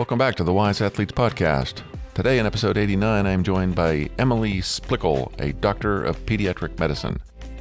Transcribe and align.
Welcome 0.00 0.16
back 0.16 0.34
to 0.36 0.44
the 0.44 0.52
Wise 0.54 0.80
Athletes 0.80 1.12
Podcast. 1.12 1.82
Today, 2.14 2.38
in 2.38 2.46
episode 2.46 2.78
89, 2.78 3.26
I 3.26 3.30
am 3.30 3.44
joined 3.44 3.74
by 3.74 4.08
Emily 4.18 4.62
Splichal, 4.62 5.30
a 5.38 5.52
doctor 5.52 6.02
of 6.02 6.24
podiatric 6.24 6.78
medicine. 6.78 7.20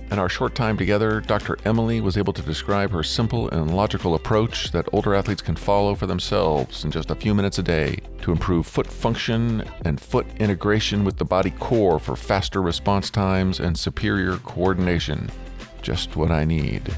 In 0.09 0.19
our 0.19 0.29
short 0.29 0.55
time 0.55 0.77
together, 0.77 1.19
Dr. 1.19 1.57
Emily 1.65 1.99
was 1.99 2.15
able 2.15 2.31
to 2.31 2.41
describe 2.41 2.91
her 2.91 3.03
simple 3.03 3.49
and 3.49 3.75
logical 3.75 4.15
approach 4.15 4.71
that 4.71 4.87
older 4.93 5.15
athletes 5.15 5.41
can 5.41 5.57
follow 5.57 5.95
for 5.95 6.07
themselves 6.07 6.85
in 6.85 6.91
just 6.91 7.11
a 7.11 7.15
few 7.15 7.35
minutes 7.35 7.59
a 7.59 7.63
day 7.63 7.97
to 8.21 8.31
improve 8.31 8.65
foot 8.65 8.87
function 8.87 9.69
and 9.83 9.99
foot 9.99 10.25
integration 10.39 11.03
with 11.03 11.17
the 11.17 11.25
body 11.25 11.51
core 11.51 11.99
for 11.99 12.15
faster 12.15 12.61
response 12.61 13.09
times 13.09 13.59
and 13.59 13.77
superior 13.77 14.37
coordination. 14.37 15.29
Just 15.81 16.15
what 16.15 16.31
I 16.31 16.45
need. 16.45 16.97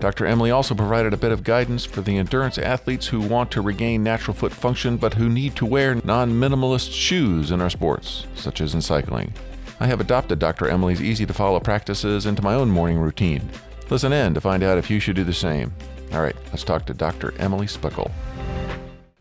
Dr. 0.00 0.26
Emily 0.26 0.50
also 0.50 0.74
provided 0.74 1.14
a 1.14 1.16
bit 1.16 1.32
of 1.32 1.44
guidance 1.44 1.84
for 1.84 2.00
the 2.00 2.18
endurance 2.18 2.58
athletes 2.58 3.06
who 3.06 3.20
want 3.20 3.50
to 3.52 3.62
regain 3.62 4.02
natural 4.02 4.34
foot 4.34 4.52
function 4.52 4.96
but 4.96 5.14
who 5.14 5.28
need 5.28 5.56
to 5.56 5.66
wear 5.66 5.94
non 5.94 6.32
minimalist 6.32 6.92
shoes 6.92 7.50
in 7.50 7.60
our 7.60 7.70
sports, 7.70 8.26
such 8.34 8.60
as 8.60 8.74
in 8.74 8.82
cycling. 8.82 9.32
I 9.80 9.86
have 9.86 10.00
adopted 10.00 10.38
Dr. 10.38 10.68
Emily's 10.68 11.02
easy 11.02 11.26
to 11.26 11.32
follow 11.34 11.58
practices 11.60 12.26
into 12.26 12.42
my 12.42 12.54
own 12.54 12.70
morning 12.70 12.98
routine. 12.98 13.48
Listen 13.90 14.12
in 14.12 14.34
to 14.34 14.40
find 14.40 14.62
out 14.62 14.78
if 14.78 14.90
you 14.90 15.00
should 15.00 15.16
do 15.16 15.24
the 15.24 15.32
same. 15.32 15.72
All 16.12 16.22
right, 16.22 16.36
let's 16.46 16.64
talk 16.64 16.86
to 16.86 16.94
Dr. 16.94 17.34
Emily 17.38 17.66
Splichal. 17.66 18.10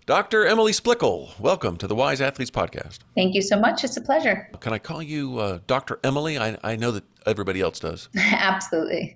Dr. 0.06 0.46
Emily 0.46 0.74
Splichal, 0.74 1.40
welcome 1.40 1.78
to 1.78 1.88
the 1.88 1.96
Wise 1.96 2.20
Athletes 2.20 2.52
Podcast. 2.52 3.00
Thank 3.16 3.36
you 3.36 3.42
so 3.42 3.58
much. 3.58 3.86
It's 3.86 3.96
a 3.96 4.02
pleasure. 4.02 4.50
Can 4.60 4.74
I 4.74 4.78
call 4.78 5.02
you 5.02 5.40
uh, 5.40 5.60
Dr. 5.66 6.00
Emily? 6.04 6.38
I, 6.38 6.58
I 6.62 6.76
know 6.76 6.92
that 6.92 7.06
everybody 7.26 7.62
else 7.62 7.80
does. 7.80 8.10
Absolutely. 8.18 9.16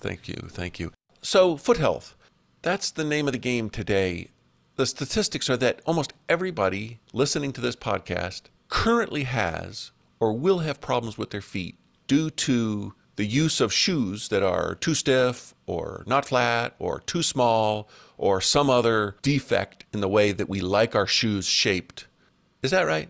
Thank 0.00 0.28
you. 0.28 0.48
Thank 0.48 0.78
you. 0.78 0.92
So, 1.22 1.56
foot 1.56 1.78
health. 1.78 2.14
That's 2.62 2.90
the 2.90 3.04
name 3.04 3.26
of 3.26 3.32
the 3.32 3.38
game 3.38 3.70
today. 3.70 4.28
The 4.76 4.86
statistics 4.86 5.50
are 5.50 5.56
that 5.56 5.80
almost 5.86 6.12
everybody 6.28 7.00
listening 7.12 7.52
to 7.54 7.60
this 7.60 7.76
podcast 7.76 8.42
currently 8.68 9.24
has 9.24 9.90
or 10.20 10.32
will 10.32 10.60
have 10.60 10.80
problems 10.80 11.18
with 11.18 11.30
their 11.30 11.40
feet 11.40 11.76
due 12.06 12.30
to 12.30 12.94
the 13.16 13.26
use 13.26 13.60
of 13.60 13.72
shoes 13.72 14.28
that 14.28 14.42
are 14.44 14.76
too 14.76 14.94
stiff 14.94 15.54
or 15.66 16.04
not 16.06 16.24
flat 16.24 16.74
or 16.78 17.00
too 17.00 17.22
small 17.22 17.88
or 18.16 18.40
some 18.40 18.70
other 18.70 19.16
defect 19.22 19.84
in 19.92 20.00
the 20.00 20.08
way 20.08 20.30
that 20.30 20.48
we 20.48 20.60
like 20.60 20.94
our 20.94 21.06
shoes 21.06 21.46
shaped. 21.46 22.06
Is 22.62 22.70
that 22.70 22.86
right? 22.86 23.08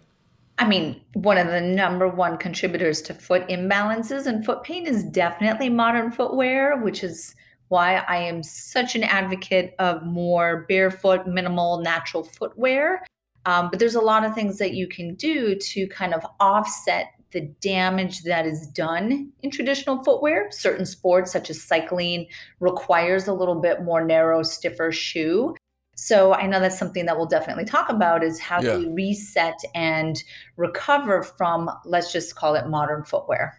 I 0.59 0.67
mean, 0.67 1.01
one 1.15 1.39
of 1.39 1.47
the 1.47 1.61
number 1.61 2.09
one 2.09 2.37
contributors 2.37 3.01
to 3.03 3.15
foot 3.15 3.47
imbalances 3.49 4.27
and 4.27 4.45
foot 4.45 4.65
pain 4.65 4.87
is 4.87 5.05
definitely 5.05 5.71
modern 5.71 6.11
footwear, 6.11 6.77
which 6.83 7.05
is 7.05 7.37
why 7.69 7.97
I 8.09 8.17
am 8.17 8.43
such 8.43 8.97
an 8.97 9.05
advocate 9.05 9.75
of 9.79 10.03
more 10.03 10.67
barefoot, 10.69 11.27
minimal, 11.27 11.81
natural 11.81 12.25
footwear. 12.25 13.05
Um, 13.47 13.69
but 13.71 13.79
there's 13.79 13.95
a 13.95 14.01
lot 14.01 14.25
of 14.25 14.35
things 14.35 14.59
that 14.59 14.75
you 14.75 14.89
can 14.89 15.15
do 15.15 15.55
to 15.55 15.87
kind 15.89 16.13
of 16.13 16.27
offset 16.41 17.07
the 17.31 17.43
damage 17.61 18.23
that 18.23 18.47
is 18.47 18.67
done 18.69 19.31
in 19.43 19.51
traditional 19.51 20.03
footwear. 20.03 20.51
Certain 20.51 20.87
sports, 20.87 21.31
such 21.31 21.51
as 21.51 21.63
cycling, 21.63 22.27
requires 22.59 23.29
a 23.29 23.35
little 23.35 23.61
bit 23.61 23.83
more 23.83 24.05
narrow, 24.05 24.43
stiffer 24.43 24.91
shoe. 24.91 25.55
So 26.01 26.33
I 26.33 26.47
know 26.47 26.61
that's 26.61 26.79
something 26.79 27.07
that 27.07 27.17
we'll 27.17 27.27
definitely 27.27 27.65
talk 27.65 27.89
about 27.89 28.23
is 28.23 28.39
how 28.39 28.63
yeah. 28.63 28.77
do 28.77 28.79
we 28.79 29.09
reset 29.09 29.59
and 29.75 30.23
recover 30.57 31.25
from, 31.25 31.69
let's 31.85 32.13
just 32.13 32.37
call 32.37 32.55
it 32.55 32.69
modern 32.69 33.03
footwear. 33.03 33.59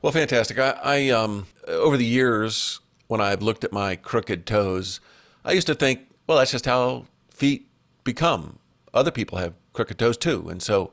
Well, 0.00 0.12
fantastic. 0.12 0.60
I, 0.60 0.78
I 0.84 1.08
um, 1.08 1.48
over 1.66 1.96
the 1.96 2.04
years, 2.04 2.78
when 3.08 3.20
I've 3.20 3.42
looked 3.42 3.64
at 3.64 3.72
my 3.72 3.96
crooked 3.96 4.46
toes, 4.46 5.00
I 5.44 5.52
used 5.52 5.66
to 5.66 5.74
think, 5.74 6.02
well, 6.28 6.38
that's 6.38 6.52
just 6.52 6.66
how 6.66 7.06
feet 7.30 7.68
become 8.04 8.60
other 8.94 9.10
people 9.10 9.38
have 9.38 9.54
crooked 9.72 9.98
toes 9.98 10.16
too. 10.16 10.48
And 10.48 10.62
so 10.62 10.92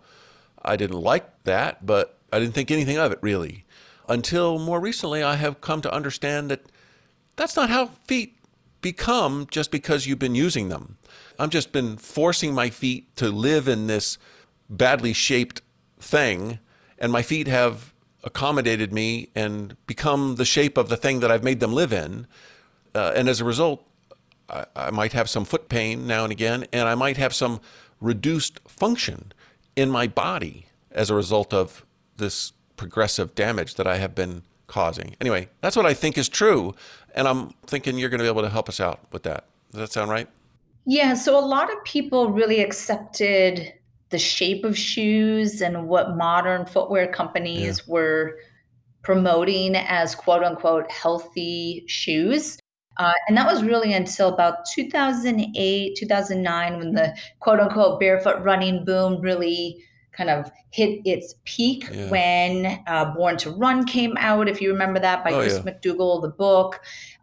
I 0.63 0.75
didn't 0.75 1.00
like 1.00 1.44
that, 1.44 1.85
but 1.85 2.17
I 2.31 2.39
didn't 2.39 2.56
think 2.56 2.72
anything 2.72 2.97
of 2.97 3.12
it 3.12 3.19
really. 3.22 3.66
Until 4.09 4.57
more 4.57 4.79
recently, 4.79 5.22
I 5.22 5.35
have 5.35 5.62
come 5.62 5.81
to 5.81 5.94
understand 5.94 6.50
that 6.50 6.66
that's 7.35 7.56
not 7.56 7.69
how 7.69 7.91
feet 8.07 8.38
become 8.83 9.47
just 9.49 9.71
because 9.71 10.05
you've 10.05 10.19
been 10.19 10.35
using 10.35 10.69
them. 10.69 10.97
I've 11.39 11.49
just 11.49 11.71
been 11.71 11.97
forcing 11.97 12.53
my 12.53 12.69
feet 12.69 13.16
to 13.16 13.29
live 13.29 13.67
in 13.67 13.88
this 13.88 14.19
badly 14.69 15.13
shaped 15.13 15.63
thing, 15.99 16.59
and 16.99 17.11
my 17.11 17.23
feet 17.23 17.47
have 17.47 17.94
accommodated 18.23 18.94
me 18.94 19.29
and 19.33 19.75
become 19.88 20.35
the 20.35 20.45
shape 20.45 20.77
of 20.77 20.89
the 20.89 20.97
thing 20.97 21.19
that 21.21 21.31
I've 21.31 21.44
made 21.44 21.59
them 21.59 21.73
live 21.73 21.91
in. 21.91 22.27
Uh, 22.94 23.11
and 23.16 23.27
as 23.27 23.41
a 23.41 23.45
result, 23.45 23.83
I, 24.47 24.66
I 24.75 24.91
might 24.91 25.13
have 25.13 25.29
some 25.29 25.45
foot 25.45 25.67
pain 25.67 26.05
now 26.05 26.23
and 26.23 26.31
again, 26.31 26.67
and 26.71 26.88
I 26.88 26.94
might 26.94 27.17
have 27.17 27.33
some 27.33 27.59
reduced 28.00 28.59
function 28.67 29.31
in 29.75 29.89
my 29.89 30.07
body 30.07 30.67
as 30.91 31.09
a 31.09 31.15
result 31.15 31.53
of 31.53 31.85
this 32.17 32.53
progressive 32.77 33.33
damage 33.33 33.75
that 33.75 33.88
I 33.88 33.97
have 33.97 34.13
been 34.13 34.44
causing. 34.73 35.16
Anyway, 35.22 35.47
that's 35.61 35.75
what 35.75 35.85
I 35.85 35.94
think 35.94 36.17
is 36.17 36.28
true. 36.28 36.73
And 37.13 37.28
I'm 37.28 37.51
thinking 37.67 38.00
you're 38.00 38.09
going 38.09 38.17
to 38.17 38.23
be 38.23 38.29
able 38.29 38.41
to 38.41 38.50
help 38.50 38.67
us 38.67 38.79
out 38.79 39.00
with 39.11 39.22
that. 39.23 39.45
Does 39.72 39.81
that 39.81 39.91
sound 39.91 40.09
right? 40.09 40.28
Yeah. 40.85 41.13
So 41.13 41.38
a 41.38 41.45
lot 41.45 41.72
of 41.72 41.81
people 41.84 42.31
really 42.31 42.59
accepted 42.59 43.72
the 44.09 44.17
shape 44.17 44.66
of 44.66 44.75
shoes 44.75 45.62
and 45.62 45.88
what 45.88 46.17
modern 46.17 46.66
footwear 46.66 47.07
companies 47.07 47.83
yeah. 47.85 47.94
were 47.94 48.39
promoting 49.03 49.75
as 49.75 50.16
quote 50.16 50.44
unquote 50.44 50.89
healthy 50.91 51.83
shoes. 51.88 52.57
Uh, 52.97 53.13
and 53.28 53.38
that 53.38 53.51
was 53.51 53.63
really 53.63 53.94
until 53.94 54.29
about 54.29 54.66
2008, 54.73 55.95
2009, 55.95 56.78
when 56.79 56.94
the 56.94 57.16
quote 57.39 57.59
unquote 57.59 58.00
barefoot 58.00 58.41
running 58.44 58.83
boom 58.83 59.22
really 59.22 59.83
kind 60.13 60.29
of 60.29 60.50
hit 60.69 61.01
its 61.06 61.35
peak 61.46 61.88
yeah. 61.91 62.09
when 62.09 62.84
uh, 62.88 63.13
Born 63.13 63.38
to 63.38 63.51
Run 63.51 63.85
came 63.85 64.16
out, 64.18 64.47
if 64.47 64.62
you 64.62 64.72
remember 64.72 65.00
that, 65.00 65.24
by 65.24 65.31
oh, 65.31 65.41
Chris 65.41 65.62
yeah. 65.63 65.72
McDougall, 65.72 66.22
the 66.22 66.29
book. 66.29 66.79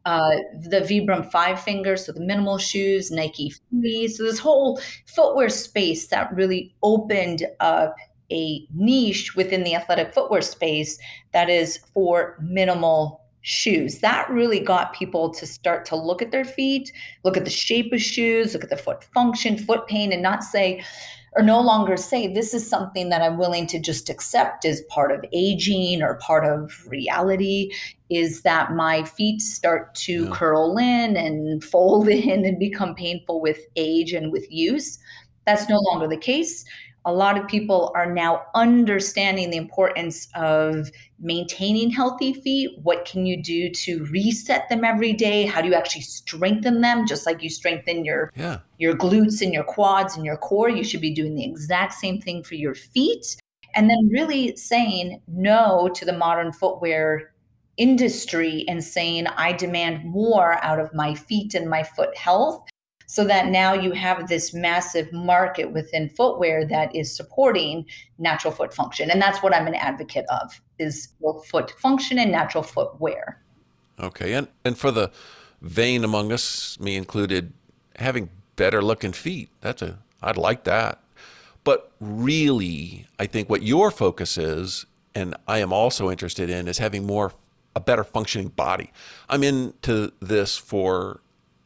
Uh, 0.06 0.36
the 0.62 0.80
Vibram 0.80 1.30
Five 1.30 1.60
Fingers, 1.60 2.06
so 2.06 2.12
the 2.12 2.20
minimal 2.20 2.56
shoes, 2.56 3.10
Nike 3.10 3.52
Free. 3.68 4.08
So 4.08 4.22
this 4.22 4.38
whole 4.38 4.80
footwear 5.04 5.50
space 5.50 6.06
that 6.06 6.34
really 6.34 6.74
opened 6.82 7.44
up 7.60 7.94
a 8.32 8.66
niche 8.74 9.34
within 9.36 9.62
the 9.62 9.74
athletic 9.74 10.14
footwear 10.14 10.40
space 10.40 10.98
that 11.32 11.50
is 11.50 11.80
for 11.92 12.38
minimal 12.40 13.20
shoes. 13.42 14.00
That 14.00 14.28
really 14.30 14.60
got 14.60 14.92
people 14.92 15.32
to 15.34 15.46
start 15.46 15.84
to 15.86 15.96
look 15.96 16.22
at 16.22 16.30
their 16.30 16.44
feet, 16.44 16.92
look 17.24 17.36
at 17.36 17.44
the 17.44 17.50
shape 17.50 17.92
of 17.92 18.00
shoes, 18.00 18.52
look 18.52 18.64
at 18.64 18.70
the 18.70 18.76
foot 18.76 19.04
function, 19.14 19.58
foot 19.58 19.86
pain, 19.86 20.12
and 20.12 20.22
not 20.22 20.42
say, 20.42 20.82
or 21.32 21.42
no 21.42 21.60
longer 21.60 21.96
say, 21.96 22.32
this 22.32 22.52
is 22.52 22.68
something 22.68 23.08
that 23.08 23.22
I'm 23.22 23.38
willing 23.38 23.66
to 23.68 23.78
just 23.78 24.10
accept 24.10 24.64
as 24.64 24.82
part 24.88 25.12
of 25.12 25.24
aging 25.32 26.02
or 26.02 26.16
part 26.16 26.44
of 26.44 26.84
reality. 26.86 27.70
Is 28.08 28.42
that 28.42 28.72
my 28.72 29.04
feet 29.04 29.40
start 29.40 29.94
to 29.96 30.24
yeah. 30.24 30.30
curl 30.32 30.76
in 30.76 31.16
and 31.16 31.62
fold 31.62 32.08
in 32.08 32.44
and 32.44 32.58
become 32.58 32.94
painful 32.94 33.40
with 33.40 33.58
age 33.76 34.12
and 34.12 34.32
with 34.32 34.50
use? 34.50 34.98
That's 35.46 35.68
no 35.68 35.78
longer 35.78 36.06
the 36.08 36.16
case 36.16 36.64
a 37.04 37.12
lot 37.12 37.38
of 37.38 37.48
people 37.48 37.92
are 37.94 38.12
now 38.12 38.42
understanding 38.54 39.50
the 39.50 39.56
importance 39.56 40.28
of 40.34 40.90
maintaining 41.20 41.90
healthy 41.90 42.32
feet. 42.32 42.78
What 42.82 43.04
can 43.04 43.26
you 43.26 43.42
do 43.42 43.70
to 43.70 44.04
reset 44.06 44.68
them 44.68 44.84
every 44.84 45.12
day? 45.12 45.46
How 45.46 45.60
do 45.60 45.68
you 45.68 45.74
actually 45.74 46.02
strengthen 46.02 46.80
them? 46.80 47.06
Just 47.06 47.26
like 47.26 47.42
you 47.42 47.50
strengthen 47.50 48.04
your 48.04 48.32
yeah. 48.34 48.58
your 48.78 48.94
glutes 48.94 49.42
and 49.42 49.52
your 49.52 49.64
quads 49.64 50.16
and 50.16 50.24
your 50.24 50.36
core, 50.36 50.70
you 50.70 50.84
should 50.84 51.00
be 51.00 51.14
doing 51.14 51.34
the 51.34 51.44
exact 51.44 51.94
same 51.94 52.20
thing 52.20 52.42
for 52.42 52.54
your 52.54 52.74
feet. 52.74 53.36
And 53.74 53.88
then 53.88 54.08
really 54.12 54.56
saying 54.56 55.20
no 55.28 55.90
to 55.94 56.04
the 56.04 56.12
modern 56.12 56.52
footwear 56.52 57.32
industry 57.76 58.64
and 58.68 58.82
saying 58.82 59.26
I 59.26 59.52
demand 59.52 60.04
more 60.04 60.62
out 60.64 60.80
of 60.80 60.92
my 60.92 61.14
feet 61.14 61.54
and 61.54 61.70
my 61.70 61.82
foot 61.82 62.16
health 62.16 62.64
so 63.10 63.24
that 63.24 63.48
now 63.48 63.72
you 63.72 63.90
have 63.90 64.28
this 64.28 64.54
massive 64.54 65.12
market 65.12 65.72
within 65.72 66.08
footwear 66.10 66.64
that 66.64 66.94
is 66.94 67.12
supporting 67.12 67.84
natural 68.18 68.52
foot 68.52 68.72
function. 68.72 69.10
And 69.10 69.20
that's 69.20 69.42
what 69.42 69.52
i'm 69.52 69.66
an 69.66 69.74
advocate 69.74 70.26
of 70.28 70.60
is 70.78 71.08
foot 71.44 71.72
function 71.72 72.20
and 72.20 72.30
natural 72.30 72.62
footwear. 72.62 73.42
Okay 73.98 74.32
and 74.34 74.46
and 74.64 74.78
for 74.78 74.92
the 74.92 75.10
vain 75.60 76.04
among 76.04 76.30
us 76.30 76.78
me 76.78 76.94
included 76.94 77.52
having 77.96 78.30
better 78.54 78.80
looking 78.80 79.12
feet 79.12 79.48
that's 79.60 79.82
a 79.82 79.98
i'd 80.22 80.36
like 80.36 80.62
that. 80.62 81.02
But 81.64 81.90
really 81.98 83.06
i 83.18 83.26
think 83.26 83.50
what 83.50 83.64
your 83.64 83.90
focus 83.90 84.38
is 84.38 84.86
and 85.16 85.34
i 85.48 85.58
am 85.58 85.72
also 85.72 86.12
interested 86.12 86.48
in 86.48 86.68
is 86.68 86.78
having 86.78 87.04
more 87.06 87.32
a 87.74 87.80
better 87.80 88.04
functioning 88.04 88.48
body. 88.48 88.92
I'm 89.28 89.42
into 89.42 90.12
this 90.20 90.56
for 90.56 91.20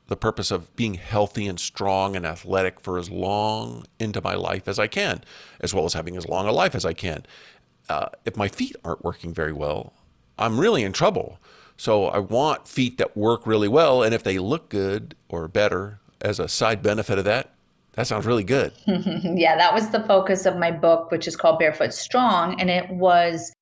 the 0.06 0.16
purpose 0.16 0.50
of 0.50 0.74
being 0.76 0.94
healthy 0.94 1.46
and 1.46 1.58
strong 1.58 2.14
and 2.14 2.26
athletic 2.26 2.80
for 2.80 2.98
as 2.98 3.10
long 3.10 3.86
into 3.98 4.20
my 4.20 4.34
life 4.34 4.68
as 4.68 4.78
I 4.78 4.86
can, 4.86 5.24
as 5.60 5.72
well 5.72 5.84
as 5.86 5.94
having 5.94 6.16
as 6.16 6.28
long 6.28 6.46
a 6.46 6.52
life 6.52 6.74
as 6.74 6.84
I 6.84 6.92
can. 6.92 7.24
Uh, 7.88 8.08
if 8.24 8.36
my 8.36 8.48
feet 8.48 8.76
aren't 8.84 9.04
working 9.04 9.32
very 9.32 9.52
well, 9.52 9.94
I'm 10.38 10.60
really 10.60 10.82
in 10.82 10.92
trouble. 10.92 11.38
So 11.76 12.06
I 12.06 12.18
want 12.18 12.68
feet 12.68 12.98
that 12.98 13.16
work 13.16 13.46
really 13.46 13.68
well, 13.68 14.02
and 14.02 14.14
if 14.14 14.22
they 14.22 14.38
look 14.38 14.68
good 14.68 15.16
or 15.28 15.48
better 15.48 16.00
as 16.20 16.38
a 16.38 16.48
side 16.48 16.82
benefit 16.82 17.18
of 17.18 17.24
that, 17.24 17.50
That 17.92 18.08
sounds 18.08 18.26
really 18.26 18.44
good. 18.44 18.72
yeah, 18.86 19.56
that 19.56 19.72
was 19.72 19.90
the 19.90 20.02
focus 20.02 20.46
of 20.46 20.56
my 20.56 20.72
book, 20.72 21.12
which 21.12 21.28
is 21.28 21.36
called 21.36 21.60
Barefoot 21.60 21.94
Strong. 21.94 22.60
And 22.60 22.68
it 22.68 22.90
was 22.90 23.52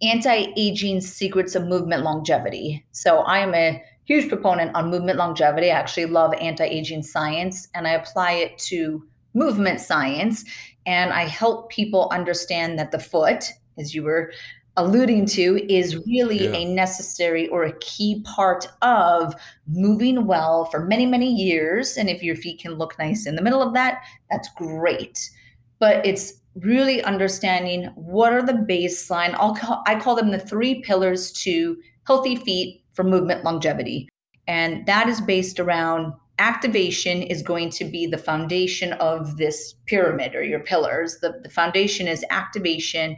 anti 0.00 0.46
aging 0.56 1.00
secrets 1.00 1.54
of 1.54 1.66
movement 1.66 2.04
longevity. 2.04 2.84
So 2.92 3.18
I 3.18 3.40
am 3.40 3.54
a 3.54 3.82
huge 4.10 4.28
proponent 4.28 4.74
on 4.74 4.90
movement 4.90 5.16
longevity. 5.16 5.70
I 5.70 5.78
actually 5.78 6.06
love 6.06 6.34
anti 6.34 6.64
aging 6.64 7.04
science 7.04 7.68
and 7.74 7.86
I 7.86 7.92
apply 7.92 8.32
it 8.32 8.58
to 8.70 9.06
movement 9.34 9.80
science. 9.80 10.44
And 10.84 11.12
I 11.12 11.28
help 11.28 11.70
people 11.70 12.08
understand 12.10 12.76
that 12.80 12.90
the 12.90 12.98
foot, 12.98 13.44
as 13.78 13.94
you 13.94 14.02
were 14.02 14.32
alluding 14.76 15.26
to 15.26 15.64
is 15.72 15.96
really 16.08 16.44
yeah. 16.44 16.54
a 16.54 16.64
necessary 16.64 17.46
or 17.48 17.62
a 17.62 17.78
key 17.78 18.22
part 18.22 18.66
of 18.82 19.32
moving 19.68 20.26
well 20.26 20.64
for 20.64 20.84
many, 20.84 21.06
many 21.06 21.32
years. 21.32 21.96
And 21.96 22.10
if 22.10 22.20
your 22.20 22.34
feet 22.34 22.60
can 22.60 22.74
look 22.74 22.98
nice 22.98 23.26
in 23.26 23.36
the 23.36 23.42
middle 23.42 23.62
of 23.62 23.74
that, 23.74 24.02
that's 24.28 24.48
great. 24.56 25.30
But 25.78 26.04
it's 26.04 26.40
really 26.56 27.00
understanding 27.04 27.84
what 27.94 28.32
are 28.32 28.42
the 28.42 28.54
baseline, 28.54 29.34
I'll 29.34 29.54
call, 29.54 29.84
I 29.86 30.00
call 30.00 30.16
them 30.16 30.32
the 30.32 30.38
three 30.40 30.82
pillars 30.82 31.30
to 31.44 31.76
healthy 32.08 32.34
feet 32.34 32.82
for 33.00 33.08
movement 33.08 33.44
longevity. 33.44 34.08
And 34.46 34.84
that 34.86 35.08
is 35.08 35.20
based 35.20 35.58
around 35.58 36.12
activation 36.38 37.22
is 37.22 37.42
going 37.42 37.70
to 37.70 37.84
be 37.84 38.06
the 38.06 38.18
foundation 38.18 38.92
of 38.94 39.36
this 39.38 39.74
pyramid 39.86 40.34
or 40.34 40.42
your 40.42 40.60
pillars. 40.60 41.18
The, 41.20 41.40
the 41.42 41.50
foundation 41.50 42.08
is 42.08 42.24
activation 42.30 43.16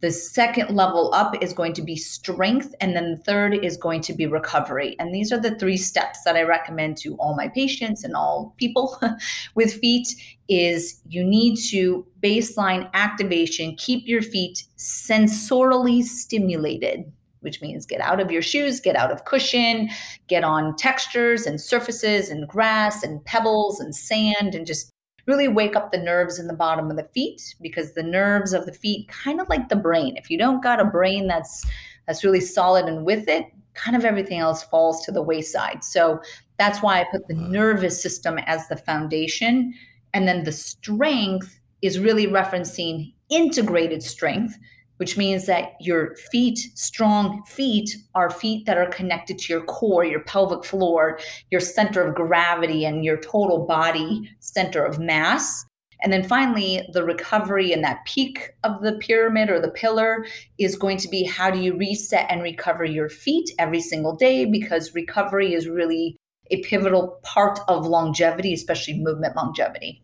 the 0.00 0.12
second 0.12 0.76
level 0.76 1.12
up 1.12 1.42
is 1.42 1.52
going 1.52 1.72
to 1.72 1.82
be 1.82 1.96
strength. 1.96 2.72
And 2.80 2.94
then 2.94 3.10
the 3.10 3.22
third 3.24 3.64
is 3.64 3.76
going 3.76 4.00
to 4.02 4.12
be 4.12 4.26
recovery. 4.26 4.94
And 4.98 5.12
these 5.12 5.32
are 5.32 5.40
the 5.40 5.56
three 5.56 5.76
steps 5.76 6.22
that 6.24 6.36
I 6.36 6.42
recommend 6.42 6.98
to 6.98 7.16
all 7.16 7.34
my 7.34 7.48
patients 7.48 8.04
and 8.04 8.14
all 8.14 8.54
people 8.58 9.00
with 9.56 9.74
feet 9.74 10.08
is 10.48 11.00
you 11.08 11.24
need 11.24 11.56
to 11.70 12.06
baseline 12.22 12.88
activation, 12.94 13.74
keep 13.76 14.06
your 14.06 14.22
feet 14.22 14.64
sensorily 14.76 16.02
stimulated 16.04 17.12
which 17.40 17.60
means 17.60 17.86
get 17.86 18.00
out 18.00 18.20
of 18.20 18.30
your 18.30 18.42
shoes, 18.42 18.80
get 18.80 18.96
out 18.96 19.10
of 19.10 19.24
cushion, 19.24 19.88
get 20.26 20.44
on 20.44 20.76
textures 20.76 21.46
and 21.46 21.60
surfaces 21.60 22.30
and 22.30 22.48
grass 22.48 23.02
and 23.02 23.24
pebbles 23.24 23.80
and 23.80 23.94
sand 23.94 24.54
and 24.54 24.66
just 24.66 24.90
really 25.26 25.48
wake 25.48 25.76
up 25.76 25.92
the 25.92 25.98
nerves 25.98 26.38
in 26.38 26.46
the 26.46 26.54
bottom 26.54 26.90
of 26.90 26.96
the 26.96 27.04
feet 27.04 27.54
because 27.60 27.92
the 27.92 28.02
nerves 28.02 28.52
of 28.52 28.64
the 28.64 28.72
feet 28.72 29.08
kind 29.08 29.40
of 29.40 29.48
like 29.48 29.68
the 29.68 29.76
brain 29.76 30.16
if 30.16 30.30
you 30.30 30.38
don't 30.38 30.62
got 30.62 30.80
a 30.80 30.84
brain 30.86 31.26
that's 31.26 31.66
that's 32.06 32.24
really 32.24 32.40
solid 32.40 32.86
and 32.86 33.04
with 33.04 33.28
it 33.28 33.44
kind 33.78 33.96
of 33.96 34.04
everything 34.04 34.38
else 34.38 34.62
falls 34.64 35.04
to 35.04 35.12
the 35.12 35.22
wayside. 35.22 35.84
So 35.84 36.20
that's 36.58 36.82
why 36.82 37.00
i 37.00 37.06
put 37.10 37.26
the 37.28 37.34
nervous 37.34 38.02
system 38.02 38.38
as 38.38 38.66
the 38.68 38.76
foundation. 38.76 39.72
And 40.12 40.26
then 40.26 40.44
the 40.44 40.52
strength 40.52 41.60
is 41.82 41.98
really 41.98 42.26
referencing 42.26 43.14
integrated 43.30 44.02
strength 44.02 44.58
which 44.98 45.16
means 45.16 45.46
that 45.46 45.72
your 45.80 46.14
feet, 46.30 46.58
strong 46.74 47.42
feet, 47.44 47.96
are 48.14 48.30
feet 48.30 48.66
that 48.66 48.76
are 48.76 48.90
connected 48.90 49.38
to 49.38 49.52
your 49.52 49.64
core, 49.64 50.04
your 50.04 50.20
pelvic 50.20 50.64
floor, 50.64 51.18
your 51.50 51.60
center 51.60 52.02
of 52.02 52.14
gravity, 52.14 52.84
and 52.84 53.04
your 53.04 53.16
total 53.16 53.66
body 53.66 54.30
center 54.40 54.84
of 54.84 54.98
mass. 54.98 55.64
And 56.00 56.12
then 56.12 56.22
finally, 56.22 56.86
the 56.92 57.02
recovery 57.02 57.72
and 57.72 57.82
that 57.82 58.04
peak 58.04 58.50
of 58.62 58.82
the 58.82 58.92
pyramid 58.92 59.50
or 59.50 59.60
the 59.60 59.70
pillar 59.70 60.26
is 60.58 60.76
going 60.76 60.98
to 60.98 61.08
be 61.08 61.24
how 61.24 61.50
do 61.50 61.58
you 61.58 61.76
reset 61.76 62.26
and 62.28 62.42
recover 62.42 62.84
your 62.84 63.08
feet 63.08 63.50
every 63.58 63.80
single 63.80 64.14
day? 64.14 64.44
Because 64.44 64.94
recovery 64.94 65.54
is 65.54 65.68
really 65.68 66.16
a 66.50 66.62
pivotal 66.62 67.18
part 67.22 67.58
of 67.68 67.86
longevity, 67.86 68.54
especially 68.54 68.94
movement 68.94 69.34
longevity. 69.36 70.00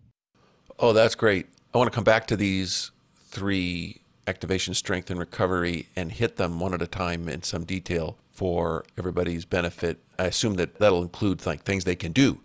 Oh, 0.79 0.93
that's 0.93 1.15
great. 1.15 1.47
I 1.73 1.79
want 1.79 1.91
to 1.91 1.95
come 1.95 2.05
back 2.05 2.27
to 2.29 2.37
these 2.37 2.91
three 3.27 4.01
activation, 4.27 4.75
strength, 4.75 5.11
and 5.11 5.19
recovery 5.19 5.89
and 5.97 6.13
hit 6.13 6.37
them 6.37 6.61
one 6.61 6.75
at 6.75 6.83
a 6.83 6.87
time 6.87 7.29
in 7.29 7.43
some 7.43 7.65
detail 7.65 8.17
for 8.31 8.85
everybody's 8.99 9.45
benefit. 9.45 9.99
I 10.19 10.25
assume 10.25 10.55
that 10.55 10.79
that'll 10.79 11.03
include 11.03 11.45
like 11.47 11.63
things 11.63 11.85
they 11.85 11.97
can 11.97 12.13
do 12.13 12.41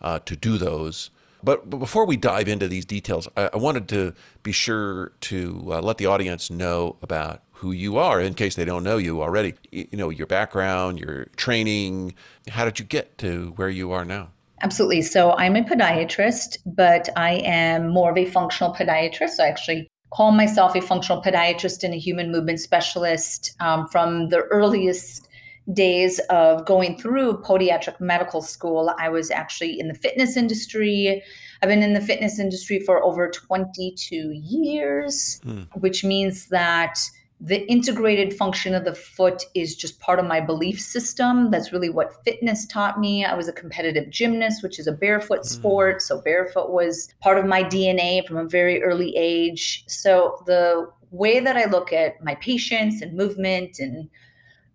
uh, 0.00 0.18
to 0.20 0.36
do 0.36 0.58
those. 0.58 1.10
But, 1.44 1.68
but 1.68 1.78
before 1.78 2.06
we 2.06 2.16
dive 2.16 2.46
into 2.46 2.68
these 2.68 2.84
details, 2.84 3.28
I, 3.36 3.50
I 3.52 3.56
wanted 3.56 3.88
to 3.88 4.14
be 4.42 4.52
sure 4.52 5.12
to 5.22 5.70
uh, 5.72 5.80
let 5.80 5.98
the 5.98 6.06
audience 6.06 6.50
know 6.50 6.96
about 7.02 7.42
who 7.52 7.72
you 7.72 7.96
are 7.96 8.20
in 8.20 8.34
case 8.34 8.54
they 8.54 8.64
don't 8.64 8.84
know 8.84 8.96
you 8.96 9.22
already. 9.22 9.54
You, 9.70 9.88
you 9.90 9.98
know, 9.98 10.10
your 10.10 10.26
background, 10.26 11.00
your 11.00 11.26
training. 11.36 12.14
How 12.48 12.64
did 12.64 12.78
you 12.78 12.84
get 12.84 13.18
to 13.18 13.52
where 13.56 13.68
you 13.68 13.90
are 13.92 14.04
now? 14.04 14.30
Absolutely. 14.62 15.02
So 15.02 15.32
I'm 15.32 15.56
a 15.56 15.62
podiatrist, 15.62 16.58
but 16.64 17.08
I 17.16 17.34
am 17.44 17.88
more 17.88 18.12
of 18.12 18.16
a 18.16 18.26
functional 18.26 18.72
podiatrist. 18.72 19.30
So 19.30 19.44
I 19.44 19.48
actually 19.48 19.88
call 20.12 20.30
myself 20.30 20.76
a 20.76 20.80
functional 20.80 21.22
podiatrist 21.22 21.82
and 21.82 21.94
a 21.94 21.98
human 21.98 22.30
movement 22.30 22.60
specialist 22.60 23.54
um, 23.60 23.88
from 23.88 24.28
the 24.28 24.42
earliest 24.50 25.28
days 25.72 26.18
of 26.28 26.66
going 26.66 26.98
through 26.98 27.40
podiatric 27.42 27.98
medical 28.00 28.42
school. 28.42 28.92
I 28.98 29.08
was 29.08 29.30
actually 29.30 29.78
in 29.78 29.88
the 29.88 29.94
fitness 29.94 30.36
industry. 30.36 31.22
I've 31.62 31.68
been 31.68 31.82
in 31.82 31.94
the 31.94 32.00
fitness 32.00 32.38
industry 32.38 32.80
for 32.80 33.02
over 33.02 33.30
22 33.30 34.32
years, 34.32 35.40
mm. 35.46 35.66
which 35.80 36.04
means 36.04 36.48
that 36.48 36.98
the 37.44 37.68
integrated 37.68 38.32
function 38.32 38.72
of 38.72 38.84
the 38.84 38.94
foot 38.94 39.42
is 39.52 39.74
just 39.74 39.98
part 39.98 40.20
of 40.20 40.26
my 40.26 40.40
belief 40.40 40.80
system. 40.80 41.50
That's 41.50 41.72
really 41.72 41.90
what 41.90 42.24
fitness 42.24 42.64
taught 42.66 43.00
me. 43.00 43.24
I 43.24 43.34
was 43.34 43.48
a 43.48 43.52
competitive 43.52 44.10
gymnast, 44.10 44.62
which 44.62 44.78
is 44.78 44.86
a 44.86 44.92
barefoot 44.92 45.40
mm. 45.40 45.46
sport. 45.46 46.02
So, 46.02 46.20
barefoot 46.20 46.70
was 46.70 47.12
part 47.20 47.38
of 47.38 47.44
my 47.44 47.64
DNA 47.64 48.24
from 48.24 48.36
a 48.36 48.44
very 48.44 48.80
early 48.80 49.16
age. 49.16 49.82
So, 49.88 50.40
the 50.46 50.88
way 51.10 51.40
that 51.40 51.56
I 51.56 51.64
look 51.64 51.92
at 51.92 52.22
my 52.22 52.36
patients 52.36 53.02
and 53.02 53.16
movement 53.16 53.80
and 53.80 54.08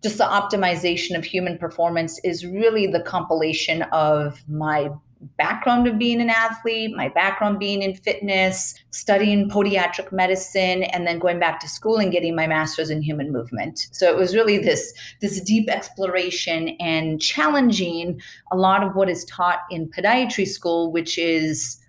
just 0.03 0.17
the 0.17 0.25
optimization 0.25 1.17
of 1.17 1.23
human 1.23 1.57
performance 1.57 2.19
is 2.25 2.45
really 2.45 2.85
the 2.85 3.01
compilation 3.01 3.83
of 3.93 4.43
my 4.49 4.89
background 5.37 5.87
of 5.87 5.97
being 5.97 6.21
an 6.21 6.29
athlete, 6.29 6.95
my 6.95 7.09
background 7.09 7.59
being 7.59 7.81
in 7.81 7.95
fitness, 7.95 8.75
studying 8.91 9.49
podiatric 9.49 10.11
medicine, 10.11 10.83
and 10.83 11.07
then 11.07 11.19
going 11.19 11.39
back 11.39 11.59
to 11.59 11.67
school 11.67 11.97
and 11.97 12.11
getting 12.11 12.35
my 12.35 12.47
master's 12.47 12.89
in 12.89 13.01
human 13.01 13.31
movement. 13.31 13.87
So 13.91 14.09
it 14.09 14.17
was 14.17 14.35
really 14.35 14.57
this, 14.57 14.93
this 15.21 15.41
deep 15.41 15.69
exploration 15.69 16.69
and 16.79 17.21
challenging 17.21 18.19
a 18.51 18.57
lot 18.57 18.83
of 18.83 18.95
what 18.95 19.09
is 19.09 19.25
taught 19.25 19.59
in 19.71 19.89
podiatry 19.89 20.47
school, 20.47 20.91
which 20.91 21.17
is 21.17 21.79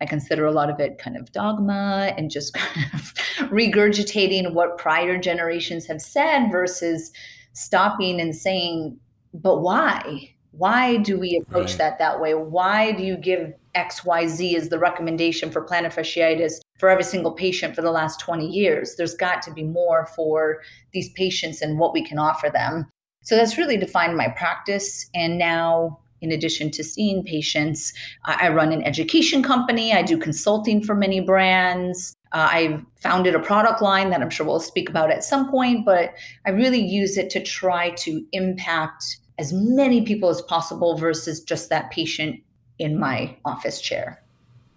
I 0.00 0.06
consider 0.06 0.44
a 0.44 0.52
lot 0.52 0.68
of 0.68 0.78
it 0.78 0.98
kind 0.98 1.16
of 1.16 1.32
dogma 1.32 2.12
and 2.16 2.30
just 2.30 2.52
kind 2.54 2.86
of 2.92 3.14
regurgitating 3.50 4.52
what 4.52 4.78
prior 4.78 5.18
generations 5.18 5.86
have 5.86 6.02
said 6.02 6.50
versus 6.50 7.12
stopping 7.52 8.20
and 8.20 8.36
saying, 8.36 8.98
but 9.32 9.60
why? 9.60 10.35
Why 10.58 10.96
do 10.96 11.18
we 11.18 11.36
approach 11.36 11.70
right. 11.70 11.78
that 11.78 11.98
that 11.98 12.20
way? 12.20 12.34
Why 12.34 12.92
do 12.92 13.02
you 13.02 13.16
give 13.16 13.52
XYZ 13.74 14.54
as 14.54 14.68
the 14.70 14.78
recommendation 14.78 15.50
for 15.50 15.62
plantar 15.62 15.92
fasciitis 15.92 16.60
for 16.78 16.88
every 16.88 17.04
single 17.04 17.32
patient 17.32 17.74
for 17.74 17.82
the 17.82 17.90
last 17.90 18.20
20 18.20 18.46
years? 18.46 18.94
There's 18.96 19.14
got 19.14 19.42
to 19.42 19.52
be 19.52 19.64
more 19.64 20.06
for 20.06 20.62
these 20.92 21.10
patients 21.10 21.60
and 21.60 21.78
what 21.78 21.92
we 21.92 22.02
can 22.02 22.18
offer 22.18 22.48
them. 22.48 22.86
So 23.22 23.36
that's 23.36 23.58
really 23.58 23.76
defined 23.76 24.16
my 24.16 24.28
practice. 24.28 25.10
And 25.14 25.36
now, 25.36 25.98
in 26.22 26.32
addition 26.32 26.70
to 26.70 26.84
seeing 26.84 27.22
patients, 27.22 27.92
I 28.24 28.48
run 28.48 28.72
an 28.72 28.82
education 28.84 29.42
company, 29.42 29.92
I 29.92 30.02
do 30.02 30.16
consulting 30.16 30.82
for 30.82 30.94
many 30.94 31.20
brands. 31.20 32.14
Uh, 32.32 32.48
I 32.50 32.82
founded 32.96 33.34
a 33.34 33.40
product 33.40 33.82
line 33.82 34.10
that 34.10 34.22
I'm 34.22 34.30
sure 34.30 34.46
we'll 34.46 34.60
speak 34.60 34.88
about 34.88 35.10
at 35.10 35.22
some 35.22 35.50
point, 35.50 35.84
but 35.84 36.14
I 36.46 36.50
really 36.50 36.80
use 36.80 37.18
it 37.18 37.28
to 37.30 37.42
try 37.42 37.90
to 37.90 38.24
impact 38.32 39.18
as 39.38 39.52
many 39.52 40.02
people 40.02 40.28
as 40.28 40.42
possible 40.42 40.96
versus 40.96 41.40
just 41.40 41.68
that 41.70 41.90
patient 41.90 42.40
in 42.78 42.98
my 42.98 43.36
office 43.44 43.80
chair. 43.80 44.22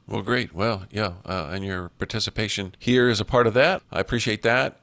Well, 0.08 0.22
great. 0.22 0.54
Well, 0.54 0.86
yeah, 0.90 1.14
uh, 1.26 1.50
and 1.52 1.64
your 1.64 1.90
participation 1.90 2.74
here 2.80 3.10
is 3.10 3.22
a 3.22 3.26
part 3.26 3.46
of 3.46 3.54
that. 3.54 3.84
I 3.92 4.00
appreciate 4.00 4.42
that. 4.42 4.82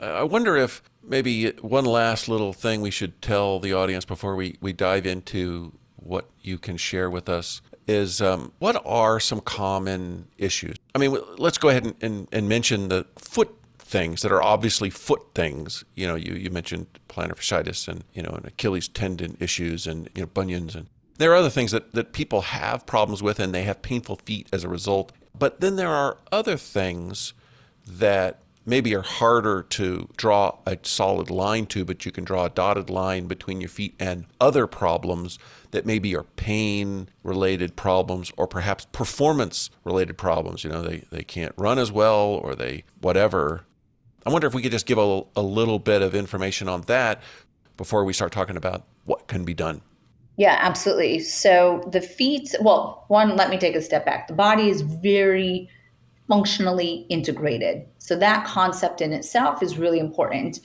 I 0.00 0.24
wonder 0.24 0.56
if 0.56 0.82
maybe 1.02 1.50
one 1.60 1.84
last 1.84 2.28
little 2.28 2.52
thing 2.52 2.80
we 2.80 2.90
should 2.90 3.22
tell 3.22 3.60
the 3.60 3.72
audience 3.72 4.04
before 4.04 4.34
we, 4.34 4.56
we 4.60 4.72
dive 4.72 5.06
into 5.06 5.72
what 5.96 6.28
you 6.42 6.58
can 6.58 6.76
share 6.76 7.08
with 7.08 7.28
us 7.28 7.62
is 7.86 8.20
um, 8.20 8.52
what 8.58 8.82
are 8.84 9.20
some 9.20 9.40
common 9.40 10.26
issues? 10.38 10.76
I 10.94 10.98
mean, 10.98 11.16
let's 11.36 11.58
go 11.58 11.68
ahead 11.68 11.84
and, 11.84 11.94
and, 12.00 12.28
and 12.32 12.48
mention 12.48 12.88
the 12.88 13.06
foot 13.16 13.54
things 13.94 14.22
that 14.22 14.32
are 14.32 14.42
obviously 14.42 14.90
foot 14.90 15.22
things. 15.36 15.84
You 15.94 16.08
know, 16.08 16.16
you, 16.16 16.34
you 16.34 16.50
mentioned 16.50 16.86
plantar 17.08 17.36
fasciitis 17.36 17.86
and, 17.86 18.02
you 18.12 18.22
know, 18.22 18.30
and 18.30 18.44
Achilles 18.44 18.88
tendon 18.88 19.36
issues 19.38 19.86
and, 19.86 20.08
you 20.16 20.22
know, 20.22 20.26
bunions. 20.26 20.74
And 20.74 20.88
there 21.16 21.30
are 21.30 21.36
other 21.36 21.48
things 21.48 21.70
that, 21.70 21.92
that 21.92 22.12
people 22.12 22.40
have 22.40 22.86
problems 22.86 23.22
with 23.22 23.38
and 23.38 23.54
they 23.54 23.62
have 23.62 23.82
painful 23.82 24.16
feet 24.16 24.48
as 24.52 24.64
a 24.64 24.68
result. 24.68 25.12
But 25.38 25.60
then 25.60 25.76
there 25.76 25.94
are 25.94 26.18
other 26.32 26.56
things 26.56 27.34
that 27.86 28.40
maybe 28.66 28.96
are 28.96 29.02
harder 29.02 29.62
to 29.62 30.08
draw 30.16 30.56
a 30.66 30.76
solid 30.82 31.30
line 31.30 31.66
to, 31.66 31.84
but 31.84 32.04
you 32.04 32.10
can 32.10 32.24
draw 32.24 32.46
a 32.46 32.50
dotted 32.50 32.90
line 32.90 33.26
between 33.28 33.60
your 33.60 33.68
feet 33.68 33.94
and 34.00 34.24
other 34.40 34.66
problems 34.66 35.38
that 35.70 35.86
maybe 35.86 36.16
are 36.16 36.24
pain 36.34 37.08
related 37.22 37.76
problems 37.76 38.32
or 38.36 38.48
perhaps 38.48 38.86
performance 38.90 39.70
related 39.84 40.18
problems. 40.18 40.64
You 40.64 40.70
know, 40.70 40.82
they, 40.82 41.04
they 41.12 41.22
can't 41.22 41.54
run 41.56 41.78
as 41.78 41.92
well 41.92 42.40
or 42.42 42.56
they 42.56 42.82
whatever. 43.00 43.66
I 44.26 44.30
wonder 44.30 44.46
if 44.46 44.54
we 44.54 44.62
could 44.62 44.72
just 44.72 44.86
give 44.86 44.98
a, 44.98 45.22
a 45.36 45.42
little 45.42 45.78
bit 45.78 46.02
of 46.02 46.14
information 46.14 46.68
on 46.68 46.82
that 46.82 47.22
before 47.76 48.04
we 48.04 48.12
start 48.12 48.32
talking 48.32 48.56
about 48.56 48.84
what 49.04 49.26
can 49.26 49.44
be 49.44 49.54
done. 49.54 49.82
Yeah, 50.36 50.58
absolutely. 50.60 51.20
So 51.20 51.88
the 51.92 52.00
feet, 52.00 52.54
well, 52.60 53.04
one, 53.08 53.36
let 53.36 53.50
me 53.50 53.58
take 53.58 53.76
a 53.76 53.82
step 53.82 54.04
back. 54.04 54.26
The 54.26 54.34
body 54.34 54.68
is 54.68 54.80
very 54.80 55.68
functionally 56.26 57.06
integrated. 57.08 57.86
So 57.98 58.16
that 58.16 58.46
concept 58.46 59.00
in 59.00 59.12
itself 59.12 59.62
is 59.62 59.78
really 59.78 59.98
important. 59.98 60.60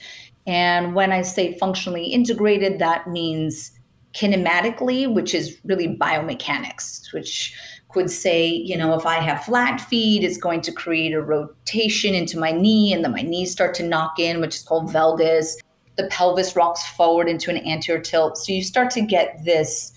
And 0.46 0.94
when 0.94 1.12
I 1.12 1.22
say 1.22 1.56
functionally 1.58 2.06
integrated, 2.06 2.78
that 2.78 3.08
means 3.08 3.72
kinematically, 4.14 5.12
which 5.12 5.34
is 5.34 5.58
really 5.64 5.96
biomechanics, 5.96 7.12
which 7.12 7.54
could 7.92 8.10
say, 8.10 8.46
you 8.48 8.76
know, 8.76 8.94
if 8.94 9.06
I 9.06 9.16
have 9.16 9.44
flat 9.44 9.80
feet, 9.80 10.24
it's 10.24 10.36
going 10.36 10.60
to 10.62 10.72
create 10.72 11.12
a 11.12 11.20
rotation 11.20 12.14
into 12.14 12.38
my 12.38 12.52
knee, 12.52 12.92
and 12.92 13.04
then 13.04 13.12
my 13.12 13.22
knees 13.22 13.50
start 13.50 13.74
to 13.76 13.82
knock 13.82 14.18
in, 14.18 14.40
which 14.40 14.56
is 14.56 14.62
called 14.62 14.88
valgus. 14.90 15.56
The 15.96 16.06
pelvis 16.06 16.56
rocks 16.56 16.86
forward 16.90 17.28
into 17.28 17.50
an 17.50 17.58
anterior 17.66 18.00
tilt. 18.00 18.38
So 18.38 18.52
you 18.52 18.62
start 18.62 18.90
to 18.92 19.00
get 19.00 19.44
this 19.44 19.92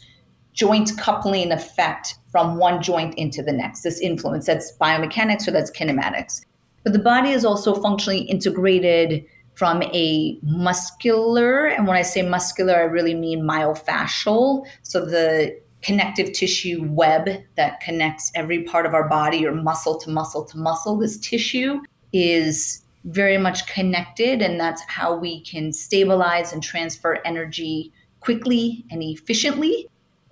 joint 0.54 0.92
coupling 0.98 1.52
effect 1.52 2.16
from 2.32 2.58
one 2.58 2.82
joint 2.82 3.16
into 3.16 3.42
the 3.42 3.54
next, 3.54 3.82
this 3.82 4.00
influence. 4.00 4.46
That's 4.46 4.76
biomechanics 4.80 5.48
or 5.48 5.52
that's 5.52 5.72
kinematics. 5.72 6.42
But 6.84 6.94
the 6.94 7.00
body 7.00 7.30
is 7.30 7.46
also 7.46 7.76
functionally 7.82 8.22
integrated 8.22 9.26
from 9.56 9.84
a 9.84 10.38
muscular, 10.42 11.68
and 11.68 11.88
when 11.88 11.96
I 11.96 12.02
say 12.02 12.24
muscular, 12.24 12.76
I 12.76 12.82
really 12.82 13.14
mean 13.14 13.44
myofascial. 13.44 14.66
So 14.82 15.06
the 15.06 15.56
connective 15.84 16.32
tissue 16.32 16.88
web 16.90 17.30
that 17.56 17.80
connects 17.82 18.32
every 18.36 18.64
part 18.64 18.86
of 18.86 18.94
our 18.94 19.08
body 19.08 19.46
or 19.46 19.54
muscle 19.54 19.98
to 20.00 20.10
muscle 20.10 20.46
to 20.46 20.58
muscle, 20.58 20.98
this 20.98 21.18
tissue 21.18 21.82
is 22.14 22.84
very 23.06 23.38
much 23.38 23.68
connected, 23.68 24.42
and 24.42 24.60
that's 24.60 24.82
how 24.88 25.16
we 25.16 25.42
can 25.42 25.74
stabilize 25.74 26.54
and 26.54 26.64
transfer 26.64 27.20
energy 27.26 27.92
quickly 28.22 28.86
and 28.90 29.04
efficiently. 29.04 29.90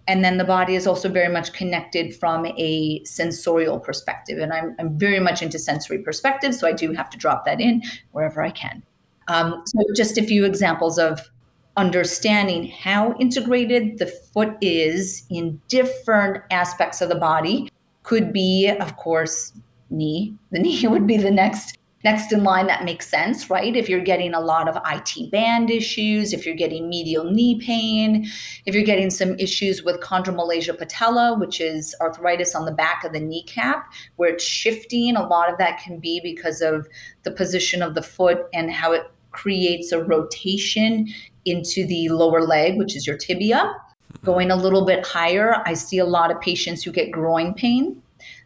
And 0.08 0.24
then 0.24 0.38
the 0.38 0.46
body 0.46 0.75
is 0.75 0.88
also 0.88 1.10
very 1.10 1.31
much 1.31 1.53
connected 1.53 2.15
from 2.15 2.46
a 2.46 3.03
sensorial 3.03 3.79
perspective. 3.79 4.39
And 4.39 4.51
i'm, 4.51 4.75
I'm 4.79 4.98
very 4.98 5.20
much 5.20 5.41
into 5.41 5.60
sensory 5.60 6.00
perspective 6.00 6.55
so 6.55 6.67
i 6.67 6.72
do 6.72 6.91
have 6.93 7.10
to 7.12 7.17
drop 7.17 7.46
that 7.46 7.62
in 7.62 7.84
wherever 8.12 8.41
i 8.41 8.50
can. 8.50 8.84
Um, 9.27 9.63
so 9.65 9.79
just 9.96 10.17
a 10.17 10.24
few 10.24 10.43
examples 10.46 10.98
of 10.98 11.31
understanding 11.78 12.68
how 12.68 13.16
integrated 13.20 13.98
the 13.98 14.08
foot 14.08 14.58
is 14.62 15.25
in 15.30 15.62
different 15.68 16.44
aspects 16.51 17.01
of 17.01 17.10
the 17.10 17.16
body. 17.16 17.70
Could 18.04 18.34
be 18.34 18.68
of 18.68 18.98
course 18.98 19.54
knee. 19.90 20.36
The 20.51 20.60
knee 20.63 20.88
would 20.88 21.08
be 21.08 21.18
the 21.18 21.32
next 21.32 21.78
Next 22.04 22.34
in 22.34 22.44
line, 22.44 22.66
that 22.68 22.84
makes 22.84 23.08
sense, 23.08 23.50
right? 23.50 23.75
If 23.75 23.88
you're 23.88 24.01
getting 24.01 24.34
a 24.34 24.40
lot 24.40 24.68
of 24.68 24.75
IT 24.92 25.32
band 25.32 25.70
issues, 25.70 26.34
if 26.34 26.46
you're 26.46 26.56
getting 26.56 26.90
medial 26.90 27.25
knee 27.25 27.60
pain, 27.60 28.25
if 28.66 28.74
you're 28.74 28.84
getting 28.84 29.12
some 29.12 29.38
issues 29.38 29.84
with 29.84 30.01
chondromalacia 30.01 30.78
patella, 30.78 31.38
which 31.38 31.62
is 31.62 31.96
arthritis 32.01 32.56
on 32.56 32.66
the 32.66 32.72
back 32.72 33.04
of 33.04 33.13
the 33.13 33.20
kneecap, 33.20 33.86
where 34.16 34.34
it's 34.34 34.44
shifting, 34.44 35.16
a 35.16 35.28
lot 35.28 35.51
of 35.51 35.60
that 35.60 35.80
can 35.80 36.00
be 36.00 36.20
because 36.24 36.62
of 36.62 36.88
the 37.22 37.32
position 37.32 37.84
of 37.84 37.94
the 37.94 38.01
foot 38.01 38.48
and 38.51 38.72
how 38.72 38.92
it 38.92 39.04
creates 39.32 39.92
a 39.92 40.04
rotation 40.04 41.08
into 41.46 41.86
the 41.86 42.10
lower 42.10 42.42
leg, 42.42 42.78
which 42.78 42.96
is 42.96 43.06
your 43.08 43.18
tibia. 43.18 43.74
Going 44.24 44.52
a 44.52 44.56
little 44.56 44.86
bit 44.86 45.06
higher, 45.06 45.62
I 45.66 45.74
see 45.74 45.98
a 45.98 46.06
lot 46.06 46.32
of 46.32 46.40
patients 46.42 46.84
who 46.84 46.92
get 46.92 47.12
groin 47.12 47.54
pain 47.54 48.02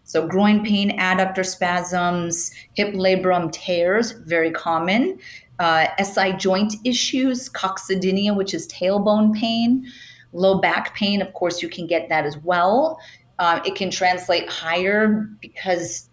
so, 0.07 0.27
groin 0.27 0.63
pain, 0.63 0.97
adductor 0.99 1.43
spasms, 1.43 2.51
hip 2.75 2.93
labrum 2.93 3.51
tears, 3.51 4.11
very 4.11 4.51
common. 4.51 5.17
Uh, 5.57 5.87
SI 6.03 6.33
joint 6.33 6.75
issues, 6.83 7.49
coccydynia, 7.49 8.35
which 8.35 8.53
is 8.53 8.67
tailbone 8.67 9.33
pain. 9.33 9.91
Low 10.31 10.59
back 10.59 10.93
pain, 10.93 11.23
of 11.23 11.33
course, 11.33 11.63
you 11.63 11.69
can 11.69 11.87
get 11.87 12.07
that 12.09 12.23
as 12.23 12.37
well. 12.37 12.99
Uh, 13.39 13.61
it 13.65 13.73
can 13.73 13.89
translate 13.89 14.47
higher 14.47 15.27
because 15.41 16.07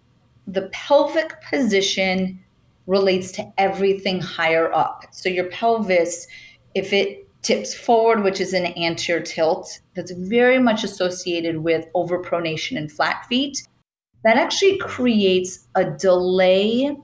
the 0.47 0.71
pelvic 0.73 1.35
position 1.51 2.43
relates 2.87 3.31
to 3.33 3.53
everything 3.59 4.21
higher 4.23 4.73
up. 4.73 5.05
So, 5.11 5.29
your 5.29 5.51
pelvis, 5.51 6.27
if 6.75 6.93
it 6.93 7.29
tips 7.43 7.75
forward, 7.75 8.23
which 8.23 8.41
is 8.41 8.53
an 8.53 8.67
anterior 8.79 9.23
tilt, 9.23 9.81
that's 9.95 10.13
very 10.13 10.59
much 10.59 10.85
associated 10.85 11.59
with 11.59 11.87
overpronation 11.95 12.77
and 12.77 12.91
flat 12.91 13.27
feet 13.27 13.67
that 14.25 14.37
actually 14.37 14.79
creates 14.79 15.67
a 15.75 15.85
delay 15.85 16.97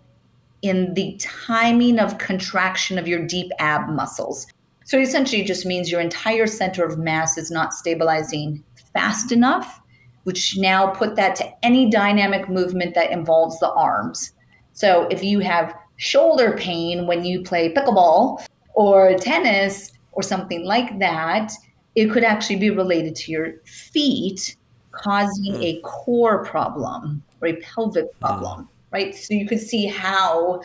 in 0.62 0.94
the 0.94 1.16
timing 1.20 1.98
of 1.98 2.18
contraction 2.18 2.98
of 2.98 3.08
your 3.08 3.26
deep 3.26 3.50
ab 3.58 3.88
muscles. 3.88 4.46
So 4.84 4.98
essentially, 4.98 5.42
it 5.42 5.46
just 5.46 5.66
means 5.66 5.90
your 5.90 6.00
entire 6.00 6.46
center 6.46 6.84
of 6.84 6.98
mass 6.98 7.36
is 7.36 7.50
not 7.50 7.74
stabilizing 7.74 8.64
fast 8.92 9.32
enough, 9.32 9.80
which 10.24 10.56
now 10.56 10.86
put 10.88 11.16
that 11.16 11.36
to 11.36 11.64
any 11.64 11.90
dynamic 11.90 12.48
movement 12.48 12.94
that 12.94 13.10
involves 13.10 13.58
the 13.58 13.70
arms. 13.72 14.32
So 14.72 15.06
if 15.10 15.22
you 15.22 15.40
have 15.40 15.74
shoulder 15.96 16.56
pain 16.56 17.06
when 17.06 17.24
you 17.24 17.42
play 17.42 17.74
pickleball 17.74 18.46
or 18.78 19.14
tennis 19.14 19.90
or 20.12 20.22
something 20.22 20.64
like 20.64 21.00
that, 21.00 21.50
it 21.96 22.12
could 22.12 22.22
actually 22.22 22.54
be 22.54 22.70
related 22.70 23.16
to 23.16 23.32
your 23.32 23.54
feet 23.64 24.56
causing 24.92 25.54
mm. 25.54 25.64
a 25.64 25.80
core 25.80 26.44
problem 26.44 27.20
or 27.40 27.48
a 27.48 27.56
pelvic 27.56 28.04
hmm. 28.04 28.24
problem, 28.24 28.62
mm. 28.62 28.68
right? 28.92 29.16
So 29.16 29.34
you 29.34 29.48
could 29.48 29.58
see 29.58 29.86
how 29.86 30.62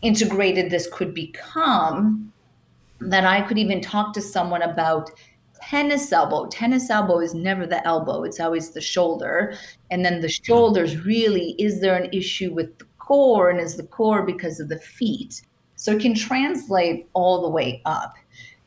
integrated 0.00 0.70
this 0.70 0.88
could 0.90 1.12
become 1.12 2.32
that 3.00 3.24
I 3.26 3.42
could 3.42 3.58
even 3.58 3.82
talk 3.82 4.14
to 4.14 4.22
someone 4.22 4.62
about 4.62 5.10
tennis 5.60 6.10
elbow. 6.12 6.46
Tennis 6.46 6.88
elbow 6.88 7.20
is 7.20 7.34
never 7.34 7.66
the 7.66 7.86
elbow, 7.86 8.24
it's 8.24 8.40
always 8.40 8.70
the 8.70 8.80
shoulder. 8.80 9.54
And 9.90 10.02
then 10.02 10.22
the 10.22 10.28
hmm. 10.28 10.44
shoulders 10.44 11.04
really 11.04 11.54
is 11.58 11.82
there 11.82 12.02
an 12.02 12.08
issue 12.10 12.54
with 12.54 12.78
the 12.78 12.86
core 12.96 13.50
and 13.50 13.60
is 13.60 13.76
the 13.76 13.86
core 13.86 14.22
because 14.22 14.60
of 14.60 14.70
the 14.70 14.78
feet? 14.78 15.42
So 15.80 15.92
it 15.92 16.02
can 16.02 16.14
translate 16.14 17.08
all 17.14 17.40
the 17.40 17.48
way 17.48 17.80
up. 17.86 18.14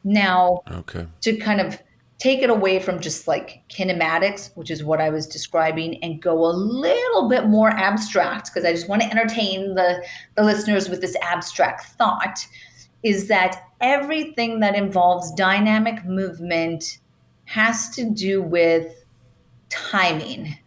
Now, 0.04 0.64
okay. 0.72 1.06
to 1.22 1.38
kind 1.38 1.62
of 1.62 1.80
take 2.18 2.42
it 2.42 2.50
away 2.50 2.80
from 2.80 3.00
just 3.00 3.28
like 3.28 3.62
kinematics, 3.70 4.50
which 4.56 4.72
is 4.72 4.84
what 4.84 5.00
I 5.00 5.12
was 5.12 5.28
describing, 5.28 6.04
and 6.04 6.20
go 6.20 6.44
a 6.44 6.50
little 6.50 7.30
bit 7.30 7.46
more 7.46 7.70
abstract, 7.70 8.48
because 8.48 8.66
I 8.66 8.72
just 8.72 8.90
want 8.90 9.04
to 9.04 9.12
entertain 9.12 9.76
the, 9.76 10.04
the 10.36 10.44
listeners 10.44 10.90
with 10.90 11.02
this 11.02 11.16
abstract 11.22 11.86
thought, 12.00 12.48
is 13.04 13.28
that 13.28 13.62
everything 13.80 14.60
that 14.62 14.74
involves 14.74 15.32
dynamic 15.34 16.04
movement 16.06 16.98
has 17.46 17.92
to 17.92 18.10
do 18.10 18.42
with 18.42 18.92
timing. 19.70 20.58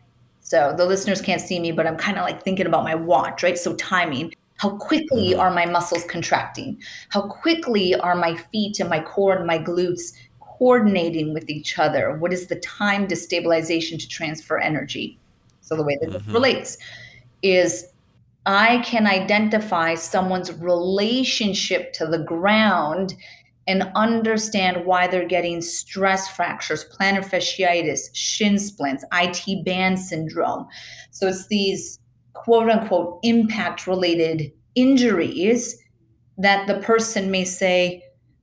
So 0.43 0.73
the 0.77 0.87
listeners 0.87 1.21
can't 1.21 1.41
see 1.41 1.59
me, 1.59 1.73
but 1.73 1.89
I'm 1.89 1.97
kind 1.97 2.19
of 2.19 2.25
like 2.25 2.45
thinking 2.45 2.67
about 2.67 2.85
my 2.85 2.95
watch, 2.95 3.43
right? 3.43 3.59
So 3.59 3.75
timing. 3.75 4.33
How 4.59 4.77
quickly 4.77 5.31
mm-hmm. 5.31 5.41
are 5.41 5.51
my 5.51 5.67
muscles 5.67 6.05
contracting? 6.05 6.81
How 7.11 7.23
quickly 7.23 7.95
are 7.95 8.15
my 8.15 8.37
feet 8.37 8.81
and 8.81 8.89
my 8.89 9.01
core 9.01 9.37
and 9.37 9.47
my 9.47 9.59
glutes 9.59 10.13
coordinating 10.41 11.35
with 11.35 11.49
each 11.51 11.79
other? 11.79 12.17
What 12.19 12.33
is 12.33 12.47
the 12.47 12.57
time 12.61 13.09
to 13.09 13.17
stabilization 13.17 13.99
to 13.99 14.09
transfer 14.09 14.59
energy? 14.59 15.19
So 15.61 15.77
the 15.77 15.83
way 15.83 15.99
that 16.01 16.11
mm-hmm. 16.11 16.33
relates 16.33 16.79
is 17.43 17.87
I 18.47 18.79
can 18.79 19.07
identify 19.07 19.97
someone's 19.97 20.53
relationship 20.53 21.93
to 21.95 22.07
the 22.07 22.21
ground 22.21 23.15
and 23.67 23.91
understand 23.97 24.87
why 24.87 25.09
they're 25.09 25.27
getting 25.27 25.61
stress 25.61 26.29
fractures, 26.29 26.85
plantar 26.85 27.25
fasciitis, 27.25 28.11
shin 28.13 28.59
splints, 28.59 29.05
IT 29.13 29.65
band 29.65 29.99
syndrome. 29.99 30.69
So 31.11 31.27
it's 31.27 31.49
these 31.49 31.99
quote 32.47 32.71
unquote 32.71 33.19
impact 33.25 33.89
related 33.89 34.53
injuries 34.77 35.77
that 36.39 36.69
the 36.69 36.79
person 36.79 37.29
may 37.29 37.45
say, 37.45 38.01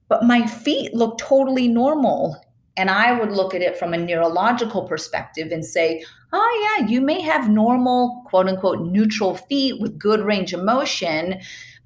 but 0.10 0.25
my 0.25 0.45
feet 0.45 0.93
look 0.93 1.17
totally 1.17 1.69
normal. 1.69 2.36
And 2.75 2.89
I 2.89 3.17
would 3.17 3.31
look 3.31 3.55
at 3.55 3.62
it 3.62 3.77
from 3.77 3.93
a 3.93 3.98
neurological 3.98 4.86
perspective 4.89 5.53
and 5.53 5.63
say, 5.63 6.03
oh, 6.33 6.77
yeah, 6.79 6.88
you 6.88 7.00
may 7.00 7.22
have 7.22 7.48
normal, 7.48 8.24
quote 8.25 8.50
unquote, 8.50 8.81
neutral 8.81 9.36
feet 9.36 9.79
with 9.79 9.98
good 9.98 10.19
range 10.19 10.51
of 10.51 10.65
motion. 10.65 11.39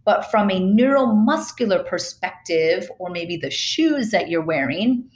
But 0.04 0.32
from 0.32 0.50
a 0.50 0.60
neuromuscular 0.60 1.86
perspective, 1.86 2.90
or 2.98 3.12
maybe 3.12 3.38
the 3.38 3.52
shoes 3.52 4.10
that 4.10 4.28
you're 4.28 4.42
wearing, 4.42 5.08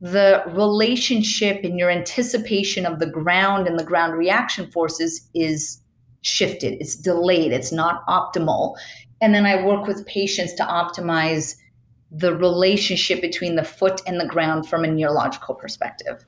the 0.00 0.42
relationship 0.48 1.62
and 1.62 1.78
your 1.78 1.88
anticipation 1.88 2.84
of 2.84 2.98
the 2.98 3.06
ground 3.06 3.68
and 3.68 3.78
the 3.78 3.84
ground 3.84 4.14
reaction 4.14 4.68
forces 4.72 5.28
is 5.34 5.81
shifted, 6.22 6.78
it's 6.80 6.96
delayed, 6.96 7.52
it's 7.52 7.72
not 7.72 8.06
optimal. 8.06 8.76
And 9.20 9.34
then 9.34 9.46
I 9.46 9.64
work 9.64 9.86
with 9.86 10.06
patients 10.06 10.54
to 10.54 10.64
optimize 10.64 11.56
the 12.10 12.34
relationship 12.34 13.20
between 13.20 13.56
the 13.56 13.64
foot 13.64 14.00
and 14.06 14.20
the 14.20 14.26
ground 14.26 14.68
from 14.68 14.84
a 14.84 14.88
neurological 14.88 15.54
perspective. 15.54 16.24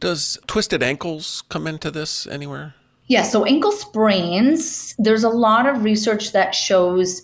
Does 0.00 0.38
twisted 0.46 0.82
ankles 0.82 1.42
come 1.48 1.66
into 1.66 1.90
this 1.90 2.26
anywhere? 2.26 2.74
Yeah, 3.06 3.22
so 3.22 3.44
ankle 3.44 3.72
sprains, 3.72 4.94
there's 4.98 5.24
a 5.24 5.30
lot 5.30 5.66
of 5.66 5.82
research 5.82 6.32
that 6.32 6.54
shows 6.54 7.22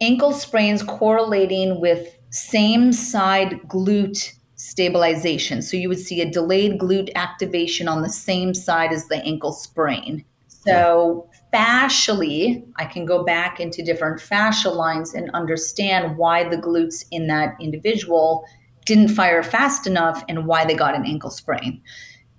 ankle 0.00 0.32
sprains 0.32 0.82
correlating 0.82 1.80
with 1.80 2.16
same 2.30 2.92
side 2.92 3.60
glute 3.66 4.32
stabilization. 4.54 5.62
So 5.62 5.76
you 5.76 5.88
would 5.88 5.98
see 5.98 6.20
a 6.20 6.30
delayed 6.30 6.78
glute 6.78 7.10
activation 7.16 7.88
on 7.88 8.02
the 8.02 8.08
same 8.08 8.54
side 8.54 8.92
as 8.92 9.08
the 9.08 9.16
ankle 9.24 9.52
sprain. 9.52 10.24
So 10.64 11.30
fascially, 11.54 12.62
I 12.76 12.84
can 12.84 13.06
go 13.06 13.24
back 13.24 13.60
into 13.60 13.82
different 13.82 14.20
fascial 14.20 14.76
lines 14.76 15.14
and 15.14 15.30
understand 15.30 16.18
why 16.18 16.48
the 16.48 16.58
glutes 16.58 17.06
in 17.10 17.28
that 17.28 17.56
individual 17.60 18.44
didn't 18.84 19.08
fire 19.08 19.42
fast 19.42 19.86
enough 19.86 20.22
and 20.28 20.46
why 20.46 20.66
they 20.66 20.74
got 20.74 20.94
an 20.94 21.06
ankle 21.06 21.30
sprain. 21.30 21.80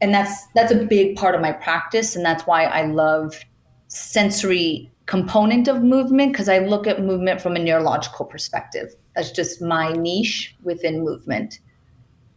And 0.01 0.13
that's 0.13 0.48
that's 0.54 0.72
a 0.72 0.84
big 0.84 1.16
part 1.16 1.34
of 1.34 1.42
my 1.42 1.51
practice 1.51 2.16
and 2.16 2.24
that's 2.24 2.46
why 2.46 2.66
I 2.66 2.86
love 2.86 3.40
sensory 3.88 4.92
component 5.08 5.68
of 5.68 5.82
movement 5.82 6.32
because 6.32 6.48
I 6.48 6.60
look 6.60 6.86
at 6.86 7.01
movement 7.01 7.42
from 7.42 7.56
a 7.56 7.60
neurological 7.60 8.25
perspective. 8.25 8.94
That's 9.16 9.32
just 9.32 9.62
my 9.62 9.94
niche 9.94 10.56
within 10.62 11.04
movement. 11.04 11.60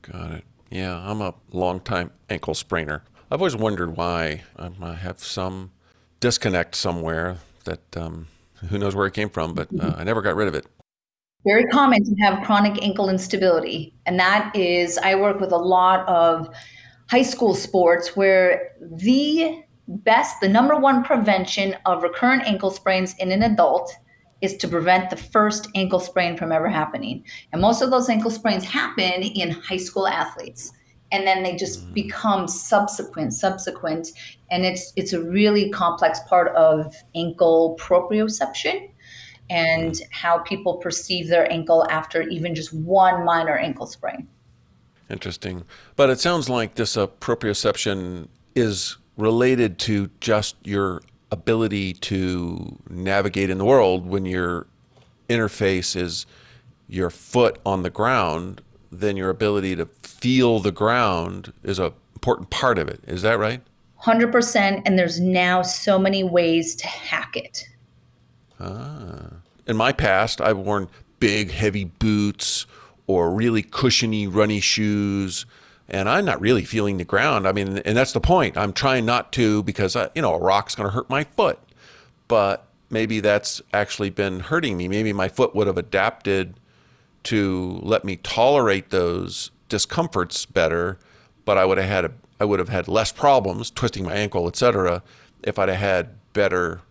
Got 0.03 0.31
it. 0.33 0.45
Yeah, 0.71 0.99
I'm 0.99 1.21
a 1.21 1.35
long 1.53 1.81
time 1.81 2.11
ankle 2.31 2.55
sprainer. 2.55 3.03
I've 3.31 3.41
always 3.41 3.57
wondered 3.57 3.97
why 3.97 4.43
um, 4.57 4.77
I 4.81 4.95
have 4.95 5.19
some 5.21 5.71
disconnect 6.25 6.75
somewhere 6.75 7.37
that 7.65 7.97
um, 7.99 8.27
who 8.71 8.79
knows 8.79 8.95
where 8.97 9.07
it 9.07 9.13
came 9.13 9.29
from, 9.29 9.53
but 9.53 9.69
uh, 9.79 9.93
I 9.99 10.05
never 10.05 10.23
got 10.23 10.37
rid 10.37 10.49
of 10.49 10.55
it. 10.55 10.65
Very 11.47 11.67
common 11.67 12.03
to 12.03 12.15
have 12.23 12.43
chronic 12.47 12.83
ankle 12.83 13.11
instability. 13.11 13.93
And 14.07 14.19
that 14.19 14.57
is, 14.57 14.97
I 14.97 15.17
work 15.17 15.39
with 15.39 15.53
a 15.53 15.59
lot 15.59 16.09
of 16.09 16.49
high 17.11 17.25
school 17.25 17.55
sports 17.55 18.17
where 18.17 18.71
the 18.81 19.63
best, 19.87 20.41
the 20.41 20.49
number 20.49 20.75
one 20.77 21.05
prevention 21.05 21.77
of 21.85 22.03
recurrent 22.03 22.45
ankle 22.45 22.71
sprains 22.71 23.15
in 23.19 23.31
an 23.31 23.43
adult 23.43 23.95
is 24.41 24.57
to 24.57 24.67
prevent 24.67 25.11
the 25.11 25.19
first 25.19 25.69
ankle 25.75 26.01
sprain 26.01 26.39
from 26.39 26.53
ever 26.53 26.71
happening. 26.71 27.23
And 27.53 27.61
most 27.61 27.83
of 27.83 27.91
those 27.91 28.09
ankle 28.09 28.31
sprains 28.31 28.65
happen 28.65 29.23
in 29.23 29.51
high 29.51 29.77
school 29.77 30.07
athletes. 30.07 30.73
And 31.15 31.25
then 31.25 31.45
they 31.45 31.55
just 31.55 31.87
mm. 31.87 31.95
become 31.95 32.49
subsequent, 32.49 33.33
subsequent. 33.33 34.09
And 34.51 34.65
it's 34.65 34.93
it's 34.97 35.13
a 35.13 35.23
really 35.23 35.71
complex 35.71 36.19
part 36.29 36.55
of 36.57 36.93
ankle 37.15 37.79
proprioception 37.81 38.91
and 39.49 39.93
mm. 39.93 40.03
how 40.11 40.39
people 40.39 40.79
perceive 40.79 41.29
their 41.29 41.51
ankle 41.53 41.87
after 41.89 42.23
even 42.23 42.57
just 42.57 42.75
one 42.75 43.25
minor 43.25 43.57
ankle 43.57 43.87
sprain. 43.87 44.27
Interesting. 45.09 45.63
But 45.95 46.11
it 46.11 46.19
sounds 46.19 46.49
like 46.49 46.75
this 46.75 46.97
uh, 46.97 47.07
proprioception 47.07 48.27
is 48.57 48.97
related 49.17 49.79
to 49.79 50.11
just 50.21 50.57
your 50.65 51.03
ability 51.31 51.93
to 51.93 52.77
navigate 52.91 53.51
in 53.51 53.59
the 53.59 53.65
world 53.65 54.07
when 54.07 54.25
your 54.25 54.67
interface 55.29 55.95
is 55.95 56.27
your 56.89 57.11
foot 57.11 57.59
on 57.65 57.83
the 57.83 57.91
ground, 57.91 58.61
then 59.01 59.17
your 59.17 59.31
ability 59.31 59.77
to 59.77 59.87
feel 59.87 60.61
the 60.61 60.73
ground 60.73 61.53
is 61.63 61.79
an 61.79 61.93
important 62.15 62.51
part 62.51 62.79
of 62.79 62.89
it. 62.89 63.01
Is 63.07 63.23
that 63.23 63.39
right? 63.39 63.61
100%. 64.03 64.83
And 64.85 64.99
there's 64.99 65.21
now 65.21 65.63
so 65.63 65.99
many 65.99 66.23
ways 66.23 66.75
to 66.77 66.87
hack 66.87 67.37
it. 67.37 67.69
Ah. 68.61 69.31
In 69.67 69.77
my 69.77 69.93
past, 69.93 70.41
I've 70.41 70.59
worn 70.59 70.89
big, 71.21 71.51
heavy 71.51 71.85
boots 71.85 72.67
or 73.07 73.31
really 73.31 73.63
cushiony, 73.63 74.27
runny 74.27 74.61
shoes 74.61 75.47
and 75.89 76.09
I'm 76.09 76.25
not 76.25 76.41
really 76.41 76.65
feeling 76.65 76.97
the 76.97 77.05
ground. 77.05 77.47
I 77.47 77.53
mean, 77.53 77.79
and 77.79 77.97
that's 77.97 78.13
the 78.13 78.21
point. 78.21 78.57
I'm 78.57 78.73
trying 78.73 79.05
not 79.05 79.33
to 79.33 79.63
because 79.63 79.97
I, 79.97 80.09
you 80.15 80.23
know 80.23 80.35
a 80.35 80.39
rock's 80.39 80.75
going 80.75 80.89
to 80.89 80.95
hurt 80.95 81.11
my 81.11 81.25
foot, 81.25 81.59
but 82.29 82.67
maybe 82.91 83.21
that's 83.21 83.61
actually 83.73 84.11
been 84.11 84.41
hurting 84.41 84.77
me. 84.77 84.89
Maybe 84.89 85.13
my 85.13 85.29
foot 85.29 85.55
would 85.55 85.67
have 85.67 85.79
adapted 85.79 86.55
to 87.25 87.81
let 87.83 88.05
me 88.05 88.17
tolerate 88.17 88.91
those 88.91 89.51
discomforts 89.69 90.47
better, 90.47 90.99
but 91.45 91.59
I 91.59 91.65
would 91.65 91.79
have 91.79 91.89
had 91.89 92.05
a, 92.05 92.13
I 92.41 92.45
would 92.45 92.59
have 92.59 92.69
had 92.69 92.89
less 92.89 93.13
problems 93.13 93.71
twisting 93.71 94.05
my 94.05 94.15
ankle, 94.15 94.47
etc. 94.47 95.03
If 95.43 95.59
I'd 95.59 95.69
have 95.69 95.79
had 95.79 96.11
better 96.33 96.83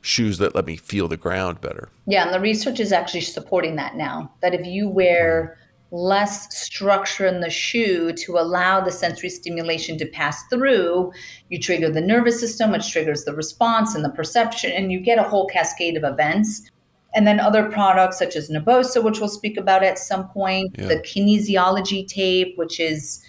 shoes 0.00 0.36
that 0.38 0.54
let 0.54 0.66
me 0.66 0.76
feel 0.76 1.08
the 1.08 1.16
ground 1.16 1.60
better. 1.62 1.88
Yeah, 2.06 2.24
and 2.24 2.34
the 2.34 2.40
research 2.40 2.78
is 2.78 2.92
actually 2.92 3.22
supporting 3.22 3.76
that 3.76 3.96
now. 3.96 4.30
That 4.42 4.54
if 4.54 4.66
you 4.66 4.88
wear 4.88 5.56
less 5.90 6.54
structure 6.54 7.26
in 7.26 7.40
the 7.40 7.48
shoe 7.48 8.12
to 8.12 8.36
allow 8.36 8.80
the 8.80 8.90
sensory 8.90 9.30
stimulation 9.30 9.96
to 9.96 10.06
pass 10.06 10.42
through, 10.48 11.12
you 11.48 11.58
trigger 11.58 11.88
the 11.88 12.00
nervous 12.00 12.38
system, 12.38 12.72
which 12.72 12.90
triggers 12.90 13.24
the 13.24 13.34
response 13.34 13.94
and 13.94 14.04
the 14.04 14.10
perception, 14.10 14.72
and 14.72 14.92
you 14.92 15.00
get 15.00 15.18
a 15.18 15.22
whole 15.22 15.46
cascade 15.46 15.96
of 15.96 16.04
events. 16.04 16.70
And 17.14 17.26
then 17.26 17.38
other 17.38 17.70
products 17.70 18.18
such 18.18 18.34
as 18.34 18.50
Naboso, 18.50 19.02
which 19.02 19.20
we'll 19.20 19.28
speak 19.28 19.56
about 19.56 19.84
at 19.84 19.98
some 19.98 20.28
point, 20.28 20.74
yeah. 20.76 20.88
the 20.88 20.96
kinesiology 20.96 22.06
tape, 22.06 22.56
which 22.56 22.80
is 22.80 23.24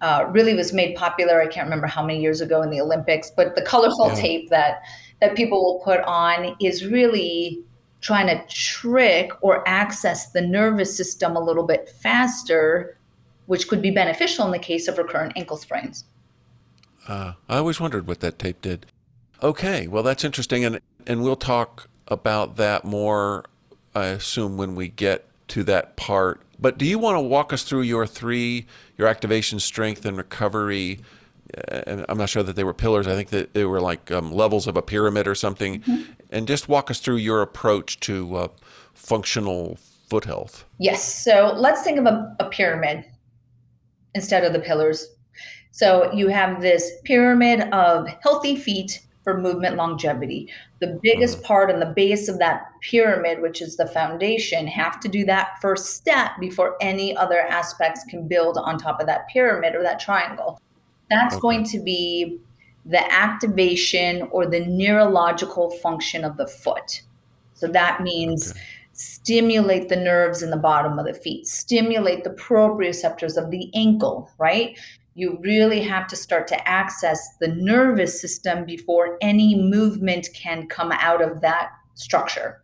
uh, 0.00 0.26
really 0.30 0.54
was 0.54 0.72
made 0.72 0.96
popular. 0.96 1.40
I 1.40 1.46
can't 1.46 1.66
remember 1.66 1.86
how 1.86 2.04
many 2.04 2.20
years 2.20 2.40
ago 2.40 2.62
in 2.62 2.70
the 2.70 2.80
Olympics, 2.80 3.30
but 3.30 3.54
the 3.54 3.62
colorful 3.62 4.08
yeah. 4.08 4.14
tape 4.14 4.50
that 4.50 4.82
that 5.20 5.34
people 5.34 5.62
will 5.62 5.80
put 5.84 6.00
on 6.02 6.56
is 6.60 6.86
really 6.86 7.62
trying 8.00 8.28
to 8.28 8.46
trick 8.46 9.32
or 9.40 9.66
access 9.68 10.30
the 10.30 10.40
nervous 10.40 10.96
system 10.96 11.34
a 11.34 11.40
little 11.40 11.66
bit 11.66 11.88
faster, 11.88 12.96
which 13.46 13.66
could 13.66 13.82
be 13.82 13.90
beneficial 13.90 14.46
in 14.46 14.52
the 14.52 14.58
case 14.58 14.86
of 14.86 14.98
recurrent 14.98 15.32
ankle 15.36 15.56
sprains. 15.56 16.04
Uh, 17.08 17.32
I 17.48 17.56
always 17.56 17.80
wondered 17.80 18.06
what 18.06 18.20
that 18.20 18.38
tape 18.38 18.62
did. 18.62 18.86
Okay, 19.42 19.88
well, 19.88 20.02
that's 20.02 20.24
interesting. 20.24 20.64
And, 20.64 20.80
and 21.06 21.22
we'll 21.22 21.36
talk 21.36 21.88
about 22.08 22.56
that 22.56 22.84
more, 22.84 23.44
I 23.94 24.06
assume, 24.06 24.56
when 24.56 24.74
we 24.74 24.88
get 24.88 25.26
to 25.48 25.64
that 25.64 25.96
part. 25.96 26.42
But 26.58 26.76
do 26.76 26.84
you 26.84 26.98
want 26.98 27.16
to 27.16 27.20
walk 27.20 27.52
us 27.52 27.62
through 27.62 27.82
your 27.82 28.06
three, 28.06 28.66
your 28.96 29.06
activation, 29.06 29.60
strength, 29.60 30.04
and 30.04 30.16
recovery? 30.16 31.00
And 31.68 32.04
I'm 32.08 32.18
not 32.18 32.28
sure 32.28 32.42
that 32.42 32.56
they 32.56 32.64
were 32.64 32.74
pillars. 32.74 33.06
I 33.06 33.14
think 33.14 33.30
that 33.30 33.54
they 33.54 33.64
were 33.64 33.80
like 33.80 34.10
um, 34.10 34.32
levels 34.32 34.66
of 34.66 34.76
a 34.76 34.82
pyramid 34.82 35.26
or 35.28 35.34
something. 35.34 35.80
Mm-hmm 35.80 36.12
and 36.30 36.46
just 36.46 36.68
walk 36.68 36.90
us 36.90 37.00
through 37.00 37.16
your 37.16 37.42
approach 37.42 38.00
to 38.00 38.36
uh, 38.36 38.48
functional 38.94 39.78
foot 40.08 40.24
health. 40.24 40.64
Yes. 40.78 41.02
So 41.02 41.54
let's 41.56 41.82
think 41.82 41.98
of 41.98 42.06
a, 42.06 42.36
a 42.40 42.48
pyramid 42.48 43.04
instead 44.14 44.44
of 44.44 44.52
the 44.52 44.60
pillars. 44.60 45.08
So 45.70 46.12
you 46.12 46.28
have 46.28 46.60
this 46.60 46.90
pyramid 47.04 47.60
of 47.72 48.08
healthy 48.22 48.56
feet 48.56 49.06
for 49.24 49.38
movement 49.38 49.76
longevity. 49.76 50.50
The 50.80 50.98
biggest 51.02 51.38
mm-hmm. 51.38 51.46
part 51.46 51.70
and 51.70 51.82
the 51.82 51.92
base 51.94 52.28
of 52.28 52.38
that 52.38 52.66
pyramid, 52.80 53.42
which 53.42 53.60
is 53.60 53.76
the 53.76 53.86
foundation, 53.86 54.66
have 54.66 55.00
to 55.00 55.08
do 55.08 55.24
that 55.26 55.60
first 55.60 55.96
step 55.96 56.32
before 56.40 56.76
any 56.80 57.16
other 57.16 57.40
aspects 57.40 58.04
can 58.08 58.26
build 58.26 58.56
on 58.56 58.78
top 58.78 59.00
of 59.00 59.06
that 59.06 59.28
pyramid 59.28 59.74
or 59.74 59.82
that 59.82 60.00
triangle. 60.00 60.60
That's 61.10 61.34
okay. 61.34 61.40
going 61.40 61.64
to 61.64 61.80
be 61.80 62.38
the 62.86 63.12
activation 63.12 64.22
or 64.30 64.46
the 64.46 64.64
neurological 64.64 65.70
function 65.70 66.24
of 66.24 66.36
the 66.36 66.46
foot. 66.46 67.02
So 67.52 67.66
that 67.68 68.02
means 68.02 68.52
okay. 68.52 68.60
stimulate 68.92 69.88
the 69.88 69.96
nerves 69.96 70.42
in 70.42 70.50
the 70.50 70.56
bottom 70.56 70.98
of 70.98 71.06
the 71.06 71.12
feet, 71.12 71.46
stimulate 71.46 72.24
the 72.24 72.30
proprioceptors 72.30 73.36
of 73.36 73.50
the 73.50 73.70
ankle, 73.74 74.30
right? 74.38 74.78
You 75.18 75.36
really 75.42 75.80
have 75.80 76.06
to 76.10 76.16
start 76.16 76.46
to 76.46 76.68
access 76.68 77.18
the 77.40 77.48
nervous 77.48 78.20
system 78.20 78.64
before 78.64 79.18
any 79.20 79.60
movement 79.60 80.28
can 80.32 80.68
come 80.68 80.92
out 80.92 81.20
of 81.20 81.40
that 81.40 81.70
structure. 81.94 82.62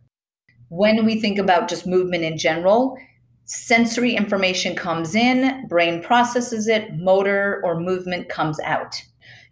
When 0.69 1.05
we 1.05 1.19
think 1.19 1.37
about 1.37 1.67
just 1.67 1.85
movement 1.85 2.23
in 2.23 2.37
general, 2.37 2.97
sensory 3.43 4.15
information 4.15 4.73
comes 4.73 5.15
in, 5.15 5.67
brain 5.67 6.01
processes 6.01 6.69
it, 6.69 6.95
motor 6.95 7.61
or 7.65 7.77
movement 7.77 8.29
comes 8.29 8.57
out. 8.61 9.01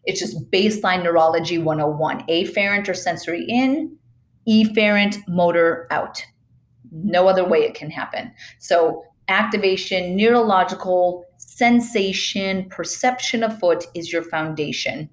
It's 0.06 0.22
just 0.22 0.50
baseline 0.50 1.04
neurology 1.04 1.58
101 1.58 2.26
afferent 2.28 2.88
or 2.88 2.94
sensory 2.94 3.44
in, 3.50 3.98
efferent 4.48 5.18
motor 5.28 5.88
out. 5.92 6.24
No 6.89 7.28
other 7.28 7.44
way 7.44 7.63
it 7.63 7.74
can 7.74 7.92
happen. 7.92 8.32
So, 8.60 9.04
activation, 9.28 10.16
neurological 10.16 11.26
sensation, 11.58 12.68
perception 12.70 13.44
of 13.44 13.60
foot 13.60 13.86
is 13.94 14.12
your 14.12 14.24
foundation. 14.24 15.10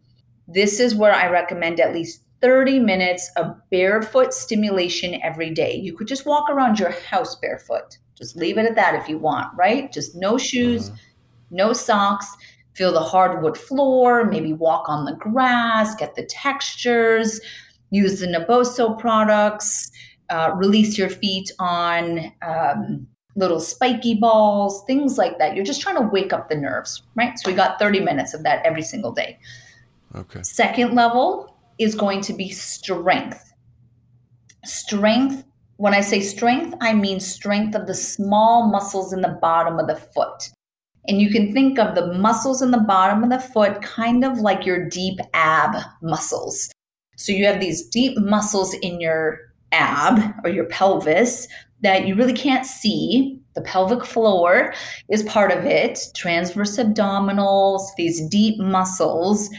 This 0.48 0.80
is 0.80 0.94
where 0.94 1.14
I 1.14 1.28
recommend 1.28 1.80
at 1.80 1.94
least 1.94 2.22
30 2.40 2.78
minutes 2.78 3.30
of 3.36 3.54
barefoot 3.70 4.32
stimulation 4.32 5.20
every 5.22 5.50
day. 5.50 5.74
You 5.74 5.94
could 5.94 6.08
just 6.08 6.26
walk 6.26 6.48
around 6.48 6.78
your 6.78 6.90
house 7.10 7.36
barefoot. 7.36 7.98
Just 8.16 8.36
leave 8.36 8.58
it 8.58 8.66
at 8.66 8.74
that 8.74 8.94
if 8.94 9.08
you 9.08 9.18
want, 9.18 9.48
right? 9.56 9.92
Just 9.92 10.14
no 10.14 10.38
shoes, 10.38 10.88
mm-hmm. 10.88 11.56
no 11.56 11.72
socks 11.72 12.26
feel 12.74 12.92
the 12.92 13.00
hardwood 13.00 13.58
floor, 13.58 14.24
maybe 14.24 14.52
walk 14.52 14.88
on 14.88 15.04
the 15.04 15.14
grass, 15.16 15.94
get 15.96 16.14
the 16.14 16.24
textures, 16.24 17.40
use 17.90 18.20
the 18.20 18.26
Naboso 18.26 18.98
products. 18.98 19.90
uh, 20.30 20.52
release 20.54 20.96
your 20.96 21.10
feet 21.10 21.50
on 21.58 22.32
um, 22.42 23.06
little 23.40 23.58
spiky 23.58 24.14
balls, 24.14 24.84
things 24.86 25.18
like 25.18 25.38
that. 25.38 25.56
You're 25.56 25.64
just 25.64 25.80
trying 25.80 25.96
to 25.96 26.08
wake 26.12 26.32
up 26.32 26.48
the 26.48 26.54
nerves, 26.54 27.02
right? 27.16 27.36
So 27.38 27.50
we 27.50 27.56
got 27.56 27.78
30 27.80 28.00
minutes 28.00 28.34
of 28.34 28.44
that 28.44 28.64
every 28.64 28.82
single 28.82 29.10
day. 29.10 29.38
Okay. 30.14 30.42
Second 30.42 30.94
level 30.94 31.56
is 31.78 31.94
going 31.94 32.20
to 32.22 32.32
be 32.32 32.50
strength. 32.50 33.52
Strength, 34.64 35.44
when 35.78 35.94
I 35.94 36.02
say 36.02 36.20
strength, 36.20 36.76
I 36.80 36.92
mean 36.92 37.18
strength 37.18 37.74
of 37.74 37.86
the 37.86 37.94
small 37.94 38.68
muscles 38.70 39.12
in 39.12 39.22
the 39.22 39.38
bottom 39.40 39.78
of 39.78 39.88
the 39.88 39.96
foot. 39.96 40.50
And 41.08 41.20
you 41.20 41.30
can 41.30 41.52
think 41.52 41.78
of 41.78 41.94
the 41.94 42.12
muscles 42.14 42.60
in 42.60 42.70
the 42.70 42.78
bottom 42.78 43.24
of 43.24 43.30
the 43.30 43.38
foot 43.38 43.80
kind 43.80 44.24
of 44.24 44.38
like 44.38 44.66
your 44.66 44.88
deep 44.88 45.18
ab 45.32 45.82
muscles. 46.02 46.70
So 47.16 47.32
you 47.32 47.46
have 47.46 47.60
these 47.60 47.88
deep 47.88 48.18
muscles 48.18 48.74
in 48.74 49.00
your 49.00 49.38
ab 49.72 50.34
or 50.44 50.50
your 50.50 50.66
pelvis 50.66 51.48
that 51.82 52.06
you 52.06 52.14
really 52.14 52.34
can't 52.34 52.66
see. 52.66 53.38
The 53.54 53.62
pelvic 53.62 54.04
floor 54.04 54.74
is 55.08 55.22
part 55.24 55.50
of 55.50 55.64
it, 55.64 55.98
transverse 56.14 56.76
abdominals, 56.76 57.82
these 57.96 58.26
deep 58.28 58.58
muscles 58.60 59.50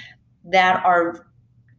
that 0.46 0.84
are 0.86 1.28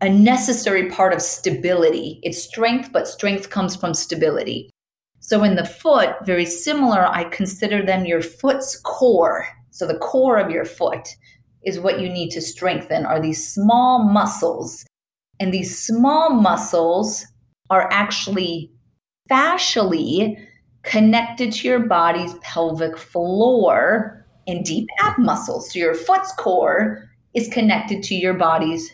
a 0.00 0.09
necessary 0.09 0.90
part 0.90 1.12
of 1.12 1.22
stability. 1.22 2.20
It's 2.22 2.42
strength, 2.42 2.90
but 2.92 3.07
strength 3.07 3.50
comes 3.50 3.76
from 3.76 3.94
stability. 3.94 4.68
So 5.20 5.44
in 5.44 5.55
the 5.55 5.64
foot, 5.64 6.16
very 6.24 6.44
similar, 6.44 7.07
I 7.07 7.24
consider 7.24 7.83
them 7.83 8.05
your 8.05 8.20
foot's 8.20 8.78
core. 8.81 9.46
So 9.70 9.87
the 9.87 9.98
core 9.98 10.38
of 10.38 10.50
your 10.50 10.64
foot 10.64 11.09
is 11.64 11.78
what 11.78 12.00
you 12.00 12.09
need 12.09 12.31
to 12.31 12.40
strengthen 12.40 13.07
are 13.07 13.20
these 13.20 13.46
small 13.46 14.02
muscles. 14.02 14.85
And 15.38 15.55
these 15.55 15.78
small 15.78 16.31
muscles 16.31 17.24
are 17.70 17.88
actually 17.92 18.72
fascially 19.33 20.37
connected 20.83 21.53
to 21.53 21.68
your 21.68 21.81
body's 21.81 22.35
pelvic 22.42 22.99
floor 22.99 24.27
and 24.47 24.64
deep 24.64 24.88
ab 25.01 25.18
muscles. 25.18 25.73
So 25.73 25.79
your 25.79 25.95
foot's 25.95 26.33
core 26.33 27.09
is 27.35 27.49
connected 27.49 28.03
to 28.05 28.14
your 28.14 28.35
body's 28.35 28.92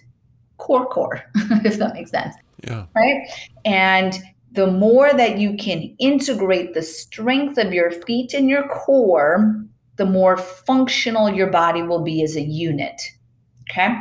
core 0.59 0.87
core, 0.87 1.23
if 1.65 1.79
that 1.79 1.95
makes 1.95 2.11
sense. 2.11 2.35
Yeah. 2.65 2.87
Right. 2.95 3.29
And 3.65 4.19
the 4.53 4.67
more 4.67 5.13
that 5.13 5.39
you 5.39 5.57
can 5.57 5.95
integrate 5.99 6.75
the 6.75 6.83
strength 6.83 7.59
of 7.59 7.73
your 7.73 7.91
feet 7.91 8.35
and 8.35 8.49
your 8.49 8.69
core, 8.69 9.65
the 9.97 10.07
more 10.07 10.37
functional 10.37 11.31
your 11.31 11.51
body 11.51 11.83
will 11.83 12.03
be 12.03 12.23
as 12.23 12.37
a 12.37 12.43
unit. 12.43 13.01
Okay. 13.71 13.97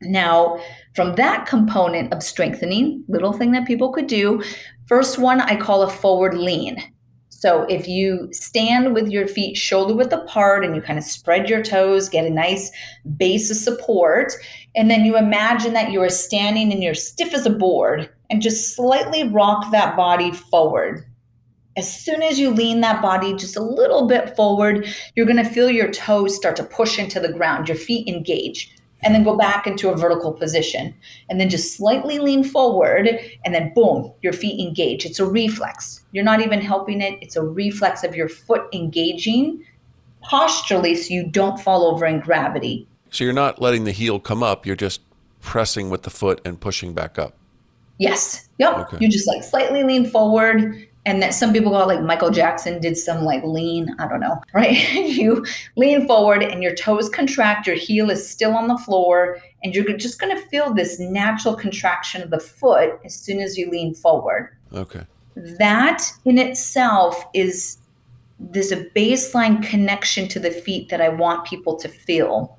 Now, 0.00 0.60
from 0.94 1.16
that 1.16 1.46
component 1.46 2.12
of 2.12 2.22
strengthening, 2.22 3.04
little 3.08 3.32
thing 3.32 3.52
that 3.52 3.66
people 3.66 3.92
could 3.92 4.06
do, 4.06 4.42
first 4.88 5.18
one 5.18 5.40
I 5.40 5.56
call 5.56 5.82
a 5.82 5.90
forward 5.90 6.34
lean. 6.34 6.82
So 7.28 7.62
if 7.68 7.86
you 7.86 8.28
stand 8.32 8.94
with 8.94 9.08
your 9.08 9.28
feet 9.28 9.56
shoulder 9.56 9.94
width 9.94 10.12
apart 10.12 10.64
and 10.64 10.74
you 10.74 10.82
kind 10.82 10.98
of 10.98 11.04
spread 11.04 11.48
your 11.48 11.62
toes, 11.62 12.08
get 12.08 12.24
a 12.24 12.30
nice 12.30 12.72
base 13.16 13.48
of 13.48 13.56
support, 13.56 14.32
and 14.74 14.90
then 14.90 15.04
you 15.04 15.16
imagine 15.16 15.72
that 15.74 15.92
you 15.92 16.02
are 16.02 16.08
standing 16.08 16.72
and 16.72 16.82
you're 16.82 16.94
stiff 16.94 17.32
as 17.34 17.46
a 17.46 17.50
board 17.50 18.10
and 18.28 18.42
just 18.42 18.74
slightly 18.74 19.28
rock 19.28 19.70
that 19.70 19.96
body 19.96 20.32
forward. 20.32 21.04
As 21.76 21.88
soon 21.88 22.22
as 22.22 22.40
you 22.40 22.50
lean 22.50 22.80
that 22.80 23.00
body 23.00 23.34
just 23.34 23.56
a 23.56 23.62
little 23.62 24.08
bit 24.08 24.34
forward, 24.34 24.88
you're 25.14 25.26
going 25.26 25.36
to 25.36 25.44
feel 25.44 25.70
your 25.70 25.92
toes 25.92 26.34
start 26.34 26.56
to 26.56 26.64
push 26.64 26.98
into 26.98 27.20
the 27.20 27.32
ground, 27.32 27.68
your 27.68 27.76
feet 27.76 28.08
engage 28.08 28.74
and 29.02 29.14
then 29.14 29.22
go 29.22 29.36
back 29.36 29.66
into 29.66 29.90
a 29.90 29.96
vertical 29.96 30.32
position 30.32 30.94
and 31.28 31.40
then 31.40 31.48
just 31.48 31.76
slightly 31.76 32.18
lean 32.18 32.42
forward 32.42 33.08
and 33.44 33.54
then 33.54 33.72
boom 33.74 34.12
your 34.22 34.32
feet 34.32 34.60
engage. 34.60 35.04
It's 35.06 35.20
a 35.20 35.26
reflex. 35.26 36.04
You're 36.12 36.24
not 36.24 36.40
even 36.40 36.60
helping 36.60 37.00
it. 37.00 37.18
It's 37.20 37.36
a 37.36 37.42
reflex 37.42 38.02
of 38.02 38.14
your 38.14 38.28
foot 38.28 38.62
engaging 38.72 39.64
posturally 40.22 40.94
so 40.94 41.14
you 41.14 41.26
don't 41.28 41.60
fall 41.60 41.84
over 41.84 42.04
in 42.06 42.20
gravity. 42.20 42.88
So 43.10 43.24
you're 43.24 43.32
not 43.32 43.60
letting 43.60 43.84
the 43.84 43.92
heel 43.92 44.18
come 44.18 44.42
up, 44.42 44.66
you're 44.66 44.76
just 44.76 45.00
pressing 45.40 45.88
with 45.88 46.02
the 46.02 46.10
foot 46.10 46.40
and 46.44 46.60
pushing 46.60 46.92
back 46.92 47.18
up. 47.18 47.36
yes. 47.98 48.48
Yep. 48.58 48.78
Okay. 48.78 48.96
you 49.00 49.08
just 49.08 49.28
like 49.28 49.44
slightly 49.44 49.84
lean 49.84 50.04
forward 50.04 50.88
and 51.08 51.22
that 51.22 51.32
some 51.32 51.54
people 51.54 51.72
go 51.72 51.86
like 51.86 52.02
Michael 52.02 52.28
Jackson 52.28 52.82
did 52.82 52.98
some 52.98 53.24
like 53.24 53.42
lean, 53.42 53.96
I 53.98 54.06
don't 54.06 54.20
know, 54.20 54.42
right? 54.52 54.76
you 54.92 55.44
lean 55.74 56.06
forward 56.06 56.42
and 56.42 56.62
your 56.62 56.74
toes 56.74 57.08
contract, 57.08 57.66
your 57.66 57.76
heel 57.76 58.10
is 58.10 58.28
still 58.28 58.54
on 58.54 58.68
the 58.68 58.76
floor, 58.76 59.38
and 59.64 59.74
you're 59.74 59.96
just 59.96 60.20
going 60.20 60.36
to 60.36 60.42
feel 60.48 60.74
this 60.74 61.00
natural 61.00 61.54
contraction 61.54 62.20
of 62.20 62.28
the 62.28 62.38
foot 62.38 63.00
as 63.06 63.14
soon 63.14 63.40
as 63.40 63.56
you 63.56 63.70
lean 63.70 63.94
forward. 63.94 64.54
Okay. 64.74 65.06
That 65.34 66.04
in 66.26 66.36
itself 66.36 67.24
is 67.32 67.78
there's 68.38 68.70
a 68.70 68.84
baseline 68.90 69.62
connection 69.62 70.28
to 70.28 70.38
the 70.38 70.50
feet 70.50 70.90
that 70.90 71.00
I 71.00 71.08
want 71.08 71.46
people 71.46 71.76
to 71.76 71.88
feel. 71.88 72.58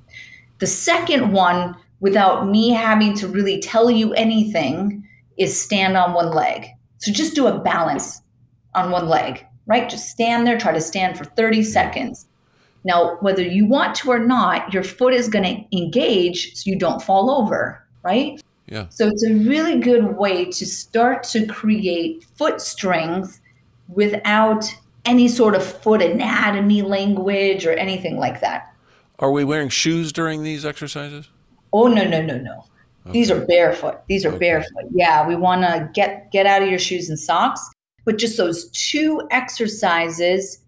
The 0.57 0.67
second 0.67 1.33
one, 1.33 1.75
without 1.99 2.47
me 2.47 2.71
having 2.71 3.13
to 3.17 3.27
really 3.27 3.59
tell 3.61 3.91
you 3.91 4.11
anything, 4.15 5.07
is 5.37 5.61
stand 5.61 5.95
on 5.95 6.13
one 6.13 6.31
leg. 6.31 6.65
So 6.97 7.11
just 7.11 7.35
do 7.35 7.45
a 7.45 7.59
balance 7.59 8.23
on 8.75 8.91
one 8.91 9.07
leg, 9.07 9.45
right? 9.65 9.89
Just 9.89 10.09
stand 10.09 10.45
there, 10.45 10.57
try 10.57 10.71
to 10.71 10.81
stand 10.81 11.17
for 11.17 11.25
30 11.25 11.63
seconds. 11.63 12.27
Now, 12.83 13.17
whether 13.21 13.41
you 13.43 13.65
want 13.65 13.95
to 13.97 14.11
or 14.11 14.19
not, 14.19 14.73
your 14.73 14.83
foot 14.83 15.13
is 15.13 15.27
going 15.27 15.43
to 15.43 15.77
engage 15.77 16.55
so 16.55 16.69
you 16.69 16.77
don't 16.77 17.01
fall 17.01 17.29
over, 17.29 17.85
right? 18.03 18.41
Yeah. 18.67 18.87
So 18.89 19.07
it's 19.07 19.25
a 19.25 19.33
really 19.33 19.79
good 19.79 20.15
way 20.17 20.45
to 20.45 20.65
start 20.65 21.23
to 21.23 21.45
create 21.47 22.25
foot 22.35 22.61
strength 22.61 23.41
without 23.89 24.65
any 25.05 25.27
sort 25.27 25.55
of 25.55 25.63
foot 25.65 26.01
anatomy 26.01 26.81
language 26.83 27.65
or 27.65 27.73
anything 27.73 28.17
like 28.17 28.41
that. 28.41 28.73
Are 29.17 29.31
we 29.31 29.43
wearing 29.43 29.69
shoes 29.69 30.13
during 30.13 30.43
these 30.43 30.65
exercises? 30.65 31.29
Oh 31.73 31.87
no, 31.87 32.03
no, 32.03 32.21
no, 32.21 32.37
no. 32.37 32.65
These 33.11 33.31
are 33.31 33.43
barefoot. 33.45 34.01
These 34.07 34.23
are 34.23 34.29
Okay. 34.29 34.37
barefoot. 34.37 34.85
Yeah, 34.93 35.27
we 35.27 35.35
want 35.35 35.63
to 35.63 35.89
get 35.93 36.31
get 36.31 36.45
out 36.45 36.61
of 36.61 36.69
your 36.69 36.77
shoes 36.79 37.09
and 37.09 37.17
socks, 37.17 37.67
but 38.09 38.17
just 38.17 38.37
those 38.37 38.71
two 38.71 39.21
exercises 39.29 40.61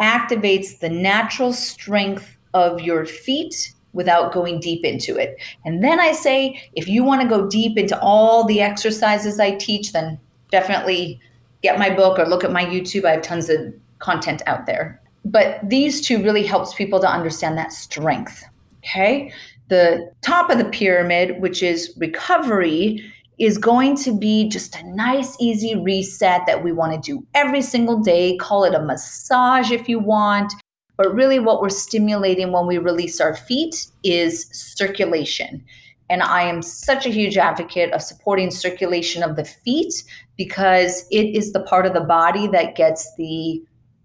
activates 0.00 0.80
the 0.80 0.88
natural 0.88 1.52
strength 1.52 2.36
of 2.52 2.80
your 2.80 3.06
feet 3.06 3.72
without 3.92 4.32
going 4.32 4.58
deep 4.58 4.84
into 4.84 5.14
it. 5.16 5.36
And 5.64 5.84
then 5.84 6.00
I 6.00 6.10
say 6.10 6.60
if 6.72 6.88
you 6.88 7.04
want 7.04 7.22
to 7.22 7.28
go 7.28 7.48
deep 7.48 7.78
into 7.78 7.96
all 8.00 8.42
the 8.42 8.60
exercises 8.60 9.38
I 9.38 9.52
teach, 9.52 9.92
then 9.92 10.18
definitely 10.50 11.20
get 11.62 11.78
my 11.78 11.90
book 11.90 12.18
or 12.18 12.26
look 12.26 12.42
at 12.42 12.50
my 12.50 12.64
YouTube. 12.64 13.04
I 13.04 13.12
have 13.12 13.22
tons 13.22 13.48
of 13.48 13.72
content 14.00 14.42
out 14.48 14.66
there. 14.66 15.00
But 15.24 15.60
these 15.62 16.00
two 16.00 16.24
really 16.24 16.44
helps 16.44 16.74
people 16.74 16.98
to 17.02 17.08
understand 17.08 17.56
that 17.56 17.72
strength. 17.72 18.42
Okay? 18.78 19.32
The 19.68 20.12
top 20.22 20.50
of 20.50 20.58
the 20.58 20.64
pyramid, 20.64 21.40
which 21.40 21.62
is 21.62 21.94
recovery, 21.98 23.12
is 23.38 23.58
going 23.58 23.96
to 23.96 24.16
be 24.16 24.48
just 24.48 24.76
a 24.76 24.86
nice, 24.94 25.36
easy 25.40 25.74
reset 25.74 26.42
that 26.46 26.62
we 26.62 26.72
want 26.72 26.92
to 26.92 27.12
do 27.12 27.26
every 27.34 27.62
single 27.62 27.98
day. 28.00 28.36
Call 28.36 28.64
it 28.64 28.74
a 28.74 28.82
massage 28.82 29.70
if 29.70 29.88
you 29.88 29.98
want. 29.98 30.52
But 30.96 31.12
really, 31.12 31.40
what 31.40 31.60
we're 31.60 31.70
stimulating 31.70 32.52
when 32.52 32.66
we 32.66 32.78
release 32.78 33.20
our 33.20 33.34
feet 33.34 33.86
is 34.04 34.46
circulation. 34.52 35.64
And 36.08 36.22
I 36.22 36.42
am 36.42 36.62
such 36.62 37.06
a 37.06 37.10
huge 37.10 37.36
advocate 37.36 37.92
of 37.92 38.02
supporting 38.02 38.50
circulation 38.50 39.22
of 39.22 39.36
the 39.36 39.44
feet 39.44 40.04
because 40.36 41.06
it 41.10 41.34
is 41.34 41.52
the 41.52 41.62
part 41.62 41.86
of 41.86 41.94
the 41.94 42.00
body 42.00 42.46
that 42.48 42.76
gets 42.76 43.12
the 43.16 43.62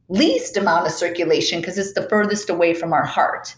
least 0.08 0.58
amount 0.58 0.88
of 0.88 0.94
circulation 0.94 1.60
because 1.60 1.78
it's 1.78 1.94
the 1.94 2.08
furthest 2.10 2.50
away 2.50 2.74
from 2.74 2.94
our 2.94 3.06
heart. 3.06 3.56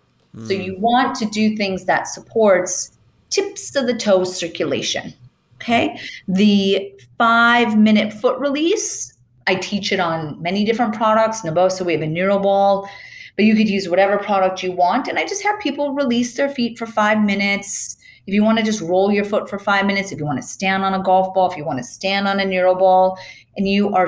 So 0.48 0.56
hmm. 0.56 0.62
you 0.62 0.78
want 0.80 1.16
to 1.18 1.26
do 1.26 1.56
things 1.56 1.86
that 1.86 2.08
supports 2.08 2.98
tips 3.30 3.76
of 3.76 3.88
the 3.88 3.94
toes 3.94 4.36
circulation. 4.36 5.14
Okay. 5.62 6.00
The 6.28 6.92
five 7.20 7.78
minute 7.78 8.14
foot 8.14 8.40
release, 8.40 9.14
I 9.46 9.56
teach 9.56 9.92
it 9.92 10.00
on 10.00 10.42
many 10.42 10.66
different 10.66 10.96
products. 10.96 11.42
Naboso, 11.42 11.86
we 11.86 11.94
have 11.94 12.02
a 12.02 12.08
neural 12.08 12.40
ball, 12.40 12.90
but 13.36 13.46
you 13.46 13.56
could 13.56 13.70
use 13.70 13.88
whatever 13.88 14.18
product 14.18 14.64
you 14.64 14.72
want. 14.72 15.08
And 15.08 15.20
I 15.20 15.26
just 15.26 15.44
have 15.44 15.60
people 15.60 15.94
release 15.94 16.36
their 16.36 16.50
feet 16.50 16.80
for 16.80 16.88
five 16.88 17.22
minutes. 17.22 17.96
If 18.26 18.34
you 18.34 18.44
want 18.44 18.58
to 18.58 18.64
just 18.64 18.82
roll 18.82 19.12
your 19.12 19.26
foot 19.26 19.48
for 19.48 19.60
five 19.60 19.86
minutes, 19.86 20.12
if 20.12 20.18
you 20.18 20.26
want 20.26 20.42
to 20.42 20.48
stand 20.48 20.84
on 20.84 20.96
a 20.96 21.04
golf 21.04 21.34
ball, 21.34 21.52
if 21.52 21.58
you 21.58 21.64
want 21.64 21.78
to 21.78 21.84
stand 21.84 22.28
on 22.28 22.40
a 22.40 22.46
neural 22.46 22.76
ball, 22.76 23.20
and 23.56 23.68
you 23.68 23.94
are 23.94 24.08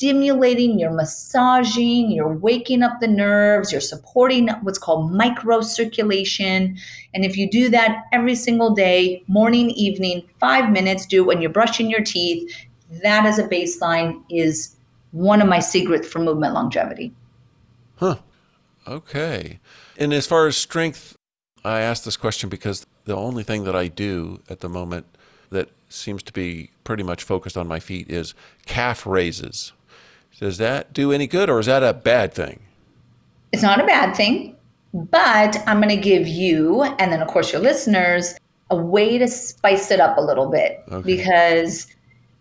stimulating, 0.00 0.78
you're 0.78 0.90
massaging, 0.90 2.10
you're 2.10 2.32
waking 2.32 2.82
up 2.82 3.00
the 3.00 3.06
nerves, 3.06 3.70
you're 3.70 3.82
supporting 3.82 4.48
what's 4.62 4.78
called 4.78 5.12
microcirculation. 5.12 6.78
And 7.12 7.22
if 7.22 7.36
you 7.36 7.50
do 7.50 7.68
that 7.68 8.04
every 8.10 8.34
single 8.34 8.74
day, 8.74 9.22
morning, 9.26 9.68
evening, 9.72 10.26
five 10.38 10.70
minutes, 10.70 11.04
do 11.04 11.22
when 11.22 11.42
you're 11.42 11.50
brushing 11.50 11.90
your 11.90 12.02
teeth, 12.02 12.50
that 13.02 13.26
as 13.26 13.38
a 13.38 13.46
baseline 13.46 14.22
is 14.30 14.74
one 15.12 15.42
of 15.42 15.48
my 15.48 15.58
secrets 15.58 16.08
for 16.08 16.20
movement 16.20 16.54
longevity. 16.54 17.12
Huh. 17.96 18.16
Okay. 18.88 19.60
And 19.98 20.14
as 20.14 20.26
far 20.26 20.46
as 20.46 20.56
strength, 20.56 21.14
I 21.62 21.80
asked 21.80 22.06
this 22.06 22.16
question 22.16 22.48
because 22.48 22.86
the 23.04 23.16
only 23.16 23.42
thing 23.42 23.64
that 23.64 23.76
I 23.76 23.88
do 23.88 24.40
at 24.48 24.60
the 24.60 24.68
moment 24.70 25.04
that 25.50 25.68
seems 25.90 26.22
to 26.22 26.32
be 26.32 26.70
pretty 26.84 27.02
much 27.02 27.22
focused 27.22 27.58
on 27.58 27.68
my 27.68 27.80
feet 27.80 28.10
is 28.10 28.32
calf 28.64 29.04
raises. 29.04 29.74
Does 30.38 30.58
that 30.58 30.92
do 30.92 31.12
any 31.12 31.26
good 31.26 31.50
or 31.50 31.60
is 31.60 31.66
that 31.66 31.82
a 31.82 31.92
bad 31.92 32.32
thing? 32.32 32.60
It's 33.52 33.62
not 33.62 33.80
a 33.80 33.86
bad 33.86 34.16
thing, 34.16 34.56
but 34.94 35.62
I'm 35.66 35.80
going 35.80 35.94
to 35.94 36.00
give 36.00 36.26
you, 36.26 36.82
and 36.82 37.12
then 37.12 37.20
of 37.20 37.28
course 37.28 37.52
your 37.52 37.60
listeners, 37.60 38.34
a 38.70 38.76
way 38.76 39.18
to 39.18 39.26
spice 39.28 39.90
it 39.90 40.00
up 40.00 40.16
a 40.16 40.20
little 40.20 40.48
bit 40.48 40.82
okay. 40.90 41.04
because 41.04 41.88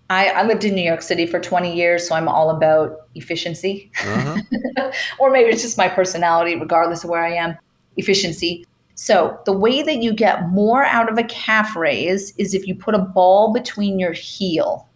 I, 0.10 0.28
I, 0.30 0.44
lived 0.44 0.64
in 0.64 0.76
New 0.76 0.84
York 0.84 1.02
City 1.02 1.26
for 1.26 1.40
20 1.40 1.76
years, 1.76 2.08
so 2.08 2.16
I'm 2.16 2.28
all 2.28 2.50
about 2.50 3.08
efficiency. 3.16 3.92
Uh-huh. 4.04 4.92
or 5.20 5.32
maybe 5.32 5.50
it's 5.50 5.62
just 5.62 5.78
my 5.78 5.88
personality, 5.88 6.56
regardless 6.56 7.04
of 7.04 7.10
where 7.10 7.24
I 7.24 7.34
am, 7.34 7.58
efficiency. 7.98 8.66
So, 8.96 9.40
the 9.46 9.54
way 9.54 9.82
that 9.82 10.04
you 10.04 10.14
get 10.14 10.50
more 10.50 10.84
out 10.84 11.12
of 11.12 11.18
a 11.18 11.24
calf 11.24 11.76
raise 11.76 12.34
is 12.38 12.54
if 12.54 12.68
you 12.68 12.76
put 12.76 12.96
a 12.96 13.00
ball 13.00 13.54
between 13.54 13.98
your 13.98 14.12
heel. 14.12 14.89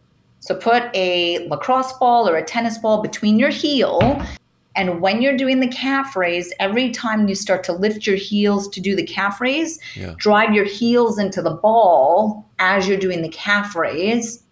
So, 0.43 0.53
put 0.53 0.93
a 0.93 1.47
lacrosse 1.47 1.93
ball 1.93 2.27
or 2.27 2.35
a 2.35 2.43
tennis 2.43 2.77
ball 2.77 3.01
between 3.01 3.39
your 3.39 3.49
heel. 3.49 4.21
And 4.75 4.99
when 4.99 5.21
you're 5.21 5.37
doing 5.37 5.61
the 5.61 5.69
calf 5.69 6.17
raise, 6.17 6.51
every 6.59 6.91
time 6.91 7.29
you 7.29 7.33
start 7.35 7.63
to 7.63 7.71
lift 7.71 8.05
your 8.05 8.17
heels 8.17 8.67
to 8.71 8.81
do 8.81 8.93
the 8.93 9.05
calf 9.05 9.39
raise, 9.39 9.79
yeah. 9.95 10.15
drive 10.17 10.53
your 10.53 10.65
heels 10.65 11.17
into 11.17 11.41
the 11.41 11.53
ball 11.53 12.45
as 12.59 12.89
you're 12.89 12.97
doing 12.97 13.21
the 13.21 13.29
calf 13.29 13.73
raise. 13.73 14.43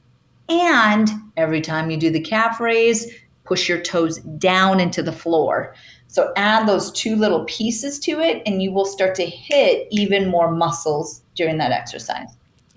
And 0.48 1.10
every 1.36 1.60
time 1.60 1.92
you 1.92 1.98
do 1.98 2.10
the 2.10 2.22
calf 2.22 2.62
raise, 2.62 3.12
push 3.44 3.68
your 3.68 3.82
toes 3.82 4.20
down 4.20 4.80
into 4.80 5.04
the 5.04 5.12
floor. 5.12 5.76
So 6.08 6.32
add 6.38 6.70
those 6.70 6.94
two 6.94 7.18
little 7.18 7.44
pieces 7.50 8.00
to 8.00 8.22
it, 8.22 8.42
and 8.46 8.64
you 8.64 8.72
will 8.72 8.86
start 8.86 9.14
to 9.16 9.26
hit 9.26 9.90
even 9.92 10.30
more 10.30 10.52
muscles 10.52 11.22
during 11.36 11.58
that 11.58 11.74
exercise. 11.74 12.30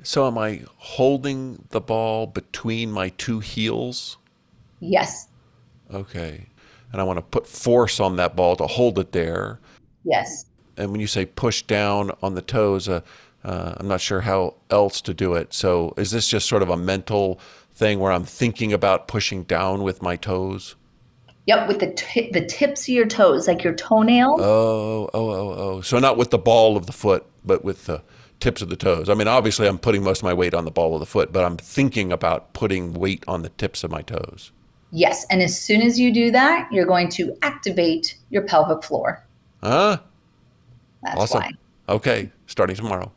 So, 0.05 0.27
am 0.27 0.37
I 0.37 0.61
holding 0.77 1.65
the 1.71 1.81
ball 1.81 2.27
between 2.27 2.93
my 2.93 3.09
two 3.09 3.41
heels? 3.41 4.19
Yes. 4.79 5.29
Okay. 5.93 6.47
And 6.93 7.01
I 7.01 7.05
want 7.05 7.17
to 7.17 7.23
put 7.23 7.47
force 7.47 7.99
on 8.01 8.17
that 8.17 8.37
ball 8.37 8.55
to 8.57 8.67
hold 8.67 8.99
it 8.99 9.13
there. 9.13 9.61
Yes. 10.05 10.45
And 10.77 10.91
when 10.91 11.01
you 11.01 11.07
say 11.07 11.25
push 11.25 11.63
down 11.63 12.11
on 12.23 12.35
the 12.35 12.43
toes, 12.43 12.87
uh, 12.87 13.01
uh, 13.45 13.77
I'm 13.79 13.89
not 13.89 14.03
sure 14.03 14.21
how 14.21 14.57
else 14.69 15.01
to 15.01 15.15
do 15.15 15.35
it. 15.35 15.55
So, 15.55 15.95
is 15.97 16.11
this 16.11 16.29
just 16.29 16.51
sort 16.51 16.63
of 16.63 16.69
a 16.69 16.77
mental 16.77 17.41
thing 17.75 17.99
where 17.99 18.13
I'm 18.13 18.25
thinking 18.25 18.75
about 18.75 19.09
pushing 19.09 19.45
down 19.45 19.83
with 19.83 20.03
my 20.03 20.17
toes? 20.17 20.77
Yep, 21.47 21.69
with 21.69 21.81
the 21.81 21.93
t- 21.93 22.31
the 22.31 22.45
tips 22.45 22.83
of 22.83 22.89
your 22.89 23.07
toes, 23.07 23.49
like 23.49 23.65
your 23.65 23.75
toenails. 23.75 24.41
Oh, 24.43 25.09
oh, 25.15 25.31
oh, 25.31 25.55
oh. 25.57 25.81
So 25.81 25.99
not 25.99 26.19
with 26.19 26.31
the 26.31 26.39
ball 26.39 26.77
of 26.77 26.85
the 26.85 26.93
foot, 26.93 27.25
but 27.43 27.65
with 27.65 27.87
the 27.87 28.03
tips 28.41 28.63
of 28.63 28.69
the 28.69 28.77
toes. 28.77 29.09
I 29.09 29.15
mean, 29.15 29.29
obviously, 29.29 29.67
I'm 29.67 29.79
putting 29.79 30.03
most 30.03 30.19
of 30.19 30.25
my 30.25 30.35
weight 30.35 30.55
on 30.55 30.65
the 30.65 30.71
ball 30.71 30.95
of 30.95 31.01
the 31.01 31.07
foot, 31.07 31.33
but 31.33 31.45
I'm 31.45 31.57
thinking 31.57 32.13
about 32.13 32.53
putting 32.53 32.95
weight 32.95 33.25
on 33.27 33.43
the 33.43 33.49
tips 33.51 33.85
of 33.85 33.91
my 33.91 34.03
toes. 34.03 34.53
Yes, 34.91 35.27
and 35.31 35.43
as 35.43 35.61
soon 35.61 35.83
as 35.83 35.99
you 35.99 36.13
do 36.13 36.31
that, 36.31 36.69
you're 36.71 36.87
going 36.87 37.09
to 37.11 37.37
activate 37.43 38.17
your 38.31 38.43
pelvic 38.43 38.85
floor. 38.85 39.25
Huh? 39.63 39.99
That's 41.03 41.21
awesome. 41.21 41.41
Why. 41.41 41.51
Okay, 41.89 42.31
starting 42.47 42.77
tomorrow. 42.77 43.11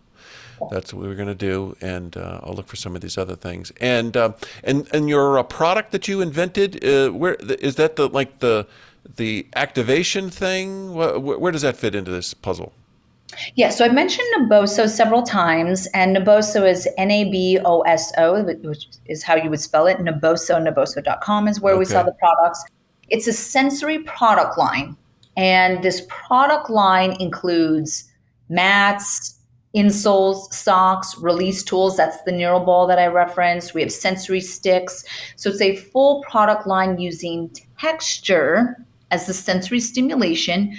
That's 0.71 0.93
what 0.93 1.05
we 1.05 1.11
are 1.11 1.15
going 1.15 1.27
to 1.27 1.35
do, 1.35 1.75
and 1.81 2.17
uh, 2.17 2.39
I'll 2.43 2.53
look 2.53 2.67
for 2.67 2.75
some 2.75 2.95
of 2.95 3.01
these 3.01 3.17
other 3.17 3.35
things. 3.35 3.71
And 3.79 4.17
uh, 4.17 4.33
and 4.63 4.87
and 4.91 5.07
your 5.07 5.37
uh, 5.37 5.43
product 5.43 5.91
that 5.91 6.07
you 6.07 6.19
invented, 6.21 6.83
uh, 6.83 7.09
where 7.09 7.35
is 7.35 7.75
that 7.75 7.95
the 7.95 8.09
like 8.09 8.39
the 8.39 8.67
the 9.15 9.47
activation 9.55 10.29
thing? 10.29 10.93
Where, 10.93 11.19
where 11.19 11.51
does 11.51 11.61
that 11.61 11.77
fit 11.77 11.93
into 11.93 12.11
this 12.11 12.33
puzzle? 12.33 12.73
Yeah, 13.55 13.69
so 13.69 13.83
I've 13.83 13.93
mentioned 13.93 14.27
Naboso 14.37 14.87
several 14.87 15.21
times, 15.21 15.87
and 15.93 16.15
Naboso 16.15 16.67
is 16.67 16.87
N 16.97 17.11
A 17.11 17.29
B 17.29 17.59
O 17.63 17.81
S 17.81 18.11
O, 18.17 18.43
which 18.43 18.87
is 19.05 19.23
how 19.23 19.35
you 19.35 19.49
would 19.49 19.59
spell 19.59 19.85
it. 19.87 19.97
Naboso, 19.97 20.55
naboso.com 20.65 21.47
is 21.47 21.59
where 21.59 21.73
okay. 21.73 21.79
we 21.79 21.85
sell 21.85 22.05
the 22.05 22.13
products. 22.13 22.63
It's 23.09 23.27
a 23.27 23.33
sensory 23.33 23.99
product 23.99 24.57
line, 24.57 24.95
and 25.35 25.83
this 25.83 26.05
product 26.07 26.69
line 26.69 27.17
includes 27.19 28.05
mats, 28.49 29.37
insoles, 29.75 30.51
socks, 30.53 31.17
release 31.19 31.63
tools. 31.63 31.97
That's 31.97 32.21
the 32.23 32.31
neural 32.31 32.61
ball 32.61 32.87
that 32.87 32.97
I 32.97 33.07
referenced. 33.07 33.73
We 33.73 33.81
have 33.81 33.91
sensory 33.91 34.41
sticks. 34.41 35.03
So 35.35 35.49
it's 35.49 35.61
a 35.61 35.75
full 35.75 36.23
product 36.23 36.65
line 36.65 36.97
using 36.97 37.51
texture 37.79 38.75
as 39.11 39.27
the 39.27 39.33
sensory 39.33 39.79
stimulation 39.79 40.75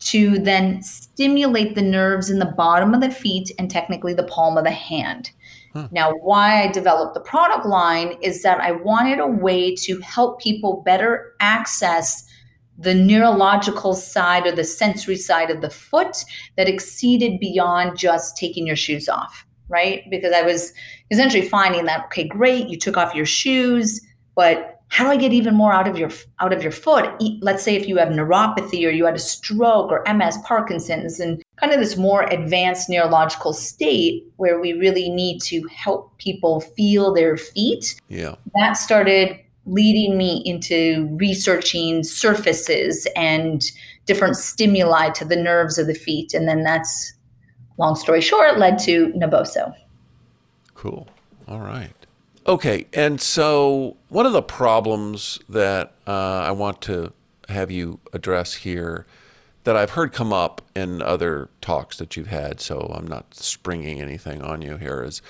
to 0.00 0.38
then 0.38 0.82
stimulate 1.14 1.76
the 1.76 1.82
nerves 1.82 2.28
in 2.28 2.40
the 2.40 2.44
bottom 2.56 2.92
of 2.92 3.00
the 3.00 3.10
feet 3.10 3.50
and 3.58 3.70
technically 3.70 4.14
the 4.14 4.24
palm 4.24 4.58
of 4.58 4.64
the 4.64 4.70
hand. 4.70 5.30
Huh. 5.72 5.88
Now, 5.92 6.12
why 6.12 6.62
I 6.62 6.72
developed 6.72 7.14
the 7.14 7.20
product 7.20 7.66
line 7.66 8.16
is 8.20 8.42
that 8.42 8.60
I 8.60 8.72
wanted 8.72 9.20
a 9.20 9.26
way 9.26 9.74
to 9.76 10.00
help 10.00 10.40
people 10.40 10.82
better 10.84 11.34
access 11.40 12.24
the 12.76 12.94
neurological 12.94 13.94
side 13.94 14.46
or 14.46 14.52
the 14.52 14.64
sensory 14.64 15.16
side 15.16 15.50
of 15.50 15.60
the 15.60 15.70
foot 15.70 16.24
that 16.56 16.68
exceeded 16.68 17.38
beyond 17.38 17.96
just 17.96 18.36
taking 18.36 18.66
your 18.66 18.76
shoes 18.76 19.08
off, 19.08 19.46
right? 19.68 20.02
Because 20.10 20.32
I 20.32 20.42
was 20.42 20.72
essentially 21.12 21.48
finding 21.48 21.84
that 21.84 22.06
okay, 22.06 22.26
great, 22.26 22.68
you 22.68 22.76
took 22.76 22.96
off 22.96 23.14
your 23.14 23.26
shoes, 23.26 24.00
but 24.34 24.73
how 24.88 25.04
do 25.04 25.10
I 25.10 25.16
get 25.16 25.32
even 25.32 25.54
more 25.54 25.72
out 25.72 25.88
of 25.88 25.98
your 25.98 26.10
out 26.40 26.52
of 26.52 26.62
your 26.62 26.72
foot? 26.72 27.10
Let's 27.40 27.62
say 27.62 27.74
if 27.74 27.88
you 27.88 27.96
have 27.96 28.08
neuropathy 28.08 28.86
or 28.86 28.90
you 28.90 29.06
had 29.06 29.16
a 29.16 29.18
stroke 29.18 29.90
or 29.90 30.04
MS, 30.12 30.38
Parkinson's, 30.44 31.18
and 31.18 31.42
kind 31.56 31.72
of 31.72 31.80
this 31.80 31.96
more 31.96 32.22
advanced 32.24 32.88
neurological 32.88 33.52
state 33.52 34.24
where 34.36 34.60
we 34.60 34.72
really 34.72 35.08
need 35.10 35.40
to 35.42 35.62
help 35.68 36.16
people 36.18 36.60
feel 36.60 37.12
their 37.12 37.36
feet. 37.36 38.00
Yeah, 38.08 38.36
that 38.54 38.74
started 38.74 39.40
leading 39.66 40.18
me 40.18 40.42
into 40.44 41.08
researching 41.18 42.02
surfaces 42.04 43.06
and 43.16 43.62
different 44.06 44.36
stimuli 44.36 45.08
to 45.10 45.24
the 45.24 45.36
nerves 45.36 45.78
of 45.78 45.86
the 45.86 45.94
feet. 45.94 46.34
And 46.34 46.46
then 46.46 46.62
that's, 46.62 47.14
long 47.78 47.96
story 47.96 48.20
short, 48.20 48.58
led 48.58 48.78
to 48.80 49.08
Naboso. 49.14 49.72
Cool. 50.74 51.08
All 51.48 51.60
right. 51.60 52.03
Okay. 52.46 52.86
And 52.92 53.20
so, 53.20 53.96
one 54.08 54.26
of 54.26 54.32
the 54.32 54.42
problems 54.42 55.38
that 55.48 55.94
uh, 56.06 56.10
I 56.10 56.50
want 56.52 56.82
to 56.82 57.12
have 57.48 57.70
you 57.70 58.00
address 58.12 58.54
here 58.54 59.06
that 59.64 59.76
I've 59.76 59.90
heard 59.90 60.12
come 60.12 60.32
up 60.32 60.60
in 60.76 61.00
other 61.00 61.48
talks 61.62 61.96
that 61.96 62.16
you've 62.16 62.26
had, 62.26 62.60
so 62.60 62.92
I'm 62.94 63.06
not 63.06 63.34
springing 63.34 64.00
anything 64.00 64.42
on 64.42 64.60
you 64.60 64.76
here, 64.76 65.02
is 65.02 65.22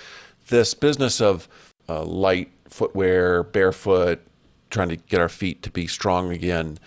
this 0.49 0.75
business 0.75 1.21
of 1.21 1.49
uh, 1.89 2.03
light 2.03 2.51
footwear, 2.69 3.45
barefoot, 3.45 4.21
trying 4.71 4.89
to 4.89 4.97
get 4.97 5.21
our 5.21 5.29
feet 5.29 5.63
to 5.63 5.71
be 5.71 5.87
strong 5.87 6.33
again 6.33 6.79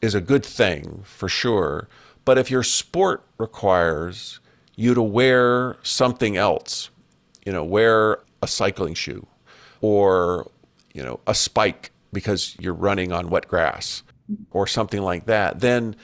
is 0.00 0.14
a 0.14 0.20
good 0.20 0.44
thing 0.44 1.02
for 1.04 1.28
sure. 1.28 1.88
But 2.24 2.38
if 2.38 2.50
your 2.50 2.62
sport 2.62 3.22
requires 3.36 4.40
you 4.74 4.94
to 4.94 5.02
wear 5.02 5.76
something 5.82 6.36
else, 6.36 6.88
you 7.44 7.52
know, 7.52 7.64
wear 7.64 8.20
a 8.42 8.46
cycling 8.46 8.94
shoe 8.94 9.26
or, 9.80 10.50
you 10.92 11.02
know, 11.02 11.20
a 11.26 11.34
spike 11.34 11.90
because 12.12 12.56
you're 12.58 12.74
running 12.74 13.12
on 13.12 13.28
wet 13.30 13.48
grass 13.48 14.02
or 14.50 14.66
something 14.66 15.02
like 15.02 15.26
that, 15.26 15.60
then 15.60 15.96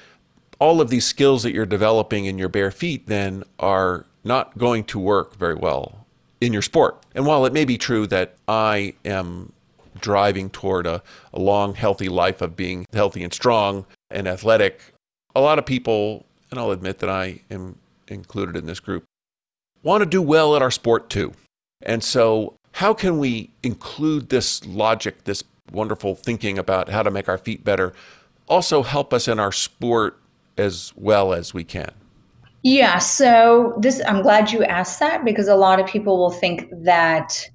all 0.58 0.80
of 0.80 0.90
these 0.90 1.04
skills 1.04 1.42
that 1.42 1.52
you're 1.52 1.66
developing 1.66 2.24
in 2.24 2.38
your 2.38 2.48
bare 2.48 2.70
feet 2.70 3.06
then 3.06 3.42
are 3.58 4.06
not 4.24 4.56
going 4.56 4.84
to 4.84 4.98
work 4.98 5.36
very 5.36 5.54
well 5.54 6.06
in 6.40 6.52
your 6.52 6.62
sport. 6.62 7.04
And 7.14 7.26
while 7.26 7.44
it 7.44 7.52
may 7.52 7.64
be 7.64 7.78
true 7.78 8.06
that 8.08 8.36
I 8.46 8.94
am 9.04 9.52
driving 9.98 10.50
toward 10.50 10.86
a, 10.86 11.02
a 11.32 11.40
long, 11.40 11.74
healthy 11.74 12.08
life 12.08 12.40
of 12.40 12.56
being 12.56 12.86
healthy 12.92 13.22
and 13.22 13.32
strong 13.32 13.86
and 14.10 14.26
athletic, 14.26 14.80
a 15.34 15.40
lot 15.40 15.58
of 15.58 15.66
people, 15.66 16.26
and 16.50 16.60
I'll 16.60 16.70
admit 16.70 16.98
that 16.98 17.10
I 17.10 17.40
am 17.50 17.78
included 18.08 18.56
in 18.56 18.66
this 18.66 18.80
group, 18.80 19.04
want 19.82 20.02
to 20.02 20.06
do 20.06 20.22
well 20.22 20.54
at 20.54 20.62
our 20.62 20.70
sport 20.70 21.10
too. 21.10 21.32
And 21.80 22.04
so, 22.04 22.54
how 22.72 22.94
can 22.94 23.18
we 23.18 23.50
include 23.62 24.28
this 24.28 24.64
logic, 24.66 25.24
this 25.24 25.44
wonderful 25.72 26.14
thinking 26.14 26.58
about 26.58 26.88
how 26.88 27.02
to 27.02 27.10
make 27.10 27.28
our 27.28 27.38
feet 27.38 27.64
better, 27.64 27.92
also 28.48 28.82
help 28.82 29.12
us 29.12 29.28
in 29.28 29.38
our 29.38 29.52
sport 29.52 30.18
as 30.58 30.92
well 30.96 31.32
as 31.32 31.54
we 31.54 31.64
can? 31.64 31.92
Yeah, 32.62 32.98
so 32.98 33.74
this 33.80 34.00
I'm 34.06 34.22
glad 34.22 34.52
you 34.52 34.62
asked 34.64 35.00
that 35.00 35.24
because 35.24 35.48
a 35.48 35.56
lot 35.56 35.80
of 35.80 35.86
people 35.86 36.16
will 36.16 36.30
think 36.30 36.68
that 36.70 37.50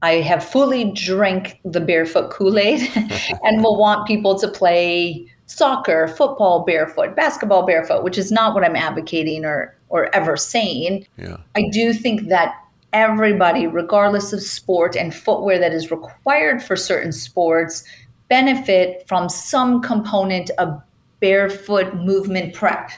I 0.00 0.14
have 0.20 0.44
fully 0.44 0.92
drank 0.92 1.58
the 1.64 1.80
barefoot 1.80 2.30
Kool-Aid 2.30 2.88
and 3.42 3.64
will 3.64 3.76
want 3.76 4.06
people 4.06 4.38
to 4.38 4.46
play 4.46 5.26
soccer, 5.46 6.06
football 6.06 6.64
barefoot, 6.64 7.16
basketball 7.16 7.66
barefoot, 7.66 8.04
which 8.04 8.16
is 8.16 8.30
not 8.30 8.54
what 8.54 8.64
I'm 8.64 8.76
advocating 8.76 9.44
or 9.44 9.74
or 9.88 10.14
ever 10.14 10.36
saying. 10.36 11.06
Yeah. 11.16 11.38
I 11.56 11.64
do 11.72 11.92
think 11.92 12.28
that 12.28 12.54
everybody, 12.92 13.66
regardless 13.66 14.32
of 14.32 14.42
sport 14.42 14.96
and 14.96 15.14
footwear 15.14 15.58
that 15.58 15.72
is 15.72 15.90
required 15.90 16.62
for 16.62 16.76
certain 16.76 17.12
sports, 17.12 17.84
benefit 18.28 19.06
from 19.06 19.28
some 19.28 19.80
component 19.82 20.50
of 20.58 20.80
barefoot 21.20 21.94
movement 21.94 22.54
prep 22.54 22.90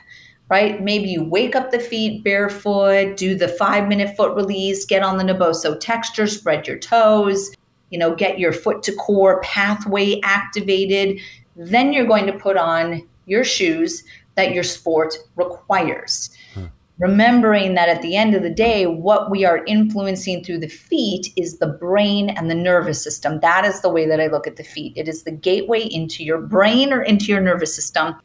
right? 0.50 0.83
Maybe 0.83 1.09
you 1.09 1.22
wake 1.22 1.55
up 1.55 1.70
the 1.70 1.79
feet 1.79 2.24
barefoot, 2.24 3.16
do 3.16 3.35
the 3.37 3.48
five 3.48 3.88
minute 3.88 4.16
foot 4.16 4.35
release, 4.35 4.85
get 4.85 5.03
on 5.03 5.16
the 5.16 5.24
Naboso 5.24 5.79
texture, 5.79 6.26
spread 6.26 6.66
your 6.66 6.79
toes, 6.79 7.53
you 7.90 7.98
know, 7.98 8.14
get 8.14 8.38
your 8.38 8.53
foot 8.53 8.83
to 8.83 8.92
core 8.92 9.40
pathway 9.42 10.20
activated. 10.22 11.20
Then 11.57 11.92
you're 11.92 12.07
going 12.07 12.26
to 12.26 12.33
put 12.33 12.57
on 12.57 13.07
your 13.26 13.44
shoes 13.44 14.03
that 14.35 14.53
your 14.53 14.64
sport 14.64 15.14
requires. 15.37 16.31
Hmm. 16.53 16.66
Remembering 17.00 17.74
that 17.74 17.88
at 17.88 18.02
the 18.02 18.14
end 18.14 18.34
of 18.34 18.42
the 18.42 18.50
day, 18.50 18.86
what 18.86 19.30
we 19.30 19.44
are 19.44 19.64
influencing 19.66 20.44
through 20.44 20.60
the 20.60 20.68
feet 20.68 21.32
is 21.36 21.58
the 21.58 21.66
brain 21.66 22.30
and 22.30 22.50
the 22.50 22.54
nervous 22.54 23.02
system. 23.02 23.40
That 23.40 23.64
is 23.64 23.80
the 23.80 23.88
way 23.88 24.06
that 24.06 24.20
I 24.20 24.26
look 24.26 24.46
at 24.46 24.56
the 24.56 24.64
feet. 24.64 24.92
It 24.96 25.08
is 25.08 25.24
the 25.24 25.32
gateway 25.32 25.82
into 25.82 26.22
your 26.22 26.38
brain 26.38 26.92
or 26.92 27.02
into 27.02 27.26
your 27.26 27.40
nervous 27.40 27.74
system 27.74 28.16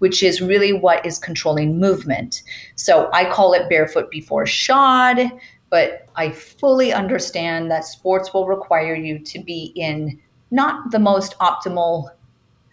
which 0.00 0.22
is 0.22 0.40
really 0.40 0.72
what 0.72 1.04
is 1.06 1.18
controlling 1.18 1.78
movement. 1.78 2.42
So 2.74 3.08
I 3.12 3.30
call 3.30 3.52
it 3.52 3.68
barefoot 3.68 4.10
before 4.10 4.46
shod, 4.46 5.30
but 5.68 6.08
I 6.16 6.30
fully 6.30 6.92
understand 6.92 7.70
that 7.70 7.84
sports 7.84 8.34
will 8.34 8.46
require 8.46 8.94
you 8.94 9.18
to 9.18 9.38
be 9.38 9.72
in 9.76 10.18
not 10.50 10.90
the 10.90 10.98
most 10.98 11.38
optimal 11.38 12.10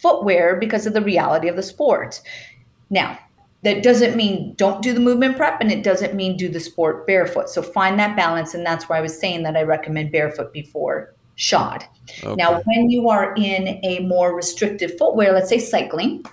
footwear 0.01 0.55
because 0.55 0.87
of 0.87 0.93
the 0.93 1.01
reality 1.01 1.49
of 1.49 1.57
the 1.57 1.63
sport. 1.63 2.21
Now, 2.89 3.19
that 3.63 3.83
doesn't 3.83 4.15
mean 4.15 4.53
don't 4.55 4.81
do 4.81 4.93
the 4.93 4.99
movement 4.99 5.35
prep 5.35 5.59
and 5.61 5.71
it 5.71 5.83
doesn't 5.83 6.13
mean 6.13 6.37
do 6.37 6.47
the 6.47 6.59
sport 6.59 7.07
barefoot. 7.07 7.49
So 7.49 7.61
find 7.61 7.99
that 7.99 8.15
balance. 8.15 8.53
And 8.53 8.65
that's 8.65 8.87
why 8.87 8.97
I 8.97 9.01
was 9.01 9.19
saying 9.19 9.43
that 9.43 9.57
I 9.57 9.63
recommend 9.63 10.11
barefoot 10.11 10.53
before 10.53 11.13
shod. 11.35 11.85
Okay. 12.23 12.35
Now, 12.35 12.61
when 12.61 12.89
you 12.89 13.09
are 13.09 13.33
in 13.35 13.79
a 13.83 13.99
more 13.99 14.35
restrictive 14.35 14.97
footwear, 14.97 15.33
let's 15.33 15.49
say 15.49 15.59
cycling, 15.59 16.23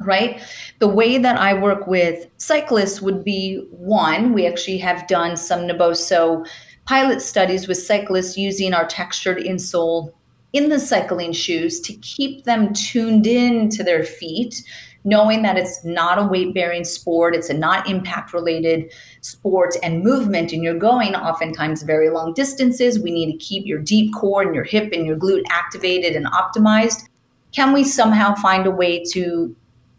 right? 0.00 0.42
The 0.78 0.88
way 0.88 1.18
that 1.18 1.38
I 1.38 1.54
work 1.54 1.86
with 1.86 2.26
cyclists 2.38 3.00
would 3.00 3.24
be 3.24 3.66
one, 3.70 4.32
we 4.32 4.46
actually 4.46 4.78
have 4.78 5.06
done 5.06 5.36
some 5.36 5.60
Naboso 5.62 6.46
pilot 6.86 7.22
studies 7.22 7.66
with 7.66 7.78
cyclists 7.78 8.36
using 8.36 8.74
our 8.74 8.86
textured 8.86 9.38
insole 9.38 10.12
in 10.52 10.68
the 10.68 10.78
cycling 10.78 11.32
shoes 11.32 11.80
to 11.80 11.92
keep 11.94 12.44
them 12.44 12.72
tuned 12.72 13.26
in 13.26 13.68
to 13.70 13.82
their 13.82 14.04
feet 14.04 14.62
knowing 15.04 15.42
that 15.42 15.56
it's 15.56 15.84
not 15.84 16.18
a 16.18 16.24
weight 16.24 16.54
bearing 16.54 16.84
sport, 16.84 17.34
it's 17.34 17.50
a 17.50 17.54
not 17.54 17.88
impact 17.88 18.32
related 18.32 18.90
sport 19.20 19.76
and 19.82 20.02
movement, 20.02 20.52
and 20.52 20.62
you're 20.62 20.78
going 20.78 21.14
oftentimes 21.14 21.82
very 21.82 22.10
long 22.10 22.32
distances. 22.34 22.98
We 22.98 23.10
need 23.10 23.32
to 23.32 23.38
keep 23.38 23.66
your 23.66 23.78
deep 23.78 24.14
core 24.14 24.42
and 24.42 24.54
your 24.54 24.64
hip 24.64 24.92
and 24.92 25.06
your 25.06 25.16
glute 25.16 25.44
activated 25.50 26.16
and 26.16 26.26
optimized. 26.26 27.08
Can 27.52 27.72
we 27.72 27.84
somehow 27.84 28.34
find 28.34 28.66
a 28.66 28.70
way 28.70 29.04
to 29.12 29.54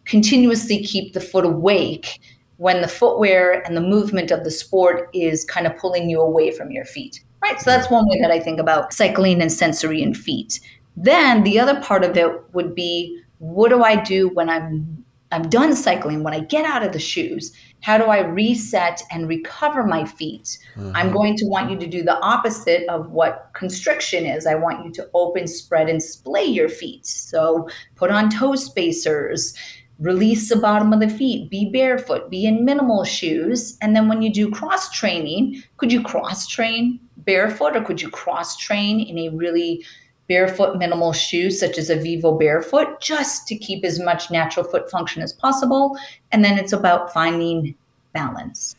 continuously 0.06 0.84
keep 0.84 1.14
the 1.14 1.22
foot 1.22 1.46
awake 1.46 2.20
when 2.58 2.82
the 2.82 2.88
footwear 2.88 3.66
and 3.66 3.76
the 3.76 3.82
movement 3.82 4.32
of 4.32 4.44
the 4.44 4.52
sport 4.52 5.10
is 5.14 5.44
kind 5.46 5.68
of 5.68 5.78
pulling 5.78 6.10
you 6.10 6.22
away 6.22 6.52
from 6.52 6.72
your 6.72 6.86
feet. 6.86 7.22
Right? 7.42 7.60
So 7.60 7.70
that's 7.70 7.92
one 7.92 8.08
way 8.08 8.20
that 8.22 8.32
I 8.32 8.40
think 8.40 8.60
about 8.60 8.94
cycling 8.94 9.42
and 9.42 9.52
sensory 9.52 10.02
and 10.02 10.16
feet. 10.16 10.60
Then 10.96 11.44
the 11.44 11.60
other 11.60 11.80
part 11.82 12.04
of 12.04 12.16
it 12.16 12.32
would 12.54 12.74
be 12.74 13.22
what 13.40 13.70
do 13.70 13.84
I 13.84 13.96
do 13.96 14.30
when 14.30 14.50
I'm 14.50 15.06
I'm 15.32 15.50
done 15.50 15.76
cycling, 15.76 16.24
when 16.24 16.34
I 16.34 16.40
get 16.40 16.66
out 16.66 16.84
of 16.84 16.94
the 16.94 17.00
shoes, 17.00 17.52
how 17.82 17.98
do 17.98 18.06
I 18.06 18.20
reset 18.20 19.02
and 19.12 19.28
recover 19.28 19.84
my 19.84 20.06
feet? 20.06 20.58
Uh-huh. 20.78 20.92
I'm 20.94 21.12
going 21.12 21.36
to 21.38 21.46
want 21.48 21.72
you 21.72 21.78
to 21.78 21.88
do 21.88 22.04
the 22.04 22.18
opposite 22.20 22.88
of 22.90 23.12
what 23.12 23.50
constriction 23.54 24.26
is. 24.26 24.46
I 24.46 24.56
want 24.56 24.86
you 24.86 24.92
to 24.94 25.10
open, 25.14 25.48
spread, 25.48 25.90
and 25.90 26.02
splay 26.02 26.46
your 26.46 26.70
feet. 26.70 27.06
So 27.06 27.68
put 27.96 28.12
on 28.12 28.30
toe 28.30 28.56
spacers, 28.56 29.56
release 30.00 30.48
the 30.48 30.56
bottom 30.58 30.94
of 30.94 31.00
the 31.00 31.10
feet, 31.10 31.50
be 31.50 31.70
barefoot, 31.70 32.30
be 32.30 32.46
in 32.46 32.64
minimal 32.64 33.04
shoes. 33.04 33.78
And 33.82 33.96
then 33.96 34.08
when 34.08 34.22
you 34.22 34.32
do 34.32 34.52
cross 34.52 34.92
training, 34.92 35.64
could 35.78 35.92
you 35.92 36.02
cross 36.04 36.48
train 36.48 37.00
barefoot 37.18 37.76
or 37.76 37.82
could 37.82 38.02
you 38.02 38.10
cross 38.10 38.56
train 38.58 39.00
in 39.00 39.18
a 39.18 39.30
really 39.36 39.84
barefoot 40.28 40.78
minimal 40.78 41.14
shoe 41.14 41.52
such 41.52 41.78
as 41.78 41.90
a 41.90 41.96
Vivo 41.96 42.38
Barefoot 42.38 43.00
just 43.00 43.48
to 43.48 43.56
keep 43.56 43.84
as 43.84 44.00
much 44.00 44.32
natural 44.32 44.66
foot 44.66 44.90
function 44.90 45.22
as 45.22 45.34
possible? 45.34 45.98
And 46.32 46.44
then 46.44 46.58
it's 46.58 46.74
about 46.74 47.14
finding 47.14 47.76
balance. 48.14 48.76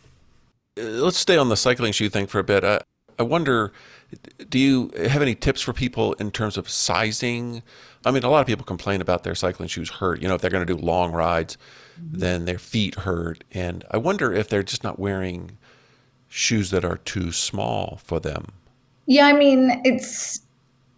Uh, 0.78 0.82
let's 0.82 1.18
stay 1.18 1.37
on 1.37 1.48
the 1.48 1.56
cycling 1.56 1.92
shoe 1.92 2.09
thing 2.09 2.26
for 2.26 2.38
a 2.38 2.44
bit. 2.44 2.64
I, 2.64 2.80
I 3.18 3.22
wonder 3.22 3.72
do 4.48 4.59
you 4.59 4.90
have 5.09 5.22
any 5.22 5.35
tips 5.35 5.61
for 5.61 5.72
people 5.72 6.12
in 6.14 6.30
terms 6.30 6.56
of 6.56 6.68
sizing? 6.68 7.62
I 8.04 8.11
mean, 8.11 8.22
a 8.22 8.30
lot 8.30 8.40
of 8.40 8.46
people 8.46 8.64
complain 8.64 9.00
about 9.00 9.24
their 9.24 9.35
cycling 9.35 9.68
shoes 9.68 9.90
hurt. 9.90 10.22
You 10.22 10.28
know, 10.28 10.35
if 10.35 10.40
they're 10.40 10.50
going 10.50 10.66
to 10.66 10.74
do 10.74 10.80
long 10.80 11.12
rides, 11.12 11.59
mm-hmm. 12.00 12.18
then 12.18 12.44
their 12.44 12.59
feet 12.59 12.96
hurt. 12.96 13.42
And 13.52 13.85
I 13.90 13.96
wonder 13.96 14.32
if 14.32 14.48
they're 14.48 14.62
just 14.62 14.85
not 14.85 14.98
wearing 14.98 15.59
shoes 16.28 16.70
that 16.70 16.85
are 16.85 16.98
too 16.98 17.32
small 17.32 17.98
for 18.04 18.20
them. 18.20 18.46
Yeah, 19.06 19.26
I 19.26 19.32
mean, 19.32 19.80
it's 19.85 20.40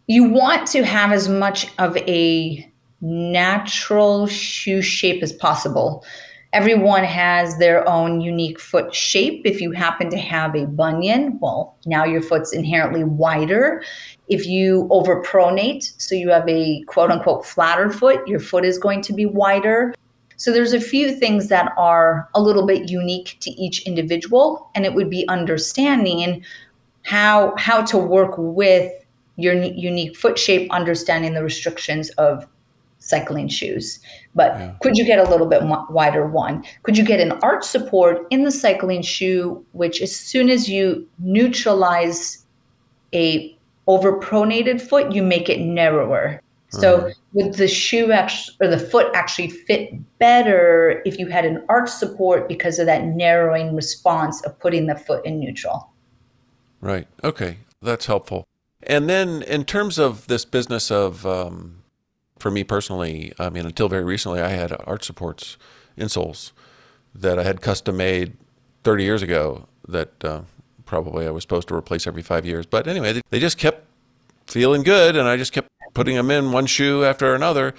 you 0.08 0.24
want 0.24 0.66
to 0.68 0.82
have 0.84 1.12
as 1.12 1.28
much 1.28 1.68
of 1.78 1.96
a 1.98 2.68
natural 3.02 4.26
shoe 4.26 4.82
shape 4.82 5.22
as 5.22 5.32
possible. 5.32 6.04
Everyone 6.54 7.04
has 7.04 7.58
their 7.58 7.86
own 7.86 8.22
unique 8.22 8.58
foot 8.58 8.94
shape. 8.94 9.42
If 9.44 9.60
you 9.60 9.70
happen 9.72 10.08
to 10.08 10.16
have 10.16 10.56
a 10.56 10.64
bunion, 10.64 11.38
well, 11.42 11.76
now 11.84 12.04
your 12.04 12.22
foot's 12.22 12.54
inherently 12.54 13.04
wider. 13.04 13.84
If 14.28 14.46
you 14.46 14.88
overpronate, 14.90 15.92
so 16.00 16.14
you 16.14 16.30
have 16.30 16.48
a 16.48 16.82
quote 16.84 17.10
unquote 17.10 17.44
flatter 17.44 17.90
foot, 17.92 18.26
your 18.26 18.40
foot 18.40 18.64
is 18.64 18.78
going 18.78 19.02
to 19.02 19.12
be 19.12 19.26
wider. 19.26 19.94
So 20.36 20.52
there's 20.52 20.72
a 20.72 20.80
few 20.80 21.14
things 21.14 21.48
that 21.48 21.72
are 21.76 22.30
a 22.34 22.40
little 22.40 22.66
bit 22.66 22.88
unique 22.88 23.36
to 23.40 23.50
each 23.50 23.82
individual, 23.82 24.70
and 24.74 24.86
it 24.86 24.94
would 24.94 25.10
be 25.10 25.28
understanding 25.28 26.42
how 27.02 27.54
how 27.58 27.82
to 27.82 27.98
work 27.98 28.34
with 28.38 28.90
your 29.38 29.54
unique 29.54 30.16
foot 30.16 30.38
shape, 30.38 30.70
understanding 30.70 31.32
the 31.32 31.42
restrictions 31.42 32.10
of 32.10 32.46
cycling 32.98 33.48
shoes. 33.48 34.00
But 34.34 34.58
yeah. 34.58 34.74
could 34.82 34.96
you 34.96 35.04
get 35.04 35.18
a 35.18 35.30
little 35.30 35.46
bit 35.46 35.62
wider 35.88 36.26
one? 36.26 36.64
Could 36.82 36.98
you 36.98 37.04
get 37.04 37.20
an 37.20 37.32
arch 37.42 37.64
support 37.64 38.26
in 38.30 38.42
the 38.42 38.50
cycling 38.50 39.02
shoe, 39.02 39.64
which 39.72 40.02
as 40.02 40.14
soon 40.14 40.50
as 40.50 40.68
you 40.68 41.08
neutralize 41.18 42.44
a 43.14 43.56
overpronated 43.88 44.80
foot, 44.80 45.12
you 45.12 45.22
make 45.22 45.48
it 45.48 45.60
narrower. 45.60 46.42
So 46.70 47.04
right. 47.04 47.14
would 47.32 47.54
the 47.54 47.66
shoe 47.66 48.12
actually, 48.12 48.56
or 48.60 48.68
the 48.68 48.78
foot 48.78 49.10
actually 49.14 49.48
fit 49.48 49.90
better 50.18 51.02
if 51.06 51.18
you 51.18 51.28
had 51.28 51.46
an 51.46 51.64
arch 51.70 51.88
support 51.88 52.46
because 52.46 52.78
of 52.78 52.84
that 52.84 53.06
narrowing 53.06 53.74
response 53.74 54.44
of 54.44 54.58
putting 54.60 54.86
the 54.86 54.94
foot 54.94 55.24
in 55.24 55.40
neutral? 55.40 55.90
Right. 56.82 57.08
Okay, 57.24 57.56
that's 57.80 58.04
helpful. 58.04 58.46
And 58.82 59.08
then 59.08 59.42
in 59.42 59.64
terms 59.64 59.98
of 59.98 60.26
this 60.28 60.44
business 60.44 60.90
of 60.90 61.26
um, 61.26 61.82
for 62.38 62.50
me 62.50 62.64
personally, 62.64 63.32
I 63.38 63.50
mean, 63.50 63.66
until 63.66 63.88
very 63.88 64.04
recently, 64.04 64.40
I 64.40 64.48
had 64.48 64.72
arch 64.86 65.04
supports 65.04 65.56
insoles 65.96 66.52
that 67.14 67.38
I 67.38 67.42
had 67.42 67.60
custom 67.60 67.96
made 67.96 68.36
30 68.84 69.04
years 69.04 69.22
ago 69.22 69.66
that 69.88 70.24
uh, 70.24 70.42
probably 70.84 71.26
I 71.26 71.30
was 71.30 71.42
supposed 71.42 71.68
to 71.68 71.74
replace 71.74 72.06
every 72.06 72.22
five 72.22 72.46
years. 72.46 72.66
But 72.66 72.86
anyway, 72.86 73.20
they 73.30 73.40
just 73.40 73.58
kept 73.58 73.84
feeling 74.46 74.82
good, 74.82 75.16
and 75.16 75.28
I 75.28 75.36
just 75.36 75.52
kept 75.52 75.68
putting 75.94 76.16
them 76.16 76.30
in 76.30 76.52
one 76.52 76.66
shoe 76.66 77.04
after 77.04 77.34
another. 77.34 77.74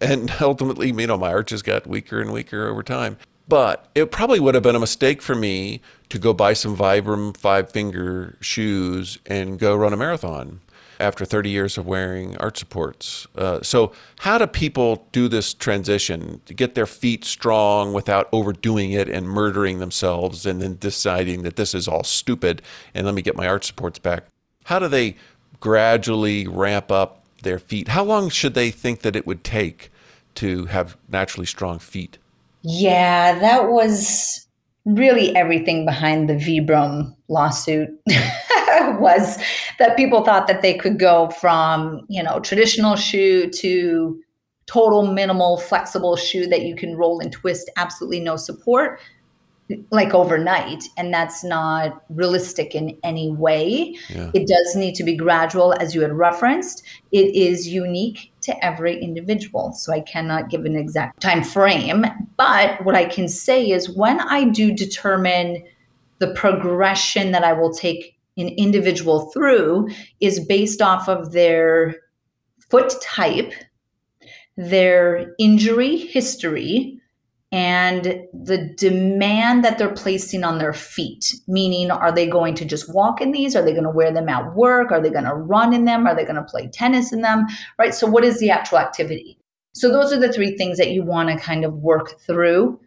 And 0.00 0.32
ultimately, 0.40 0.88
you 0.88 1.06
know, 1.06 1.18
my 1.18 1.30
arches 1.30 1.62
got 1.62 1.86
weaker 1.86 2.20
and 2.20 2.32
weaker 2.32 2.68
over 2.68 2.82
time. 2.82 3.16
But 3.48 3.88
it 3.94 4.10
probably 4.10 4.40
would 4.40 4.54
have 4.54 4.62
been 4.62 4.76
a 4.76 4.80
mistake 4.80 5.22
for 5.22 5.34
me 5.34 5.80
to 6.08 6.18
go 6.18 6.32
buy 6.32 6.52
some 6.52 6.76
Vibram 6.76 7.36
five 7.36 7.70
finger 7.70 8.36
shoes 8.40 9.18
and 9.26 9.58
go 9.58 9.76
run 9.76 9.92
a 9.92 9.96
marathon 9.96 10.60
after 11.00 11.24
30 11.24 11.50
years 11.50 11.78
of 11.78 11.86
wearing 11.86 12.36
arch 12.38 12.58
supports. 12.58 13.26
Uh, 13.36 13.62
so, 13.62 13.92
how 14.20 14.38
do 14.38 14.46
people 14.46 15.06
do 15.12 15.28
this 15.28 15.54
transition 15.54 16.40
to 16.46 16.54
get 16.54 16.74
their 16.74 16.86
feet 16.86 17.24
strong 17.24 17.92
without 17.92 18.28
overdoing 18.32 18.92
it 18.92 19.08
and 19.08 19.28
murdering 19.28 19.78
themselves 19.78 20.44
and 20.44 20.60
then 20.60 20.76
deciding 20.76 21.42
that 21.42 21.56
this 21.56 21.74
is 21.74 21.86
all 21.86 22.04
stupid 22.04 22.62
and 22.94 23.06
let 23.06 23.14
me 23.14 23.22
get 23.22 23.36
my 23.36 23.46
arch 23.46 23.66
supports 23.66 23.98
back? 23.98 24.24
How 24.64 24.78
do 24.78 24.88
they 24.88 25.16
gradually 25.60 26.46
ramp 26.46 26.90
up 26.90 27.24
their 27.42 27.58
feet? 27.58 27.88
How 27.88 28.04
long 28.04 28.28
should 28.28 28.54
they 28.54 28.70
think 28.70 29.02
that 29.02 29.16
it 29.16 29.26
would 29.26 29.44
take 29.44 29.90
to 30.36 30.66
have 30.66 30.96
naturally 31.08 31.46
strong 31.46 31.78
feet? 31.78 32.18
Yeah, 32.62 33.38
that 33.38 33.70
was 33.70 34.47
really 34.84 35.34
everything 35.36 35.84
behind 35.84 36.28
the 36.28 36.34
Vibram 36.34 37.14
lawsuit. 37.28 37.88
was 39.00 39.38
that 39.78 39.96
people 39.96 40.24
thought 40.24 40.46
that 40.46 40.62
they 40.62 40.74
could 40.74 40.98
go 40.98 41.30
from, 41.30 42.02
you 42.08 42.22
know, 42.22 42.40
traditional 42.40 42.96
shoe 42.96 43.48
to 43.50 44.20
total 44.66 45.06
minimal 45.12 45.56
flexible 45.56 46.16
shoe 46.16 46.46
that 46.46 46.62
you 46.62 46.76
can 46.76 46.96
roll 46.96 47.20
and 47.20 47.32
twist, 47.32 47.70
absolutely 47.76 48.20
no 48.20 48.36
support 48.36 49.00
like 49.90 50.14
overnight 50.14 50.84
and 50.96 51.12
that's 51.12 51.44
not 51.44 52.02
realistic 52.08 52.74
in 52.74 52.96
any 53.04 53.30
way 53.30 53.94
yeah. 54.08 54.30
it 54.32 54.46
does 54.46 54.76
need 54.76 54.94
to 54.94 55.04
be 55.04 55.14
gradual 55.14 55.74
as 55.74 55.94
you 55.94 56.00
had 56.00 56.12
referenced 56.12 56.82
it 57.12 57.34
is 57.34 57.68
unique 57.68 58.32
to 58.48 58.64
every 58.64 59.00
individual. 59.00 59.72
So 59.72 59.92
I 59.92 60.00
cannot 60.00 60.50
give 60.50 60.64
an 60.64 60.74
exact 60.74 61.20
time 61.20 61.44
frame. 61.44 62.04
But 62.36 62.84
what 62.84 62.94
I 62.94 63.04
can 63.04 63.28
say 63.28 63.70
is 63.70 63.94
when 63.94 64.20
I 64.20 64.44
do 64.44 64.72
determine 64.72 65.64
the 66.18 66.32
progression 66.32 67.32
that 67.32 67.44
I 67.44 67.52
will 67.52 67.72
take 67.72 68.16
an 68.36 68.48
individual 68.48 69.30
through 69.32 69.88
is 70.20 70.40
based 70.40 70.80
off 70.80 71.08
of 71.08 71.32
their 71.32 71.96
foot 72.70 72.94
type, 73.02 73.52
their 74.56 75.34
injury 75.38 75.96
history, 75.96 76.97
and 77.50 78.26
the 78.34 78.74
demand 78.76 79.64
that 79.64 79.78
they're 79.78 79.94
placing 79.94 80.44
on 80.44 80.58
their 80.58 80.74
feet. 80.74 81.34
Meaning, 81.46 81.90
are 81.90 82.12
they 82.12 82.26
going 82.26 82.54
to 82.56 82.64
just 82.64 82.92
walk 82.92 83.20
in 83.20 83.32
these? 83.32 83.56
Are 83.56 83.62
they 83.62 83.72
going 83.72 83.84
to 83.84 83.90
wear 83.90 84.12
them 84.12 84.28
at 84.28 84.54
work? 84.54 84.92
Are 84.92 85.00
they 85.00 85.10
going 85.10 85.24
to 85.24 85.34
run 85.34 85.72
in 85.72 85.84
them? 85.84 86.06
Are 86.06 86.14
they 86.14 86.24
going 86.24 86.36
to 86.36 86.42
play 86.42 86.68
tennis 86.68 87.12
in 87.12 87.22
them? 87.22 87.46
Right. 87.78 87.94
So, 87.94 88.06
what 88.06 88.24
is 88.24 88.38
the 88.38 88.50
actual 88.50 88.78
activity? 88.78 89.38
So, 89.72 89.90
those 89.90 90.12
are 90.12 90.20
the 90.20 90.32
three 90.32 90.56
things 90.56 90.76
that 90.78 90.90
you 90.90 91.02
want 91.02 91.30
to 91.30 91.38
kind 91.38 91.64
of 91.64 91.74
work 91.74 92.20
through. 92.20 92.78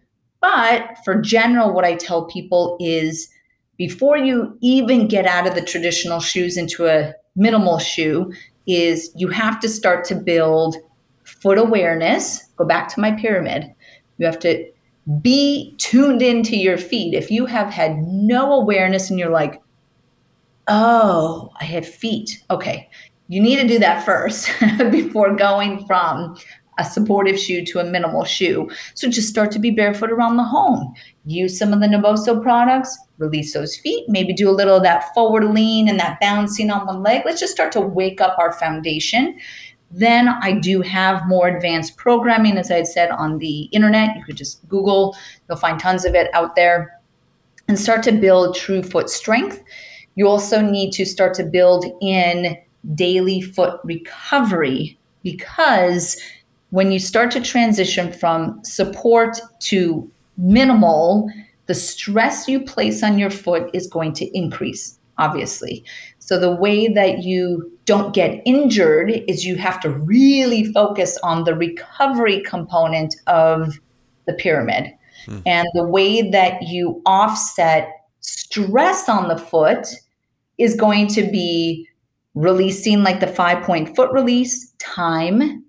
But 0.41 0.97
for 1.03 1.21
general, 1.21 1.73
what 1.73 1.85
I 1.85 1.95
tell 1.95 2.25
people 2.25 2.77
is 2.79 3.29
before 3.77 4.17
you 4.17 4.57
even 4.61 5.07
get 5.07 5.25
out 5.25 5.47
of 5.47 5.55
the 5.55 5.61
traditional 5.61 6.19
shoes 6.19 6.57
into 6.57 6.87
a 6.87 7.13
minimal 7.35 7.79
shoe, 7.79 8.31
is 8.67 9.11
you 9.15 9.27
have 9.29 9.59
to 9.59 9.67
start 9.67 10.05
to 10.05 10.15
build 10.15 10.75
foot 11.23 11.57
awareness. 11.57 12.43
Go 12.57 12.65
back 12.65 12.89
to 12.89 12.99
my 13.01 13.11
pyramid 13.11 13.73
you 14.21 14.27
have 14.27 14.39
to 14.39 14.71
be 15.21 15.73
tuned 15.79 16.21
into 16.21 16.55
your 16.55 16.77
feet. 16.77 17.15
If 17.15 17.31
you 17.31 17.47
have 17.47 17.73
had 17.73 17.97
no 18.03 18.53
awareness 18.53 19.09
and 19.09 19.17
you're 19.17 19.31
like, 19.31 19.59
oh, 20.67 21.49
I 21.59 21.63
have 21.65 21.87
feet. 21.87 22.43
Okay. 22.51 22.87
You 23.27 23.41
need 23.41 23.55
to 23.55 23.67
do 23.67 23.79
that 23.79 24.05
first 24.05 24.51
before 24.91 25.35
going 25.35 25.87
from 25.87 26.37
a 26.77 26.85
supportive 26.85 27.39
shoe 27.39 27.65
to 27.65 27.79
a 27.79 27.83
minimal 27.83 28.25
shoe. 28.25 28.69
So 28.93 29.09
just 29.09 29.27
start 29.27 29.49
to 29.51 29.59
be 29.59 29.71
barefoot 29.71 30.11
around 30.11 30.37
the 30.37 30.43
home. 30.43 30.93
Use 31.25 31.57
some 31.57 31.73
of 31.73 31.79
the 31.79 31.87
Naboso 31.87 32.41
products, 32.41 32.97
release 33.17 33.53
those 33.53 33.75
feet, 33.75 34.05
maybe 34.07 34.33
do 34.33 34.49
a 34.49 34.51
little 34.51 34.77
of 34.77 34.83
that 34.83 35.13
forward 35.15 35.45
lean 35.45 35.89
and 35.89 35.99
that 35.99 36.19
bouncing 36.19 36.69
on 36.69 36.85
one 36.85 37.01
leg. 37.01 37.23
Let's 37.25 37.39
just 37.39 37.53
start 37.53 37.71
to 37.73 37.81
wake 37.81 38.21
up 38.21 38.37
our 38.37 38.53
foundation. 38.53 39.39
Then 39.91 40.29
I 40.29 40.53
do 40.53 40.81
have 40.81 41.27
more 41.27 41.47
advanced 41.47 41.97
programming, 41.97 42.57
as 42.57 42.71
I 42.71 42.75
had 42.75 42.87
said, 42.87 43.11
on 43.11 43.39
the 43.39 43.63
internet. 43.65 44.15
You 44.15 44.23
could 44.23 44.37
just 44.37 44.67
Google, 44.69 45.15
you'll 45.47 45.57
find 45.57 45.79
tons 45.79 46.05
of 46.05 46.15
it 46.15 46.29
out 46.33 46.55
there 46.55 46.99
and 47.67 47.77
start 47.77 48.03
to 48.03 48.11
build 48.11 48.55
true 48.55 48.83
foot 48.83 49.09
strength. 49.09 49.61
You 50.15 50.27
also 50.27 50.61
need 50.61 50.91
to 50.93 51.05
start 51.05 51.33
to 51.35 51.43
build 51.43 51.85
in 52.01 52.57
daily 52.95 53.41
foot 53.41 53.79
recovery 53.83 54.97
because 55.23 56.19
when 56.71 56.91
you 56.91 56.99
start 56.99 57.31
to 57.31 57.41
transition 57.41 58.11
from 58.11 58.63
support 58.63 59.39
to 59.59 60.09
minimal, 60.37 61.29
the 61.67 61.75
stress 61.75 62.47
you 62.47 62.61
place 62.61 63.03
on 63.03 63.19
your 63.19 63.29
foot 63.29 63.69
is 63.73 63.87
going 63.87 64.13
to 64.13 64.37
increase, 64.37 64.97
obviously. 65.17 65.83
So 66.31 66.39
the 66.39 66.55
way 66.55 66.87
that 66.87 67.23
you 67.23 67.69
don't 67.83 68.15
get 68.15 68.41
injured 68.45 69.11
is 69.27 69.43
you 69.45 69.57
have 69.57 69.81
to 69.81 69.89
really 69.89 70.71
focus 70.71 71.17
on 71.23 71.43
the 71.43 71.53
recovery 71.53 72.41
component 72.43 73.17
of 73.27 73.77
the 74.27 74.33
pyramid. 74.35 74.93
Hmm. 75.25 75.39
And 75.45 75.67
the 75.73 75.83
way 75.83 76.29
that 76.29 76.61
you 76.61 77.01
offset 77.05 77.89
stress 78.21 79.09
on 79.09 79.27
the 79.27 79.37
foot 79.37 79.87
is 80.57 80.73
going 80.73 81.07
to 81.07 81.23
be 81.23 81.85
releasing 82.33 83.03
like 83.03 83.19
the 83.19 83.27
five 83.27 83.61
point 83.65 83.93
foot 83.93 84.13
release, 84.13 84.71
time. 84.79 85.65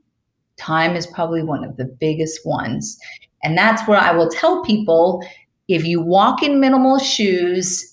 Time 0.58 0.94
is 0.94 1.08
probably 1.08 1.42
one 1.42 1.64
of 1.64 1.76
the 1.76 1.86
biggest 1.86 2.46
ones. 2.46 3.00
And 3.42 3.58
that's 3.58 3.88
where 3.88 3.98
I 3.98 4.12
will 4.12 4.30
tell 4.30 4.62
people 4.62 5.26
if 5.66 5.84
you 5.84 6.00
walk 6.00 6.40
in 6.40 6.60
minimal 6.60 7.00
shoes, 7.00 7.91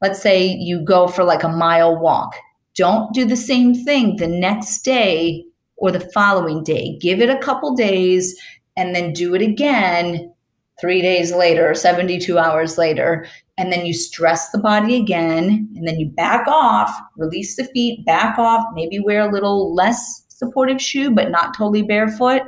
let's 0.00 0.20
say 0.20 0.46
you 0.46 0.80
go 0.80 1.08
for 1.08 1.24
like 1.24 1.42
a 1.42 1.48
mile 1.48 1.96
walk. 1.96 2.34
Don't 2.74 3.12
do 3.12 3.24
the 3.24 3.36
same 3.36 3.74
thing 3.74 4.16
the 4.16 4.26
next 4.26 4.82
day 4.82 5.44
or 5.76 5.90
the 5.90 6.08
following 6.12 6.62
day. 6.62 6.98
Give 7.00 7.20
it 7.20 7.30
a 7.30 7.38
couple 7.38 7.74
days 7.74 8.38
and 8.76 8.94
then 8.94 9.12
do 9.12 9.34
it 9.34 9.42
again 9.42 10.32
three 10.80 11.02
days 11.02 11.32
later, 11.32 11.74
72 11.74 12.38
hours 12.38 12.78
later. 12.78 13.26
And 13.58 13.70
then 13.70 13.84
you 13.84 13.92
stress 13.92 14.50
the 14.50 14.58
body 14.58 14.96
again. 14.96 15.68
And 15.76 15.86
then 15.86 16.00
you 16.00 16.08
back 16.08 16.46
off, 16.48 16.90
release 17.16 17.56
the 17.56 17.64
feet, 17.64 18.06
back 18.06 18.38
off, 18.38 18.64
maybe 18.74 18.98
wear 18.98 19.20
a 19.20 19.32
little 19.32 19.74
less 19.74 20.24
supportive 20.28 20.80
shoe, 20.80 21.10
but 21.10 21.30
not 21.30 21.54
totally 21.54 21.82
barefoot. 21.82 22.42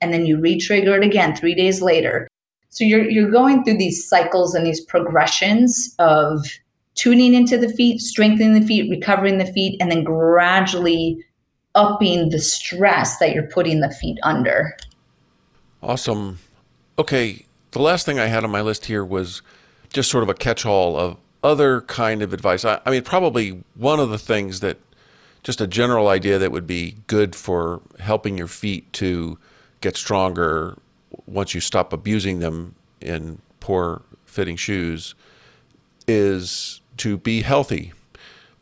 And 0.00 0.12
then 0.12 0.26
you 0.26 0.38
re 0.38 0.58
trigger 0.58 0.94
it 0.94 1.04
again 1.04 1.34
three 1.34 1.54
days 1.54 1.82
later. 1.82 2.28
So 2.68 2.84
you're, 2.84 3.08
you're 3.08 3.30
going 3.30 3.64
through 3.64 3.78
these 3.78 4.06
cycles 4.06 4.54
and 4.54 4.66
these 4.66 4.80
progressions 4.80 5.94
of 5.98 6.44
tuning 6.94 7.34
into 7.34 7.58
the 7.58 7.68
feet, 7.68 8.00
strengthening 8.00 8.58
the 8.58 8.66
feet, 8.66 8.90
recovering 8.90 9.38
the 9.38 9.46
feet, 9.46 9.76
and 9.80 9.90
then 9.90 10.04
gradually 10.04 11.24
upping 11.74 12.30
the 12.30 12.38
stress 12.38 13.18
that 13.18 13.32
you're 13.34 13.48
putting 13.48 13.80
the 13.80 13.90
feet 13.90 14.18
under. 14.22 14.76
Awesome. 15.82 16.38
Okay, 16.98 17.44
the 17.72 17.82
last 17.82 18.06
thing 18.06 18.18
I 18.18 18.26
had 18.26 18.44
on 18.44 18.50
my 18.50 18.60
list 18.60 18.86
here 18.86 19.04
was 19.04 19.42
just 19.92 20.10
sort 20.10 20.22
of 20.22 20.28
a 20.28 20.34
catch-all 20.34 20.96
of 20.96 21.16
other 21.42 21.82
kind 21.82 22.22
of 22.22 22.32
advice. 22.32 22.64
I, 22.64 22.80
I 22.86 22.90
mean, 22.90 23.02
probably 23.02 23.62
one 23.74 24.00
of 24.00 24.10
the 24.10 24.18
things 24.18 24.60
that 24.60 24.78
just 25.42 25.60
a 25.60 25.66
general 25.66 26.08
idea 26.08 26.38
that 26.38 26.50
would 26.52 26.66
be 26.66 26.96
good 27.06 27.36
for 27.36 27.82
helping 28.00 28.38
your 28.38 28.48
feet 28.48 28.92
to 28.94 29.38
get 29.80 29.96
stronger 29.96 30.78
once 31.26 31.54
you 31.54 31.60
stop 31.60 31.92
abusing 31.92 32.38
them 32.38 32.74
in 33.00 33.38
poor 33.60 34.02
fitting 34.24 34.56
shoes 34.56 35.14
is 36.08 36.80
to 36.98 37.16
be 37.16 37.42
healthy. 37.42 37.92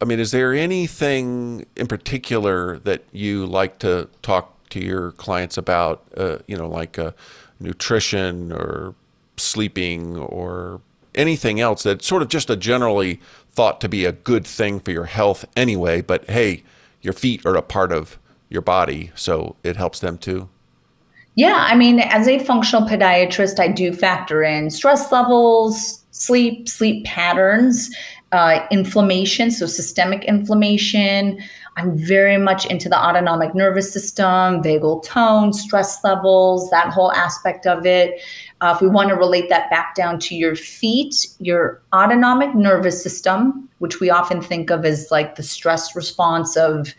I 0.00 0.04
mean, 0.04 0.18
is 0.18 0.32
there 0.32 0.52
anything 0.52 1.66
in 1.76 1.86
particular 1.86 2.78
that 2.80 3.04
you 3.12 3.46
like 3.46 3.78
to 3.80 4.08
talk 4.22 4.68
to 4.70 4.80
your 4.80 5.12
clients 5.12 5.56
about? 5.56 6.04
Uh, 6.16 6.38
you 6.46 6.56
know, 6.56 6.68
like 6.68 6.98
uh, 6.98 7.12
nutrition 7.60 8.52
or 8.52 8.94
sleeping 9.36 10.16
or 10.16 10.80
anything 11.14 11.60
else 11.60 11.82
that's 11.82 12.06
sort 12.06 12.22
of 12.22 12.28
just 12.28 12.50
a 12.50 12.56
generally 12.56 13.20
thought 13.50 13.80
to 13.80 13.88
be 13.88 14.04
a 14.04 14.12
good 14.12 14.46
thing 14.46 14.80
for 14.80 14.90
your 14.90 15.04
health 15.04 15.44
anyway. 15.56 16.00
But 16.00 16.28
hey, 16.28 16.64
your 17.00 17.12
feet 17.12 17.44
are 17.44 17.54
a 17.54 17.62
part 17.62 17.92
of 17.92 18.18
your 18.48 18.62
body, 18.62 19.10
so 19.14 19.56
it 19.62 19.76
helps 19.76 20.00
them 20.00 20.18
too. 20.18 20.48
Yeah, 21.34 21.64
I 21.66 21.74
mean, 21.74 22.00
as 22.00 22.28
a 22.28 22.38
functional 22.40 22.86
podiatrist, 22.86 23.58
I 23.58 23.68
do 23.68 23.92
factor 23.92 24.42
in 24.42 24.68
stress 24.70 25.10
levels, 25.10 26.04
sleep, 26.10 26.68
sleep 26.68 27.06
patterns, 27.06 27.90
uh, 28.32 28.66
inflammation, 28.70 29.50
so 29.50 29.66
systemic 29.66 30.24
inflammation. 30.24 31.38
I'm 31.76 31.96
very 31.96 32.36
much 32.36 32.66
into 32.66 32.88
the 32.88 32.98
autonomic 32.98 33.54
nervous 33.54 33.92
system, 33.92 34.62
vagal 34.62 35.04
tone, 35.04 35.52
stress 35.52 36.02
levels, 36.04 36.68
that 36.70 36.92
whole 36.92 37.12
aspect 37.12 37.66
of 37.66 37.86
it. 37.86 38.20
Uh, 38.60 38.72
if 38.74 38.82
we 38.82 38.88
want 38.88 39.08
to 39.08 39.14
relate 39.14 39.48
that 39.48 39.70
back 39.70 39.94
down 39.94 40.18
to 40.20 40.34
your 40.34 40.54
feet, 40.54 41.28
your 41.38 41.80
autonomic 41.94 42.54
nervous 42.54 43.02
system, 43.02 43.68
which 43.78 44.00
we 44.00 44.10
often 44.10 44.40
think 44.42 44.70
of 44.70 44.84
as 44.84 45.10
like 45.10 45.36
the 45.36 45.42
stress 45.42 45.96
response 45.96 46.56
of, 46.56 46.94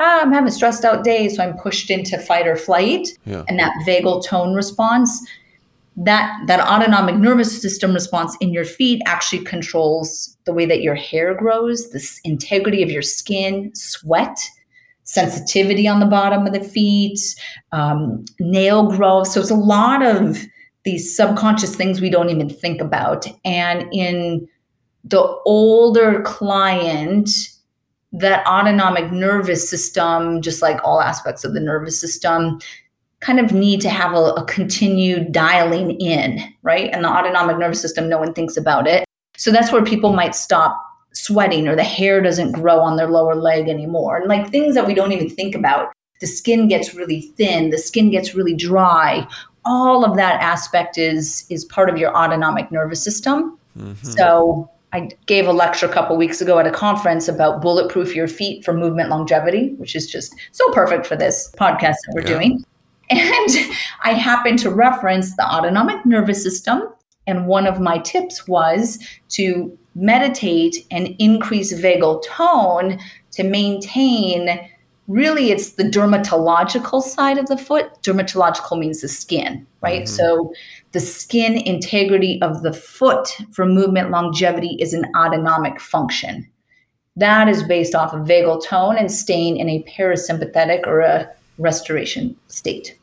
ah, 0.00 0.22
I'm 0.22 0.32
having 0.32 0.48
a 0.48 0.52
stressed 0.52 0.84
out 0.84 1.04
day, 1.04 1.28
so 1.28 1.42
I'm 1.42 1.56
pushed 1.58 1.90
into 1.90 2.18
fight 2.18 2.46
or 2.46 2.56
flight, 2.56 3.08
yeah. 3.26 3.44
and 3.48 3.58
that 3.58 3.72
vagal 3.86 4.24
tone 4.24 4.54
response 4.54 5.26
that 5.96 6.40
that 6.46 6.60
autonomic 6.60 7.14
nervous 7.16 7.60
system 7.60 7.94
response 7.94 8.36
in 8.40 8.52
your 8.52 8.64
feet 8.64 9.00
actually 9.06 9.44
controls 9.44 10.36
the 10.44 10.52
way 10.52 10.66
that 10.66 10.82
your 10.82 10.96
hair 10.96 11.34
grows 11.34 11.90
this 11.90 12.20
integrity 12.24 12.82
of 12.82 12.90
your 12.90 13.02
skin 13.02 13.70
sweat 13.74 14.38
sensitivity 15.04 15.86
on 15.86 16.00
the 16.00 16.06
bottom 16.06 16.46
of 16.46 16.52
the 16.52 16.64
feet 16.64 17.20
um, 17.72 18.24
nail 18.40 18.90
growth. 18.90 19.28
So 19.28 19.40
it's 19.40 19.50
a 19.50 19.54
lot 19.54 20.02
of 20.02 20.38
these 20.84 21.14
subconscious 21.14 21.76
things 21.76 22.00
we 22.00 22.10
don't 22.10 22.30
even 22.30 22.48
think 22.48 22.80
about. 22.80 23.26
And 23.44 23.86
in 23.92 24.48
the 25.04 25.22
older 25.44 26.22
client 26.22 27.30
that 28.12 28.46
autonomic 28.46 29.10
nervous 29.10 29.68
system 29.68 30.40
just 30.40 30.62
like 30.62 30.78
all 30.84 31.00
aspects 31.00 31.44
of 31.44 31.52
the 31.52 31.60
nervous 31.60 32.00
system 32.00 32.58
kind 33.24 33.40
of 33.40 33.52
need 33.52 33.80
to 33.80 33.88
have 33.88 34.12
a, 34.12 34.34
a 34.34 34.44
continued 34.44 35.32
dialing 35.32 35.98
in, 35.98 36.40
right? 36.62 36.90
And 36.92 37.04
the 37.04 37.08
autonomic 37.08 37.56
nervous 37.56 37.80
system, 37.80 38.08
no 38.08 38.18
one 38.18 38.34
thinks 38.34 38.56
about 38.56 38.86
it. 38.86 39.04
So 39.36 39.50
that's 39.50 39.72
where 39.72 39.82
people 39.82 40.12
might 40.12 40.34
stop 40.34 40.78
sweating 41.14 41.66
or 41.66 41.74
the 41.74 41.84
hair 41.84 42.20
doesn't 42.20 42.52
grow 42.52 42.80
on 42.80 42.96
their 42.96 43.08
lower 43.08 43.34
leg 43.34 43.68
anymore. 43.68 44.18
And 44.18 44.28
like 44.28 44.50
things 44.50 44.74
that 44.74 44.86
we 44.86 44.94
don't 44.94 45.12
even 45.12 45.30
think 45.30 45.54
about. 45.54 45.92
The 46.20 46.26
skin 46.26 46.68
gets 46.68 46.94
really 46.94 47.22
thin, 47.36 47.70
the 47.70 47.78
skin 47.78 48.10
gets 48.10 48.34
really 48.34 48.54
dry. 48.54 49.26
All 49.64 50.04
of 50.04 50.16
that 50.16 50.40
aspect 50.42 50.98
is 50.98 51.46
is 51.48 51.64
part 51.64 51.88
of 51.88 51.96
your 51.96 52.14
autonomic 52.16 52.70
nervous 52.70 53.02
system. 53.02 53.58
Mm-hmm. 53.76 54.06
So 54.10 54.70
I 54.92 55.08
gave 55.26 55.48
a 55.48 55.52
lecture 55.52 55.86
a 55.86 55.92
couple 55.92 56.16
weeks 56.16 56.40
ago 56.40 56.58
at 56.58 56.66
a 56.66 56.70
conference 56.70 57.26
about 57.26 57.62
bulletproof 57.62 58.14
your 58.14 58.28
feet 58.28 58.64
for 58.64 58.72
movement 58.72 59.08
longevity, 59.08 59.74
which 59.76 59.96
is 59.96 60.06
just 60.06 60.34
so 60.52 60.70
perfect 60.72 61.06
for 61.06 61.16
this 61.16 61.52
podcast 61.58 61.96
that 62.06 62.12
we're 62.14 62.22
yeah. 62.22 62.38
doing. 62.38 62.64
And 63.10 63.50
I 64.02 64.12
happened 64.12 64.58
to 64.60 64.70
reference 64.70 65.36
the 65.36 65.44
autonomic 65.44 66.04
nervous 66.06 66.42
system. 66.42 66.82
And 67.26 67.46
one 67.46 67.66
of 67.66 67.80
my 67.80 67.98
tips 67.98 68.46
was 68.48 68.98
to 69.30 69.76
meditate 69.94 70.86
and 70.90 71.14
increase 71.18 71.72
vagal 71.72 72.24
tone 72.24 72.98
to 73.32 73.44
maintain 73.44 74.68
really 75.06 75.50
it's 75.50 75.72
the 75.72 75.84
dermatological 75.84 77.02
side 77.02 77.38
of 77.38 77.46
the 77.46 77.58
foot 77.58 77.86
dermatological 78.02 78.78
means 78.78 79.02
the 79.02 79.08
skin 79.08 79.66
right 79.82 80.04
mm-hmm. 80.04 80.16
so 80.16 80.52
the 80.92 81.00
skin 81.00 81.58
integrity 81.58 82.40
of 82.40 82.62
the 82.62 82.72
foot 82.72 83.36
for 83.52 83.66
movement 83.66 84.10
longevity 84.10 84.76
is 84.80 84.94
an 84.94 85.04
autonomic 85.14 85.78
function 85.78 86.48
that 87.16 87.48
is 87.48 87.62
based 87.62 87.94
off 87.94 88.14
of 88.14 88.26
vagal 88.26 88.64
tone 88.64 88.96
and 88.96 89.12
staying 89.12 89.58
in 89.58 89.68
a 89.68 89.84
parasympathetic 89.84 90.86
or 90.86 91.00
a 91.00 91.28
restoration 91.58 92.36
state 92.48 92.96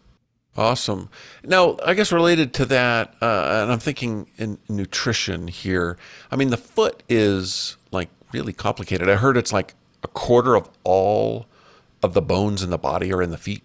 Awesome. 0.57 1.09
Now, 1.45 1.77
I 1.85 1.93
guess 1.93 2.11
related 2.11 2.53
to 2.55 2.65
that, 2.65 3.15
uh, 3.21 3.61
and 3.63 3.71
I'm 3.71 3.79
thinking 3.79 4.27
in 4.37 4.57
nutrition 4.67 5.47
here. 5.47 5.97
I 6.29 6.35
mean, 6.35 6.49
the 6.49 6.57
foot 6.57 7.03
is 7.07 7.77
like 7.91 8.09
really 8.33 8.51
complicated. 8.51 9.07
I 9.07 9.15
heard 9.15 9.37
it's 9.37 9.53
like 9.53 9.75
a 10.03 10.09
quarter 10.09 10.55
of 10.55 10.69
all 10.83 11.45
of 12.03 12.13
the 12.13 12.21
bones 12.21 12.63
in 12.63 12.69
the 12.69 12.77
body 12.77 13.13
are 13.13 13.21
in 13.21 13.31
the 13.31 13.37
feet, 13.37 13.63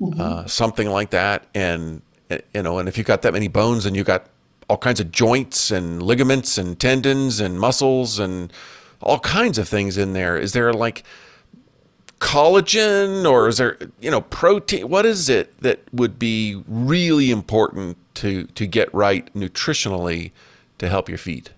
mm-hmm. 0.00 0.20
uh, 0.20 0.46
something 0.46 0.90
like 0.90 1.10
that. 1.10 1.46
And 1.54 2.02
you 2.52 2.62
know, 2.62 2.80
and 2.80 2.88
if 2.88 2.98
you've 2.98 3.06
got 3.06 3.22
that 3.22 3.32
many 3.32 3.46
bones, 3.46 3.86
and 3.86 3.94
you 3.94 4.02
got 4.02 4.26
all 4.68 4.78
kinds 4.78 4.98
of 4.98 5.12
joints 5.12 5.70
and 5.70 6.02
ligaments 6.02 6.58
and 6.58 6.80
tendons 6.80 7.38
and 7.38 7.60
muscles 7.60 8.18
and 8.18 8.52
all 9.00 9.20
kinds 9.20 9.58
of 9.58 9.68
things 9.68 9.96
in 9.96 10.12
there. 10.12 10.36
Is 10.36 10.54
there 10.54 10.72
like 10.72 11.04
collagen 12.20 13.30
or 13.30 13.48
is 13.48 13.58
there 13.58 13.76
you 14.00 14.10
know 14.10 14.22
protein? 14.22 14.88
What 14.88 15.06
is 15.06 15.28
it 15.28 15.60
that 15.60 15.80
would 15.92 16.18
be 16.18 16.62
really 16.66 17.30
important 17.30 17.98
to 18.16 18.44
to 18.44 18.66
get 18.66 18.92
right 18.94 19.32
nutritionally 19.34 20.32
to 20.78 20.88
help 20.88 21.08
your 21.08 21.18
feet? 21.18 21.50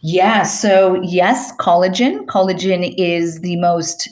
Yeah 0.00 0.44
so 0.44 1.00
yes 1.02 1.52
collagen. 1.56 2.26
Collagen 2.26 2.94
is 2.96 3.40
the 3.40 3.56
most 3.56 4.08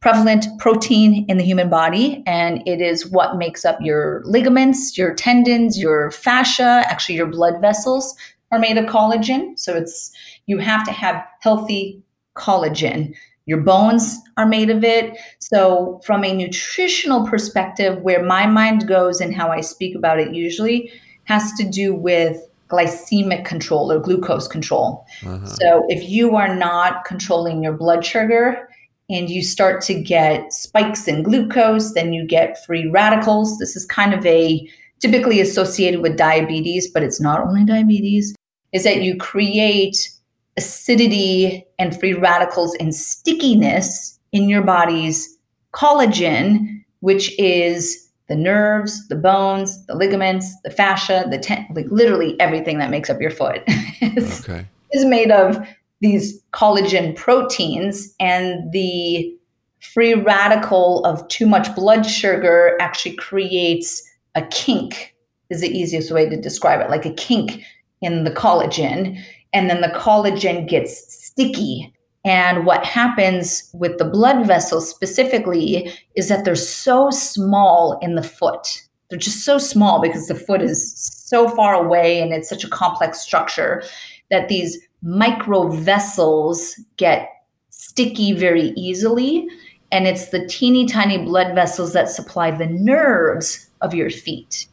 prevalent 0.00 0.46
protein 0.58 1.26
in 1.28 1.36
the 1.36 1.44
human 1.44 1.68
body 1.68 2.22
and 2.26 2.66
it 2.66 2.80
is 2.80 3.06
what 3.10 3.36
makes 3.36 3.66
up 3.66 3.78
your 3.82 4.22
ligaments 4.24 4.96
your 4.96 5.14
tendons 5.14 5.78
your 5.78 6.10
fascia. 6.10 6.84
Actually 6.86 7.16
your 7.16 7.26
blood 7.26 7.60
vessels 7.60 8.14
are 8.52 8.58
made 8.58 8.78
of 8.78 8.86
collagen. 8.86 9.58
So 9.58 9.74
it's 9.74 10.12
you 10.46 10.58
have 10.58 10.84
to 10.84 10.92
have 10.92 11.24
healthy 11.40 12.02
collagen 12.36 13.14
your 13.50 13.60
bones 13.60 14.16
are 14.36 14.46
made 14.46 14.70
of 14.70 14.84
it. 14.84 15.18
So, 15.40 16.00
from 16.04 16.24
a 16.24 16.32
nutritional 16.32 17.26
perspective, 17.26 18.00
where 18.00 18.22
my 18.22 18.46
mind 18.46 18.86
goes 18.86 19.20
and 19.20 19.34
how 19.34 19.48
I 19.50 19.60
speak 19.60 19.96
about 19.96 20.20
it 20.20 20.32
usually 20.32 20.92
has 21.24 21.52
to 21.54 21.68
do 21.68 21.92
with 21.92 22.36
glycemic 22.68 23.44
control 23.44 23.90
or 23.90 23.98
glucose 23.98 24.46
control. 24.46 25.04
Uh-huh. 25.26 25.44
So, 25.46 25.84
if 25.88 26.08
you 26.08 26.36
are 26.36 26.54
not 26.54 27.04
controlling 27.04 27.60
your 27.64 27.72
blood 27.72 28.06
sugar 28.06 28.68
and 29.10 29.28
you 29.28 29.42
start 29.42 29.82
to 29.82 29.94
get 30.00 30.52
spikes 30.52 31.08
in 31.08 31.24
glucose, 31.24 31.92
then 31.94 32.12
you 32.12 32.24
get 32.24 32.64
free 32.64 32.88
radicals. 32.88 33.58
This 33.58 33.74
is 33.74 33.84
kind 33.84 34.14
of 34.14 34.24
a 34.24 34.64
typically 35.00 35.40
associated 35.40 36.02
with 36.02 36.16
diabetes, 36.16 36.88
but 36.88 37.02
it's 37.02 37.20
not 37.20 37.40
only 37.40 37.64
diabetes, 37.64 38.32
is 38.72 38.84
that 38.84 39.02
you 39.02 39.16
create 39.16 40.08
acidity 40.56 41.64
and 41.78 41.98
free 41.98 42.14
radicals 42.14 42.74
and 42.76 42.94
stickiness 42.94 44.18
in 44.32 44.48
your 44.48 44.62
body's 44.62 45.38
collagen, 45.72 46.82
which 47.00 47.38
is 47.38 48.08
the 48.28 48.36
nerves, 48.36 49.08
the 49.08 49.16
bones, 49.16 49.84
the 49.86 49.94
ligaments, 49.94 50.54
the 50.62 50.70
fascia, 50.70 51.26
the 51.30 51.38
ten- 51.38 51.66
like 51.74 51.86
literally 51.90 52.38
everything 52.40 52.78
that 52.78 52.90
makes 52.90 53.10
up 53.10 53.20
your 53.20 53.30
foot 53.30 53.62
is, 54.00 54.48
okay. 54.48 54.66
is 54.92 55.04
made 55.04 55.30
of 55.30 55.58
these 56.00 56.40
collagen 56.52 57.14
proteins 57.16 58.14
and 58.20 58.72
the 58.72 59.36
free 59.80 60.14
radical 60.14 61.04
of 61.04 61.26
too 61.28 61.46
much 61.46 61.74
blood 61.74 62.04
sugar 62.04 62.76
actually 62.80 63.16
creates 63.16 64.02
a 64.34 64.42
kink 64.46 65.14
is 65.48 65.60
the 65.60 65.68
easiest 65.68 66.12
way 66.12 66.28
to 66.28 66.40
describe 66.40 66.80
it 66.80 66.90
like 66.90 67.04
a 67.04 67.12
kink 67.14 67.64
in 68.00 68.24
the 68.24 68.30
collagen 68.30 69.20
and 69.52 69.68
then 69.68 69.80
the 69.80 69.88
collagen 69.88 70.68
gets 70.68 71.12
sticky. 71.12 71.92
And 72.24 72.66
what 72.66 72.84
happens 72.84 73.70
with 73.72 73.98
the 73.98 74.04
blood 74.04 74.46
vessels 74.46 74.88
specifically 74.88 75.92
is 76.16 76.28
that 76.28 76.44
they're 76.44 76.54
so 76.54 77.10
small 77.10 77.98
in 78.02 78.14
the 78.14 78.22
foot. 78.22 78.82
They're 79.08 79.18
just 79.18 79.44
so 79.44 79.58
small 79.58 80.00
because 80.00 80.28
the 80.28 80.34
foot 80.34 80.62
is 80.62 80.94
so 80.94 81.48
far 81.48 81.74
away 81.74 82.20
and 82.20 82.32
it's 82.32 82.48
such 82.48 82.62
a 82.62 82.68
complex 82.68 83.20
structure 83.20 83.82
that 84.30 84.48
these 84.48 84.78
micro 85.02 85.68
vessels 85.68 86.78
get 86.96 87.28
sticky 87.70 88.32
very 88.32 88.72
easily. 88.76 89.48
And 89.90 90.06
it's 90.06 90.28
the 90.28 90.46
teeny 90.46 90.86
tiny 90.86 91.18
blood 91.18 91.54
vessels 91.54 91.92
that 91.94 92.08
supply 92.08 92.50
the 92.50 92.66
nerves 92.66 93.68
of 93.80 93.94
your 93.94 94.10
feet. 94.10 94.66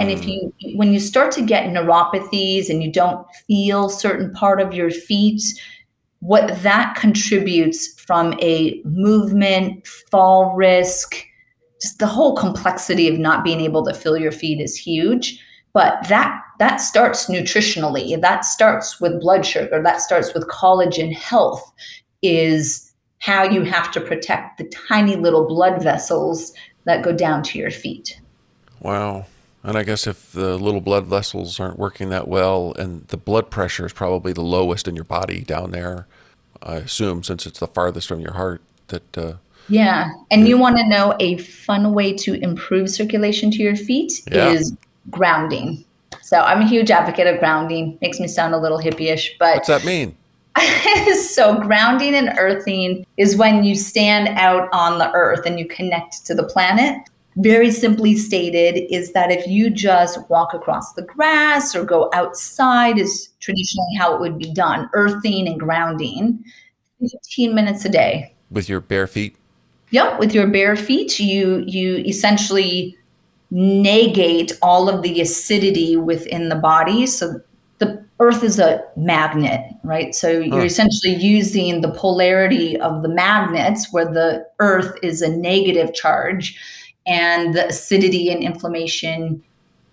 And 0.00 0.10
if 0.10 0.22
hmm. 0.22 0.28
you, 0.28 0.52
when 0.76 0.92
you 0.92 1.00
start 1.00 1.32
to 1.32 1.42
get 1.42 1.66
neuropathies 1.66 2.68
and 2.68 2.82
you 2.82 2.92
don't 2.92 3.26
feel 3.46 3.88
certain 3.88 4.32
part 4.32 4.60
of 4.60 4.74
your 4.74 4.90
feet, 4.90 5.42
what 6.20 6.62
that 6.62 6.96
contributes 6.96 8.00
from 8.00 8.34
a 8.40 8.80
movement, 8.84 9.86
fall 10.10 10.54
risk, 10.56 11.24
just 11.80 11.98
the 11.98 12.06
whole 12.06 12.34
complexity 12.34 13.08
of 13.08 13.18
not 13.18 13.44
being 13.44 13.60
able 13.60 13.84
to 13.84 13.92
feel 13.92 14.16
your 14.16 14.32
feet 14.32 14.60
is 14.60 14.76
huge. 14.76 15.38
But 15.74 16.06
that 16.08 16.40
that 16.60 16.76
starts 16.76 17.26
nutritionally. 17.26 18.18
That 18.20 18.44
starts 18.44 19.00
with 19.00 19.20
blood 19.20 19.44
sugar. 19.44 19.82
That 19.82 20.00
starts 20.00 20.32
with 20.32 20.48
collagen 20.48 21.12
health. 21.12 21.62
Is 22.22 22.92
how 23.18 23.42
you 23.42 23.62
have 23.62 23.90
to 23.90 24.00
protect 24.00 24.58
the 24.58 24.64
tiny 24.88 25.16
little 25.16 25.46
blood 25.46 25.82
vessels 25.82 26.52
that 26.84 27.02
go 27.02 27.12
down 27.12 27.42
to 27.42 27.58
your 27.58 27.70
feet. 27.70 28.20
Wow. 28.80 29.26
And 29.64 29.78
I 29.78 29.82
guess 29.82 30.06
if 30.06 30.30
the 30.32 30.58
little 30.58 30.82
blood 30.82 31.06
vessels 31.06 31.58
aren't 31.58 31.78
working 31.78 32.10
that 32.10 32.28
well 32.28 32.74
and 32.78 33.08
the 33.08 33.16
blood 33.16 33.50
pressure 33.50 33.86
is 33.86 33.94
probably 33.94 34.34
the 34.34 34.42
lowest 34.42 34.86
in 34.86 34.94
your 34.94 35.04
body 35.04 35.40
down 35.40 35.70
there, 35.70 36.06
I 36.62 36.76
assume, 36.76 37.22
since 37.22 37.46
it's 37.46 37.60
the 37.60 37.66
farthest 37.66 38.06
from 38.06 38.20
your 38.20 38.34
heart, 38.34 38.60
that. 38.88 39.18
Uh, 39.18 39.32
yeah. 39.70 40.10
And 40.30 40.46
you 40.46 40.58
want 40.58 40.76
to 40.76 40.86
know 40.86 41.14
a 41.18 41.38
fun 41.38 41.94
way 41.94 42.12
to 42.12 42.34
improve 42.34 42.90
circulation 42.90 43.50
to 43.52 43.56
your 43.56 43.74
feet 43.74 44.12
yeah. 44.30 44.50
is 44.50 44.76
grounding. 45.08 45.82
So 46.20 46.40
I'm 46.40 46.60
a 46.60 46.68
huge 46.68 46.90
advocate 46.90 47.26
of 47.26 47.38
grounding. 47.38 47.98
Makes 48.02 48.20
me 48.20 48.28
sound 48.28 48.54
a 48.54 48.58
little 48.58 48.78
hippie-ish, 48.78 49.36
but 49.38 49.54
what's 49.54 49.68
that 49.68 49.86
mean? 49.86 50.14
so 51.30 51.58
grounding 51.58 52.14
and 52.14 52.34
earthing 52.38 53.06
is 53.16 53.36
when 53.36 53.64
you 53.64 53.74
stand 53.74 54.28
out 54.28 54.68
on 54.72 54.98
the 54.98 55.10
earth 55.12 55.46
and 55.46 55.58
you 55.58 55.66
connect 55.66 56.24
to 56.26 56.34
the 56.34 56.44
planet 56.44 56.98
very 57.36 57.70
simply 57.70 58.16
stated 58.16 58.86
is 58.94 59.12
that 59.12 59.30
if 59.30 59.46
you 59.46 59.70
just 59.70 60.28
walk 60.30 60.54
across 60.54 60.92
the 60.92 61.02
grass 61.02 61.74
or 61.74 61.84
go 61.84 62.10
outside 62.14 62.98
is 62.98 63.30
traditionally 63.40 63.96
how 63.98 64.14
it 64.14 64.20
would 64.20 64.38
be 64.38 64.52
done 64.52 64.88
earthing 64.92 65.48
and 65.48 65.58
grounding 65.58 66.42
15 67.00 67.54
minutes 67.54 67.84
a 67.84 67.88
day. 67.88 68.32
With 68.50 68.68
your 68.68 68.80
bare 68.80 69.06
feet? 69.06 69.36
Yep 69.90 70.18
with 70.18 70.34
your 70.34 70.46
bare 70.46 70.76
feet 70.76 71.18
you 71.18 71.64
you 71.66 71.98
essentially 71.98 72.96
negate 73.50 74.52
all 74.62 74.88
of 74.88 75.02
the 75.02 75.20
acidity 75.20 75.96
within 75.96 76.48
the 76.48 76.56
body. 76.56 77.06
So 77.06 77.40
the 77.78 78.04
earth 78.20 78.42
is 78.44 78.58
a 78.58 78.82
magnet 78.96 79.60
right? 79.82 80.14
So 80.14 80.30
you're 80.30 80.64
essentially 80.64 81.14
using 81.14 81.80
the 81.80 81.90
polarity 81.90 82.78
of 82.80 83.02
the 83.02 83.08
magnets 83.08 83.92
where 83.92 84.06
the 84.06 84.46
earth 84.60 84.96
is 85.02 85.20
a 85.20 85.36
negative 85.36 85.94
charge 85.94 86.58
and 87.06 87.54
the 87.54 87.68
acidity 87.68 88.30
and 88.30 88.42
inflammation 88.42 89.42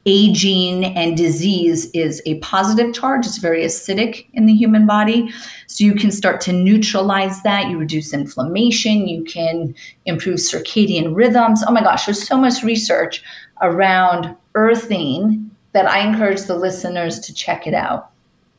aging 0.05 0.85
and 0.85 1.15
disease 1.15 1.89
is 1.91 2.21
a 2.25 2.39
positive 2.39 2.93
charge. 2.93 3.25
It's 3.25 3.37
very 3.37 3.63
acidic 3.63 4.25
in 4.33 4.45
the 4.45 4.53
human 4.53 4.87
body. 4.87 5.31
So 5.67 5.83
you 5.83 5.93
can 5.93 6.11
start 6.11 6.41
to 6.41 6.53
neutralize 6.53 7.43
that. 7.43 7.69
You 7.69 7.77
reduce 7.77 8.13
inflammation. 8.13 9.07
You 9.07 9.23
can 9.23 9.75
improve 10.05 10.37
circadian 10.37 11.15
rhythms. 11.15 11.63
Oh 11.67 11.71
my 11.71 11.81
gosh, 11.81 12.05
there's 12.05 12.25
so 12.27 12.37
much 12.37 12.63
research 12.63 13.23
around 13.61 14.35
earthing 14.55 15.51
that 15.73 15.85
I 15.85 15.99
encourage 15.99 16.43
the 16.43 16.55
listeners 16.55 17.19
to 17.19 17.33
check 17.33 17.67
it 17.67 17.73
out. 17.73 18.09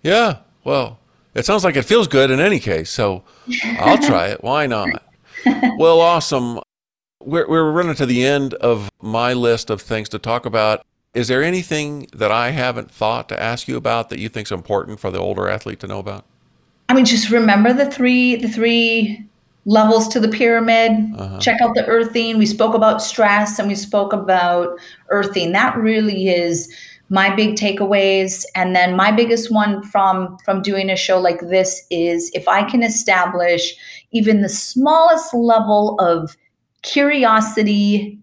Yeah. 0.02 0.38
Well, 0.64 1.00
it 1.34 1.44
sounds 1.44 1.64
like 1.64 1.76
it 1.76 1.82
feels 1.82 2.08
good 2.08 2.30
in 2.30 2.40
any 2.40 2.60
case. 2.60 2.90
So 2.90 3.24
I'll 3.78 3.98
try 4.06 4.28
it. 4.28 4.42
Why 4.44 4.66
not? 4.66 5.02
Well, 5.76 6.00
awesome. 6.00 6.60
We're, 7.24 7.48
we're 7.48 7.70
running 7.70 7.94
to 7.96 8.06
the 8.06 8.24
end 8.24 8.54
of 8.54 8.90
my 9.00 9.32
list 9.32 9.70
of 9.70 9.80
things 9.80 10.08
to 10.10 10.18
talk 10.18 10.46
about. 10.46 10.84
Is 11.14 11.28
there 11.28 11.42
anything 11.42 12.06
that 12.12 12.30
I 12.32 12.50
haven't 12.50 12.90
thought 12.90 13.28
to 13.28 13.40
ask 13.40 13.68
you 13.68 13.76
about 13.76 14.08
that 14.08 14.18
you 14.18 14.28
think 14.28 14.48
is 14.48 14.52
important 14.52 14.98
for 14.98 15.10
the 15.10 15.18
older 15.18 15.48
athlete 15.48 15.80
to 15.80 15.86
know 15.86 15.98
about? 15.98 16.24
I 16.88 16.94
mean, 16.94 17.04
just 17.04 17.30
remember 17.30 17.72
the 17.72 17.90
three 17.90 18.36
the 18.36 18.48
three 18.48 19.26
levels 19.64 20.08
to 20.08 20.20
the 20.20 20.28
pyramid. 20.28 20.92
Uh-huh. 21.16 21.38
Check 21.38 21.60
out 21.60 21.74
the 21.74 21.86
earthing. 21.86 22.38
We 22.38 22.46
spoke 22.46 22.74
about 22.74 23.02
stress 23.02 23.58
and 23.58 23.68
we 23.68 23.74
spoke 23.74 24.12
about 24.12 24.78
earthing. 25.10 25.52
That 25.52 25.76
really 25.76 26.28
is 26.28 26.74
my 27.12 27.34
big 27.34 27.56
takeaways 27.56 28.44
and 28.54 28.74
then 28.74 28.96
my 28.96 29.12
biggest 29.12 29.52
one 29.52 29.82
from 29.82 30.38
from 30.46 30.62
doing 30.62 30.88
a 30.88 30.96
show 30.96 31.20
like 31.20 31.40
this 31.40 31.84
is 31.90 32.30
if 32.32 32.48
i 32.48 32.62
can 32.62 32.82
establish 32.82 33.74
even 34.12 34.40
the 34.40 34.48
smallest 34.48 35.34
level 35.34 35.94
of 36.00 36.34
curiosity 36.82 38.18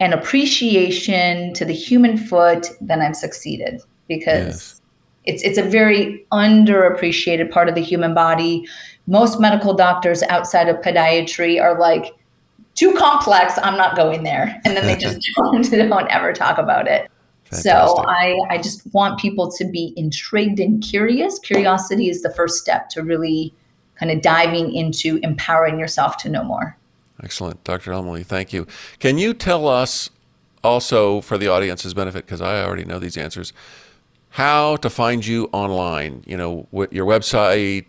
and 0.00 0.12
appreciation 0.12 1.52
to 1.54 1.64
the 1.64 1.72
human 1.72 2.16
foot 2.16 2.68
then 2.80 3.00
i've 3.00 3.16
succeeded 3.16 3.80
because 4.08 4.54
yes. 4.54 4.80
it's 5.24 5.42
it's 5.42 5.58
a 5.58 5.62
very 5.62 6.26
underappreciated 6.32 7.50
part 7.50 7.68
of 7.68 7.74
the 7.74 7.82
human 7.82 8.14
body 8.14 8.66
most 9.06 9.40
medical 9.40 9.74
doctors 9.74 10.22
outside 10.24 10.68
of 10.68 10.76
podiatry 10.76 11.60
are 11.60 11.78
like 11.78 12.12
too 12.74 12.94
complex 12.94 13.58
i'm 13.62 13.76
not 13.76 13.96
going 13.96 14.24
there 14.24 14.60
and 14.64 14.76
then 14.76 14.86
they 14.86 14.96
just 14.96 15.24
don't, 15.36 15.70
don't 15.70 16.10
ever 16.10 16.32
talk 16.32 16.58
about 16.58 16.88
it 16.88 17.08
Fantastic. 17.52 17.96
So 17.96 18.04
I, 18.08 18.38
I 18.48 18.56
just 18.56 18.82
want 18.94 19.20
people 19.20 19.52
to 19.52 19.64
be 19.66 19.92
intrigued 19.94 20.58
and 20.58 20.82
curious. 20.82 21.38
Curiosity 21.38 22.08
is 22.08 22.22
the 22.22 22.30
first 22.30 22.56
step 22.56 22.88
to 22.90 23.02
really 23.02 23.54
kind 23.94 24.10
of 24.10 24.22
diving 24.22 24.74
into 24.74 25.18
empowering 25.22 25.78
yourself 25.78 26.16
to 26.18 26.30
know 26.30 26.42
more. 26.42 26.78
Excellent. 27.22 27.62
Dr. 27.64 27.92
Emily, 27.92 28.24
thank 28.24 28.52
you. 28.52 28.66
Can 28.98 29.18
you 29.18 29.32
tell 29.32 29.68
us 29.68 30.10
also, 30.64 31.20
for 31.20 31.38
the 31.38 31.48
audience's 31.48 31.92
benefit, 31.92 32.24
because 32.24 32.40
I 32.40 32.62
already 32.62 32.84
know 32.84 32.98
these 32.98 33.16
answers, 33.16 33.52
how 34.30 34.76
to 34.76 34.88
find 34.88 35.26
you 35.26 35.48
online? 35.52 36.22
You 36.26 36.36
know, 36.36 36.66
what 36.70 36.92
your 36.92 37.06
website, 37.06 37.86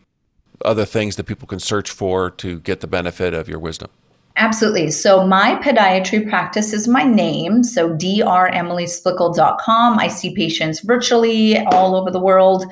other 0.65 0.85
things 0.85 1.15
that 1.17 1.25
people 1.25 1.47
can 1.47 1.59
search 1.59 1.91
for 1.91 2.31
to 2.31 2.59
get 2.61 2.81
the 2.81 2.87
benefit 2.87 3.33
of 3.33 3.47
your 3.47 3.59
wisdom. 3.59 3.89
Absolutely. 4.35 4.89
So 4.89 5.27
my 5.27 5.61
podiatry 5.63 6.27
practice 6.27 6.73
is 6.73 6.87
my 6.87 7.03
name. 7.03 7.63
So 7.63 7.95
dremilysplichal.com. 7.95 9.99
I 9.99 10.07
see 10.07 10.33
patients 10.33 10.79
virtually 10.79 11.59
all 11.65 11.95
over 11.95 12.09
the 12.09 12.19
world. 12.19 12.65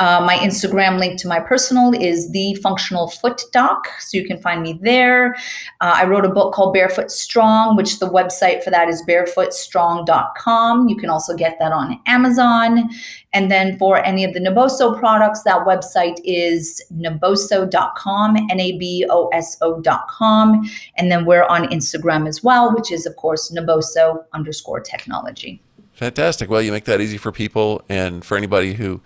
Uh, 0.00 0.22
my 0.24 0.36
Instagram 0.36 0.98
link 1.00 1.18
to 1.20 1.26
my 1.26 1.40
personal 1.40 1.92
is 1.92 2.30
the 2.30 2.54
Functional 2.56 3.08
Foot 3.08 3.42
Doc, 3.52 3.88
so 3.98 4.16
you 4.16 4.24
can 4.24 4.40
find 4.40 4.62
me 4.62 4.78
there. 4.80 5.34
Uh, 5.80 5.94
I 5.96 6.04
wrote 6.04 6.24
a 6.24 6.28
book 6.28 6.54
called 6.54 6.72
Barefoot 6.72 7.10
Strong, 7.10 7.76
which 7.76 7.98
the 7.98 8.08
website 8.08 8.62
for 8.62 8.70
that 8.70 8.88
is 8.88 9.02
barefootstrong.com. 9.08 10.88
You 10.88 10.96
can 10.96 11.10
also 11.10 11.34
get 11.34 11.58
that 11.58 11.72
on 11.72 12.00
Amazon. 12.06 12.90
And 13.32 13.50
then 13.50 13.76
for 13.76 13.98
any 14.04 14.24
of 14.24 14.34
the 14.34 14.40
Naboso 14.40 14.96
products, 14.98 15.42
that 15.42 15.66
website 15.66 16.20
is 16.24 16.80
naboso.com, 16.94 18.36
N 18.36 18.60
A 18.60 18.78
B 18.78 19.04
O 19.10 19.28
S 19.28 19.56
O.com. 19.60 20.70
And 20.96 21.10
then 21.10 21.24
we're 21.24 21.44
on 21.44 21.66
Instagram 21.70 22.28
as 22.28 22.42
well, 22.42 22.72
which 22.74 22.92
is, 22.92 23.04
of 23.04 23.16
course, 23.16 23.50
naboso 23.50 24.24
underscore 24.32 24.80
technology. 24.80 25.60
Fantastic. 25.92 26.48
Well, 26.48 26.62
you 26.62 26.70
make 26.70 26.84
that 26.84 27.00
easy 27.00 27.18
for 27.18 27.32
people 27.32 27.82
and 27.88 28.24
for 28.24 28.36
anybody 28.36 28.74
who 28.74 29.00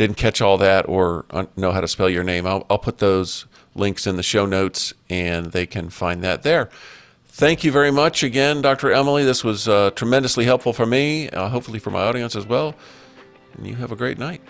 didn't 0.00 0.16
catch 0.16 0.40
all 0.40 0.56
that 0.56 0.88
or 0.88 1.26
know 1.56 1.72
how 1.72 1.80
to 1.82 1.86
spell 1.86 2.08
your 2.08 2.24
name, 2.24 2.46
I'll, 2.46 2.64
I'll 2.70 2.78
put 2.78 2.98
those 2.98 3.44
links 3.74 4.06
in 4.06 4.16
the 4.16 4.22
show 4.22 4.46
notes 4.46 4.94
and 5.10 5.52
they 5.52 5.66
can 5.66 5.90
find 5.90 6.24
that 6.24 6.42
there. 6.42 6.70
Thank 7.26 7.64
you 7.64 7.70
very 7.70 7.90
much 7.90 8.22
again, 8.22 8.62
Dr. 8.62 8.90
Emily. 8.90 9.24
This 9.24 9.44
was 9.44 9.68
uh, 9.68 9.90
tremendously 9.90 10.46
helpful 10.46 10.72
for 10.72 10.86
me, 10.86 11.28
uh, 11.28 11.50
hopefully 11.50 11.78
for 11.78 11.90
my 11.90 12.00
audience 12.00 12.34
as 12.34 12.46
well. 12.46 12.74
And 13.58 13.66
you 13.66 13.74
have 13.74 13.92
a 13.92 13.96
great 13.96 14.16
night. 14.16 14.40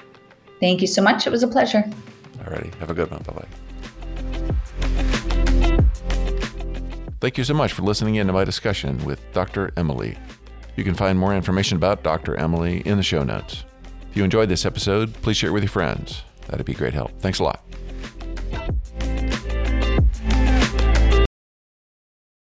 Thank 0.61 0.83
you 0.83 0.87
so 0.87 1.03
much. 1.03 1.27
It 1.27 1.31
was 1.31 1.43
a 1.43 1.49
pleasure. 1.49 1.83
All 2.47 2.53
righty. 2.53 2.71
Have 2.79 2.91
a 2.91 2.95
good 2.95 3.11
one. 3.11 3.25
Bye 3.25 3.33
bye. 3.33 3.49
Thank 7.21 7.39
you 7.39 7.43
so 7.43 7.55
much 7.55 7.73
for 7.73 7.83
listening 7.83 8.15
in 8.15 8.29
to 8.29 8.33
my 8.33 8.45
discussion 8.45 9.05
with 9.05 9.21
Dr. 9.33 9.73
Emily. 9.77 10.17
You 10.77 10.85
can 10.85 10.95
find 10.95 11.19
more 11.19 11.35
information 11.35 11.75
about 11.77 12.05
Dr. 12.05 12.37
Emily 12.37 12.83
in 12.87 12.99
the 12.99 13.03
show 13.03 13.25
notes. 13.25 13.65
If 14.11 14.17
you 14.17 14.25
enjoyed 14.25 14.49
this 14.49 14.67
episode, 14.67 15.15
please 15.23 15.37
share 15.37 15.51
it 15.51 15.53
with 15.53 15.63
your 15.63 15.71
friends. 15.71 16.23
That'd 16.49 16.67
be 16.67 16.75
great 16.75 16.95
help. 16.95 17.13
Thanks 17.21 17.39
a 17.39 17.45
lot. 17.45 17.63